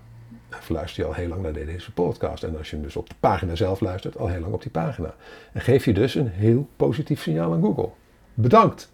Of 0.63 0.69
luister 0.69 1.03
je 1.03 1.09
al 1.09 1.15
heel 1.15 1.29
lang 1.29 1.43
naar 1.43 1.53
deze 1.53 1.93
podcast. 1.93 2.43
En 2.43 2.59
als 2.59 2.71
je 2.71 2.81
dus 2.81 2.97
op 2.97 3.09
de 3.09 3.15
pagina 3.21 3.55
zelf 3.55 3.81
luistert, 3.81 4.19
al 4.19 4.29
heel 4.29 4.41
lang 4.41 4.53
op 4.53 4.63
die 4.63 4.71
pagina. 4.71 5.15
En 5.53 5.61
geef 5.61 5.85
je 5.85 5.93
dus 5.93 6.15
een 6.15 6.29
heel 6.29 6.69
positief 6.77 7.23
signaal 7.23 7.53
aan 7.53 7.63
Google. 7.63 7.89
Bedankt! 8.35 8.91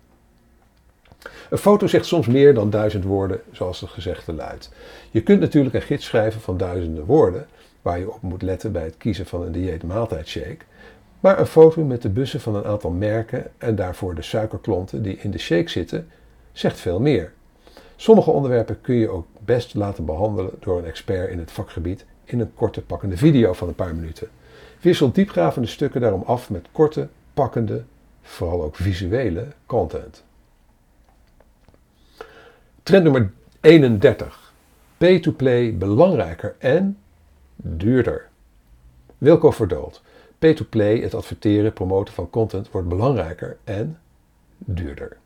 Een 1.50 1.59
foto 1.59 1.87
zegt 1.87 2.07
soms 2.07 2.26
meer 2.26 2.54
dan 2.54 2.70
duizend 2.70 3.04
woorden, 3.04 3.40
zoals 3.52 3.81
het 3.81 3.90
gezegde 3.90 4.33
luidt. 4.33 4.70
Je 5.11 5.22
kunt 5.22 5.40
natuurlijk 5.40 5.74
een 5.74 5.83
gids 5.83 6.04
schrijven 6.04 6.40
van 6.40 6.57
duizenden 6.57 7.04
woorden, 7.04 7.46
waar 7.83 7.98
je 7.98 8.12
op 8.12 8.22
moet 8.22 8.42
letten 8.42 8.72
bij 8.72 8.85
het 8.85 8.96
kiezen 8.96 9.26
van 9.26 9.42
een 9.42 9.52
dieet-maaltijdshake. 9.52 10.64
Maar 11.20 11.38
een 11.38 11.46
foto 11.46 11.85
met 11.85 12.02
de 12.02 12.11
bussen 12.11 12.40
van 12.40 12.54
een 12.54 12.64
aantal 12.64 12.90
merken 12.90 13.46
en 13.59 13.74
daarvoor 13.74 14.14
de 14.14 14.22
suikerklonten 14.22 15.02
die 15.02 15.16
in 15.16 15.31
de 15.31 15.38
shake 15.38 15.70
zitten, 15.70 16.09
zegt 16.52 16.81
veel 16.81 17.00
meer. 17.00 17.33
Sommige 18.00 18.30
onderwerpen 18.30 18.80
kun 18.80 18.94
je 18.94 19.08
ook 19.08 19.26
best 19.44 19.74
laten 19.74 20.04
behandelen 20.04 20.52
door 20.61 20.78
een 20.78 20.84
expert 20.84 21.30
in 21.30 21.38
het 21.38 21.50
vakgebied 21.50 22.04
in 22.24 22.40
een 22.40 22.54
korte 22.54 22.83
pakkende 22.83 23.16
video 23.16 23.52
van 23.52 23.68
een 23.68 23.75
paar 23.75 23.94
minuten. 23.94 24.29
Wissel 24.81 25.12
diepgravende 25.12 25.68
stukken 25.68 26.00
daarom 26.00 26.23
af 26.23 26.50
met 26.50 26.66
korte, 26.73 27.08
pakkende, 27.35 27.85
vooral 28.23 28.62
ook 28.62 28.77
visuele 28.77 29.46
content. 29.66 30.25
Trend 32.83 33.02
nummer 33.02 33.33
31. 33.60 34.52
Pay-to-play 34.98 35.77
belangrijker 35.77 36.56
en 36.58 36.98
duurder. 37.56 38.29
Wilco 39.18 39.50
Verdold. 39.50 40.02
Pay-to-play, 40.38 41.00
het 41.00 41.14
adverteren, 41.14 41.73
promoten 41.73 42.14
van 42.14 42.31
content, 42.31 42.70
wordt 42.70 42.88
belangrijker 42.88 43.56
en 43.64 43.98
duurder. 44.58 45.16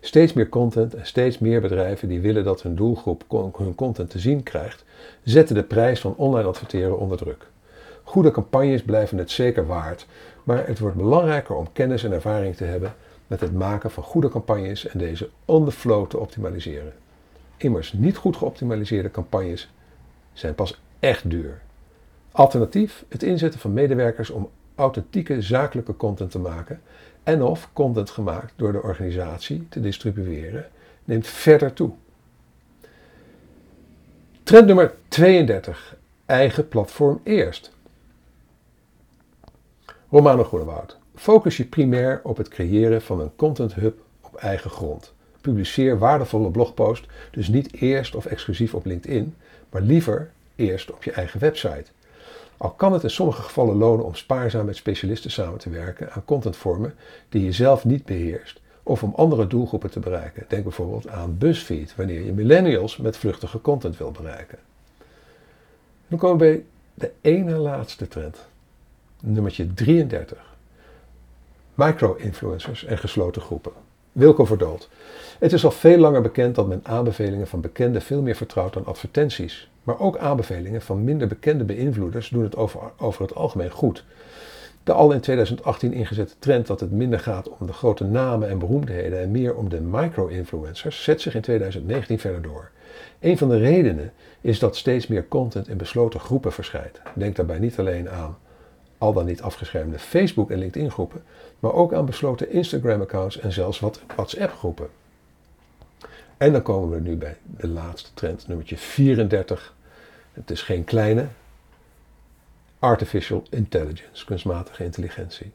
Steeds 0.00 0.32
meer 0.32 0.48
content 0.48 0.94
en 0.94 1.06
steeds 1.06 1.38
meer 1.38 1.60
bedrijven 1.60 2.08
die 2.08 2.20
willen 2.20 2.44
dat 2.44 2.62
hun 2.62 2.74
doelgroep 2.74 3.24
hun 3.56 3.74
content 3.74 4.10
te 4.10 4.18
zien 4.18 4.42
krijgt, 4.42 4.84
zetten 5.22 5.54
de 5.54 5.62
prijs 5.62 6.00
van 6.00 6.14
online 6.16 6.48
adverteren 6.48 6.98
onder 6.98 7.18
druk. 7.18 7.46
Goede 8.02 8.30
campagnes 8.30 8.82
blijven 8.82 9.18
het 9.18 9.30
zeker 9.30 9.66
waard, 9.66 10.06
maar 10.44 10.66
het 10.66 10.78
wordt 10.78 10.96
belangrijker 10.96 11.54
om 11.54 11.72
kennis 11.72 12.04
en 12.04 12.12
ervaring 12.12 12.56
te 12.56 12.64
hebben 12.64 12.94
met 13.26 13.40
het 13.40 13.52
maken 13.52 13.90
van 13.90 14.02
goede 14.02 14.28
campagnes 14.28 14.86
en 14.86 14.98
deze 14.98 15.28
on 15.44 15.64
the 15.64 15.72
flow 15.72 16.06
te 16.06 16.18
optimaliseren. 16.18 16.92
Immers 17.56 17.92
niet 17.92 18.16
goed 18.16 18.36
geoptimaliseerde 18.36 19.10
campagnes 19.10 19.70
zijn 20.32 20.54
pas 20.54 20.80
echt 20.98 21.30
duur. 21.30 21.60
Alternatief, 22.32 23.04
het 23.08 23.22
inzetten 23.22 23.60
van 23.60 23.72
medewerkers 23.72 24.30
om 24.30 24.50
authentieke 24.74 25.42
zakelijke 25.42 25.96
content 25.96 26.30
te 26.30 26.38
maken 26.38 26.80
en 27.22 27.42
of 27.42 27.68
content 27.72 28.10
gemaakt 28.10 28.52
door 28.56 28.72
de 28.72 28.82
organisatie 28.82 29.66
te 29.68 29.80
distribueren, 29.80 30.68
neemt 31.04 31.26
verder 31.26 31.72
toe. 31.72 31.92
Trend 34.42 34.66
nummer 34.66 34.94
32. 35.08 35.96
Eigen 36.26 36.68
platform 36.68 37.20
eerst. 37.22 37.72
Romano 40.10 40.44
Groenewoud. 40.44 40.98
Focus 41.14 41.56
je 41.56 41.64
primair 41.64 42.20
op 42.22 42.36
het 42.36 42.48
creëren 42.48 43.02
van 43.02 43.20
een 43.20 43.36
content 43.36 43.74
hub 43.74 44.00
op 44.20 44.34
eigen 44.34 44.70
grond. 44.70 45.12
Publiceer 45.40 45.98
waardevolle 45.98 46.50
blogposts 46.50 47.08
dus 47.30 47.48
niet 47.48 47.74
eerst 47.74 48.14
of 48.14 48.26
exclusief 48.26 48.74
op 48.74 48.84
LinkedIn, 48.84 49.34
maar 49.70 49.82
liever 49.82 50.30
eerst 50.56 50.92
op 50.92 51.04
je 51.04 51.12
eigen 51.12 51.40
website. 51.40 51.84
Al 52.62 52.70
kan 52.70 52.92
het 52.92 53.02
in 53.02 53.10
sommige 53.10 53.42
gevallen 53.42 53.76
lonen 53.76 54.04
om 54.04 54.14
spaarzaam 54.14 54.66
met 54.66 54.76
specialisten 54.76 55.30
samen 55.30 55.58
te 55.58 55.70
werken 55.70 56.12
aan 56.12 56.24
contentvormen 56.24 56.94
die 57.28 57.44
je 57.44 57.52
zelf 57.52 57.84
niet 57.84 58.04
beheerst, 58.04 58.60
of 58.82 59.02
om 59.02 59.12
andere 59.16 59.46
doelgroepen 59.46 59.90
te 59.90 60.00
bereiken. 60.00 60.44
Denk 60.48 60.62
bijvoorbeeld 60.62 61.08
aan 61.08 61.38
BuzzFeed, 61.38 61.94
wanneer 61.96 62.24
je 62.24 62.32
millennials 62.32 62.96
met 62.96 63.16
vluchtige 63.16 63.60
content 63.60 63.96
wil 63.96 64.10
bereiken. 64.10 64.58
Dan 66.08 66.18
komen 66.18 66.38
we 66.38 66.44
bij 66.44 66.64
de 66.94 67.12
ene 67.20 67.56
laatste 67.56 68.08
trend, 68.08 68.46
nummertje 69.20 69.74
33. 69.74 70.56
Micro-influencers 71.74 72.84
en 72.84 72.98
gesloten 72.98 73.42
groepen. 73.42 73.72
Wilco 74.12 74.44
Verdold. 74.44 74.88
Het 75.38 75.52
is 75.52 75.64
al 75.64 75.70
veel 75.70 75.98
langer 75.98 76.22
bekend 76.22 76.54
dat 76.54 76.68
men 76.68 76.80
aanbevelingen 76.82 77.46
van 77.46 77.60
bekenden 77.60 78.02
veel 78.02 78.22
meer 78.22 78.36
vertrouwt 78.36 78.72
dan 78.72 78.86
advertenties. 78.86 79.70
Maar 79.82 80.00
ook 80.00 80.16
aanbevelingen 80.16 80.82
van 80.82 81.04
minder 81.04 81.28
bekende 81.28 81.64
beïnvloeders 81.64 82.28
doen 82.28 82.42
het 82.42 82.56
over, 82.56 82.80
over 82.98 83.22
het 83.22 83.34
algemeen 83.34 83.70
goed. 83.70 84.04
De 84.84 84.92
al 84.92 85.12
in 85.12 85.20
2018 85.20 85.92
ingezette 85.92 86.34
trend 86.38 86.66
dat 86.66 86.80
het 86.80 86.90
minder 86.90 87.20
gaat 87.20 87.48
om 87.48 87.66
de 87.66 87.72
grote 87.72 88.04
namen 88.04 88.48
en 88.48 88.58
beroemdheden 88.58 89.20
en 89.20 89.30
meer 89.30 89.54
om 89.54 89.68
de 89.68 89.80
micro-influencers 89.80 91.02
zet 91.02 91.20
zich 91.20 91.34
in 91.34 91.40
2019 91.40 92.18
verder 92.18 92.42
door. 92.42 92.70
Een 93.20 93.38
van 93.38 93.48
de 93.48 93.58
redenen 93.58 94.12
is 94.40 94.58
dat 94.58 94.76
steeds 94.76 95.06
meer 95.06 95.28
content 95.28 95.68
in 95.68 95.76
besloten 95.76 96.20
groepen 96.20 96.52
verschijnt. 96.52 97.00
Denk 97.14 97.36
daarbij 97.36 97.58
niet 97.58 97.78
alleen 97.78 98.10
aan 98.10 98.36
al 99.02 99.12
dan 99.12 99.24
niet 99.24 99.42
afgeschermde 99.42 99.98
Facebook- 99.98 100.50
en 100.50 100.58
LinkedIn-groepen, 100.58 101.22
maar 101.58 101.72
ook 101.72 101.94
aan 101.94 102.06
besloten 102.06 102.50
Instagram-accounts 102.50 103.38
en 103.38 103.52
zelfs 103.52 103.80
wat 103.80 104.00
WhatsApp-groepen. 104.16 104.88
En 106.42 106.52
dan 106.52 106.62
komen 106.62 106.90
we 106.90 107.00
nu 107.00 107.16
bij 107.16 107.36
de 107.56 107.68
laatste 107.68 108.10
trend, 108.14 108.48
nummertje 108.48 108.76
34. 108.76 109.74
Het 110.32 110.50
is 110.50 110.62
geen 110.62 110.84
kleine. 110.84 111.26
Artificial 112.78 113.42
Intelligence, 113.50 114.24
kunstmatige 114.24 114.84
intelligentie. 114.84 115.52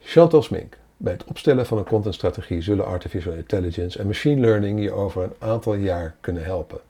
Chantal 0.00 0.42
Smink. 0.42 0.76
Bij 0.96 1.12
het 1.12 1.24
opstellen 1.24 1.66
van 1.66 1.78
een 1.78 1.84
contentstrategie 1.84 2.60
zullen 2.60 2.86
artificial 2.86 3.34
intelligence 3.34 3.98
en 3.98 4.06
machine 4.06 4.40
learning 4.40 4.82
je 4.82 4.92
over 4.92 5.22
een 5.22 5.34
aantal 5.38 5.74
jaar 5.74 6.14
kunnen 6.20 6.44
helpen. 6.44 6.80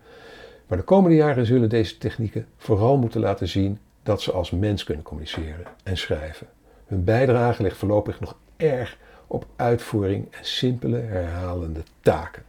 Maar 0.67 0.79
de 0.79 0.85
komende 0.85 1.17
jaren 1.17 1.47
zullen 1.47 1.69
deze 1.69 1.99
technieken 1.99 2.47
vooral 2.57 2.97
moeten 2.97 3.21
laten 3.21 3.49
zien 3.49 3.79
dat 4.03 4.23
ze 4.23 4.33
als 4.33 4.51
mens 4.51 4.85
kunnen 4.85 5.05
communiceren 5.05 5.67
en 5.83 5.97
schrijven. 5.97 6.47
Hun 6.87 7.05
bijdrage 7.05 7.63
ligt 7.63 7.77
voorlopig 7.77 8.21
nog 8.21 8.37
erg 8.57 8.97
op 9.27 9.47
uitvoering 9.57 10.27
en 10.31 10.45
simpele 10.45 10.99
herhalende 10.99 11.83
taken. 12.01 12.43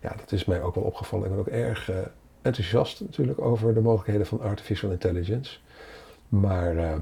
Ja, 0.00 0.14
dat 0.16 0.32
is 0.32 0.44
mij 0.44 0.62
ook 0.62 0.74
wel 0.74 0.84
opgevallen. 0.84 1.24
Ik 1.24 1.30
ben 1.30 1.40
ook 1.40 1.46
erg 1.46 1.90
uh, 1.90 1.96
enthousiast 2.42 3.00
natuurlijk 3.00 3.40
over 3.40 3.74
de 3.74 3.80
mogelijkheden 3.80 4.26
van 4.26 4.40
artificial 4.40 4.90
intelligence. 4.90 5.58
Maar 6.28 6.74
uh, 6.74 6.94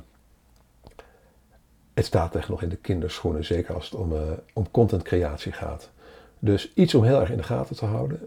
het 1.94 2.05
staat 2.05 2.34
echt 2.34 2.49
nog 2.49 2.62
in 2.62 2.68
de 2.68 2.76
kinderschoenen, 2.76 3.44
zeker 3.44 3.74
als 3.74 3.90
het 3.90 4.01
om, 4.01 4.12
uh, 4.12 4.20
om 4.53 4.70
contentcreatie 4.70 5.53
gaat. 5.53 5.90
Dus 6.38 6.72
iets 6.74 6.94
om 6.94 7.05
heel 7.05 7.20
erg 7.20 7.30
in 7.30 7.36
de 7.36 7.42
gaten 7.42 7.76
te 7.76 7.84
houden. 7.84 8.20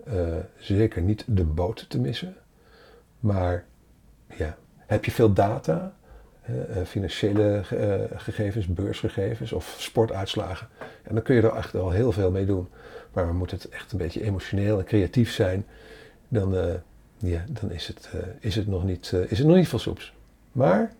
zeker 0.57 1.01
niet 1.01 1.23
de 1.27 1.43
boot 1.43 1.89
te 1.89 1.99
missen. 1.99 2.35
Maar 3.19 3.65
ja, 4.35 4.57
heb 4.77 5.05
je 5.05 5.11
veel 5.11 5.33
data, 5.33 5.93
financiële 6.85 7.61
gegevens, 8.15 8.67
beursgegevens 8.67 9.51
of 9.51 9.75
sportuitslagen, 9.77 10.67
en 11.03 11.13
dan 11.13 11.23
kun 11.23 11.35
je 11.35 11.41
er 11.41 11.55
echt 11.55 11.71
wel 11.71 11.89
heel 11.89 12.11
veel 12.11 12.31
mee 12.31 12.45
doen. 12.45 12.67
Maar 13.13 13.27
we 13.27 13.33
moeten 13.33 13.57
het 13.57 13.69
echt 13.69 13.91
een 13.91 13.97
beetje 13.97 14.23
emotioneel 14.23 14.77
en 14.79 14.85
creatief 14.85 15.31
zijn. 15.31 15.65
Dan, 16.27 16.81
ja, 17.17 17.43
dan 17.47 17.71
is, 17.71 17.87
het, 17.87 18.09
is, 18.39 18.55
het 18.55 18.67
nog 18.67 18.83
niet, 18.83 19.13
is 19.27 19.37
het 19.37 19.47
nog 19.47 19.55
niet 19.55 19.67
veel 19.67 19.79
soeps. 19.79 20.13
Maar 20.51 20.93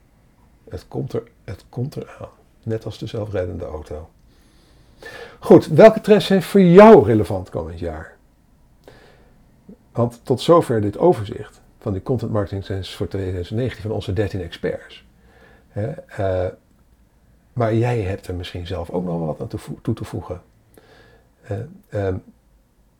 het 0.70 0.88
komt, 0.88 1.14
er, 1.14 1.24
het 1.44 1.66
komt 1.70 1.96
eraan. 1.96 2.30
Net 2.64 2.86
als 2.86 2.98
de 2.98 3.08
zelfrijdende 3.08 3.66
auto. 3.66 4.10
Goed, 5.40 5.68
welke 5.68 6.02
trends 6.02 6.26
zijn 6.26 6.44
voor 6.44 6.62
jou 6.62 7.06
relevant 7.06 7.50
komend 7.50 7.80
jaar? 7.80 8.18
Want 9.92 10.20
tot 10.24 10.42
zover 10.42 10.82
dit 10.82 10.98
overzicht 10.98 11.62
van 11.80 11.94
die 11.94 12.04
content 12.04 12.32
marketing 12.32 12.64
trends 12.64 12.96
voor 12.96 13.08
2019 13.08 13.82
van 13.82 13.92
onze 13.92 14.14
13 14.14 14.42
experts. 14.42 15.06
Hè, 15.72 15.92
maar 17.54 17.76
jij 17.76 18.02
hebt 18.02 18.28
er 18.28 18.36
misschien 18.36 18.68
zelf 18.68 18.90
ook 18.90 19.04
nog 19.04 19.26
wat 19.26 19.42
aan 19.42 19.60
toe 19.82 19.94
te 19.94 20.04
voegen. 20.04 20.42
Uh, 21.92 22.08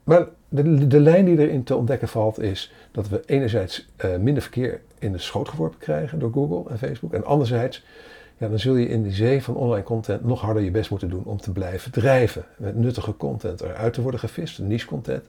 maar 0.04 0.28
de, 0.50 1.00
lijn 1.00 1.26
die 1.26 1.38
erin 1.38 1.64
te 1.64 1.76
ontdekken 1.76 2.08
valt 2.08 2.40
is 2.40 2.74
dat 2.92 3.10
we 3.10 3.24
enerzijds 3.26 3.90
uh, 4.06 4.18
minder 4.18 4.44
verkeer 4.44 4.82
in 5.00 5.12
de 5.12 5.18
schoot 5.18 5.50
geworpen 5.50 5.80
krijgen 5.80 6.20
door 6.20 6.32
Google 6.32 6.72
en 6.72 6.78
Facebook. 6.78 7.14
En 7.14 7.26
anderzijds, 7.26 7.86
ja, 8.38 8.48
dan 8.48 8.60
zul 8.60 8.76
je 8.76 8.88
in 8.88 9.04
die 9.04 9.12
zee 9.12 9.44
van 9.44 9.56
online 9.56 9.84
content 9.84 10.24
nog 10.24 10.42
harder 10.42 10.64
je 10.64 10.72
best 10.72 10.90
moeten 10.90 11.10
doen 11.10 11.24
om 11.24 11.38
te 11.38 11.52
blijven 11.52 11.92
drijven. 11.92 12.46
Met 12.58 12.76
nuttige 12.76 13.18
content 13.18 13.62
eruit 13.62 13.94
te 13.94 14.02
worden 14.02 14.20
gevist, 14.20 14.60
niche 14.60 14.88
content. 14.88 15.26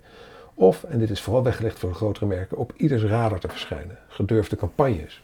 Of, 0.55 0.85
en 0.85 0.99
dit 0.99 1.11
is 1.11 1.21
vooral 1.21 1.43
weggelegd 1.43 1.79
voor 1.79 1.89
de 1.89 1.95
grotere 1.95 2.27
merken, 2.27 2.57
op 2.57 2.73
ieders 2.77 3.03
radar 3.03 3.41
te 3.41 3.49
verschijnen. 3.49 3.99
Gedurfde 4.09 4.57
campagnes. 4.57 5.23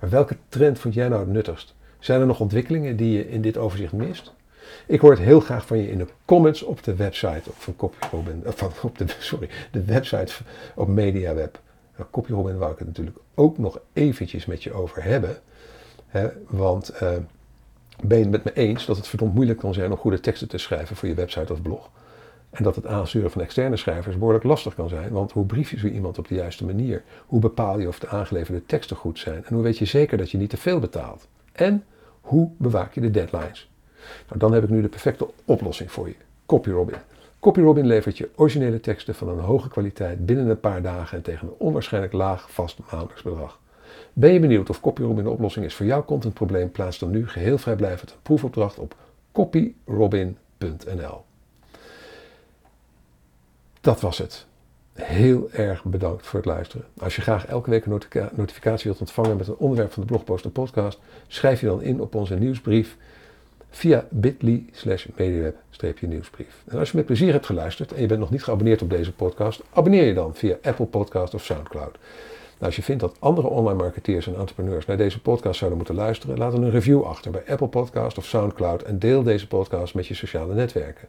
Maar 0.00 0.10
welke 0.10 0.36
trend 0.48 0.78
vond 0.78 0.94
jij 0.94 1.08
nou 1.08 1.20
het 1.20 1.30
nuttigst? 1.30 1.74
Zijn 1.98 2.20
er 2.20 2.26
nog 2.26 2.40
ontwikkelingen 2.40 2.96
die 2.96 3.16
je 3.16 3.30
in 3.30 3.42
dit 3.42 3.56
overzicht 3.56 3.92
mist? 3.92 4.32
Ik 4.86 5.00
hoor 5.00 5.10
het 5.10 5.20
heel 5.20 5.40
graag 5.40 5.66
van 5.66 5.78
je 5.78 5.90
in 5.90 5.98
de 5.98 6.06
comments 6.24 6.62
op 6.62 6.82
de 6.82 6.94
website 6.94 7.50
van 7.54 7.74
eh, 8.44 8.52
van, 8.52 8.72
op 8.82 8.98
de, 8.98 9.04
sorry, 9.18 9.48
de 9.70 9.84
website 9.84 10.32
op 10.74 10.88
MediaWeb. 10.88 11.60
Nou, 11.96 12.10
CopyRobin 12.10 12.58
wou 12.58 12.72
ik 12.72 12.78
het 12.78 12.86
natuurlijk 12.86 13.16
ook 13.34 13.58
nog 13.58 13.80
eventjes 13.92 14.46
met 14.46 14.62
je 14.62 14.72
over 14.72 15.02
hebben. 15.02 15.36
Hè, 16.06 16.28
want 16.46 16.92
uh, 16.92 17.00
ben 18.02 18.18
je 18.18 18.24
het 18.24 18.30
met 18.32 18.44
me 18.44 18.52
eens 18.52 18.86
dat 18.86 18.96
het 18.96 19.08
verdomd 19.08 19.34
moeilijk 19.34 19.58
kan 19.58 19.74
zijn 19.74 19.90
om 19.90 19.96
goede 19.96 20.20
teksten 20.20 20.48
te 20.48 20.58
schrijven 20.58 20.96
voor 20.96 21.08
je 21.08 21.14
website 21.14 21.52
of 21.52 21.62
blog? 21.62 21.90
En 22.50 22.64
dat 22.64 22.76
het 22.76 22.86
aansturen 22.86 23.30
van 23.30 23.42
externe 23.42 23.76
schrijvers 23.76 24.18
behoorlijk 24.18 24.44
lastig 24.44 24.74
kan 24.74 24.88
zijn. 24.88 25.12
Want 25.12 25.32
hoe 25.32 25.46
brief 25.46 25.70
je 25.70 25.78
zo 25.78 25.86
iemand 25.86 26.18
op 26.18 26.28
de 26.28 26.34
juiste 26.34 26.64
manier? 26.64 27.02
Hoe 27.26 27.40
bepaal 27.40 27.78
je 27.78 27.88
of 27.88 27.98
de 27.98 28.08
aangeleverde 28.08 28.66
teksten 28.66 28.96
goed 28.96 29.18
zijn? 29.18 29.44
En 29.44 29.54
hoe 29.54 29.62
weet 29.62 29.78
je 29.78 29.84
zeker 29.84 30.18
dat 30.18 30.30
je 30.30 30.38
niet 30.38 30.50
te 30.50 30.56
veel 30.56 30.78
betaalt? 30.78 31.28
En 31.52 31.84
hoe 32.20 32.50
bewaak 32.56 32.94
je 32.94 33.00
de 33.00 33.10
deadlines? 33.10 33.70
Nou, 34.26 34.38
dan 34.38 34.52
heb 34.52 34.62
ik 34.62 34.68
nu 34.68 34.82
de 34.82 34.88
perfecte 34.88 35.28
oplossing 35.44 35.92
voor 35.92 36.08
je. 36.08 36.14
CopyRobin. 36.46 36.96
CopyRobin 37.40 37.86
levert 37.86 38.18
je 38.18 38.30
originele 38.34 38.80
teksten 38.80 39.14
van 39.14 39.28
een 39.28 39.38
hoge 39.38 39.68
kwaliteit 39.68 40.26
binnen 40.26 40.48
een 40.48 40.60
paar 40.60 40.82
dagen 40.82 41.16
en 41.16 41.22
tegen 41.22 41.48
een 41.48 41.54
onwaarschijnlijk 41.58 42.12
laag 42.12 42.52
vast 42.52 42.78
maandelijks 42.90 43.22
bedrag. 43.22 43.60
Ben 44.12 44.32
je 44.32 44.40
benieuwd 44.40 44.70
of 44.70 44.80
CopyRobin 44.80 45.24
de 45.24 45.30
oplossing 45.30 45.64
is 45.64 45.74
voor 45.74 45.86
jouw 45.86 46.04
contentprobleem? 46.04 46.70
Plaats 46.70 46.98
dan 46.98 47.10
nu 47.10 47.28
geheel 47.28 47.58
vrijblijvend 47.58 48.10
een 48.10 48.22
proefopdracht 48.22 48.78
op 48.78 48.94
copyrobin.nl. 49.32 51.26
Dat 53.80 54.00
was 54.00 54.18
het. 54.18 54.46
Heel 54.92 55.48
erg 55.52 55.84
bedankt 55.84 56.26
voor 56.26 56.38
het 56.38 56.48
luisteren. 56.48 56.86
Als 56.98 57.16
je 57.16 57.22
graag 57.22 57.46
elke 57.46 57.70
week 57.70 57.86
een 57.86 58.00
notificatie 58.32 58.86
wilt 58.86 59.00
ontvangen 59.00 59.36
met 59.36 59.48
een 59.48 59.56
onderwerp 59.56 59.92
van 59.92 60.02
de 60.02 60.08
blogpost 60.08 60.44
en 60.44 60.52
podcast, 60.52 60.98
schrijf 61.26 61.60
je 61.60 61.66
dan 61.66 61.82
in 61.82 62.00
op 62.00 62.14
onze 62.14 62.34
nieuwsbrief 62.34 62.96
via 63.70 64.06
bit.ly 64.10 64.64
slash 64.72 65.06
mediaweb-nieuwsbrief. 65.16 66.62
En 66.66 66.78
als 66.78 66.90
je 66.90 66.96
met 66.96 67.06
plezier 67.06 67.32
hebt 67.32 67.46
geluisterd 67.46 67.92
en 67.92 68.00
je 68.00 68.06
bent 68.06 68.20
nog 68.20 68.30
niet 68.30 68.44
geabonneerd 68.44 68.82
op 68.82 68.90
deze 68.90 69.12
podcast, 69.12 69.62
abonneer 69.72 70.04
je 70.04 70.14
dan 70.14 70.34
via 70.34 70.56
Apple 70.62 70.86
Podcast 70.86 71.34
of 71.34 71.44
Soundcloud. 71.44 71.98
Nou, 72.58 72.70
als 72.70 72.76
je 72.76 72.82
vindt 72.82 73.00
dat 73.00 73.16
andere 73.18 73.48
online 73.48 73.78
marketeers 73.82 74.26
en 74.26 74.36
entrepreneurs 74.36 74.86
naar 74.86 74.96
deze 74.96 75.20
podcast 75.20 75.58
zouden 75.58 75.78
moeten 75.78 75.96
luisteren, 75.96 76.38
laat 76.38 76.52
dan 76.52 76.62
een 76.62 76.70
review 76.70 77.02
achter 77.02 77.30
bij 77.30 77.42
Apple 77.48 77.68
Podcast 77.68 78.18
of 78.18 78.24
Soundcloud 78.24 78.82
en 78.82 78.98
deel 78.98 79.22
deze 79.22 79.46
podcast 79.46 79.94
met 79.94 80.06
je 80.06 80.14
sociale 80.14 80.54
netwerken. 80.54 81.08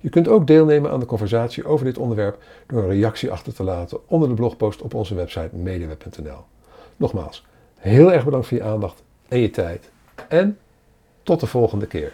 Je 0.00 0.08
kunt 0.08 0.28
ook 0.28 0.46
deelnemen 0.46 0.90
aan 0.90 1.00
de 1.00 1.06
conversatie 1.06 1.64
over 1.64 1.84
dit 1.84 1.98
onderwerp 1.98 2.42
door 2.66 2.82
een 2.82 2.88
reactie 2.88 3.30
achter 3.30 3.54
te 3.54 3.62
laten 3.62 4.08
onder 4.08 4.28
de 4.28 4.34
blogpost 4.34 4.82
op 4.82 4.94
onze 4.94 5.14
website 5.14 5.56
mediaweb.nl. 5.56 6.44
Nogmaals, 6.96 7.44
heel 7.76 8.12
erg 8.12 8.24
bedankt 8.24 8.46
voor 8.46 8.56
je 8.56 8.64
aandacht 8.64 9.02
en 9.28 9.38
je 9.38 9.50
tijd. 9.50 9.90
En 10.28 10.58
tot 11.22 11.40
de 11.40 11.46
volgende 11.46 11.86
keer. 11.86 12.12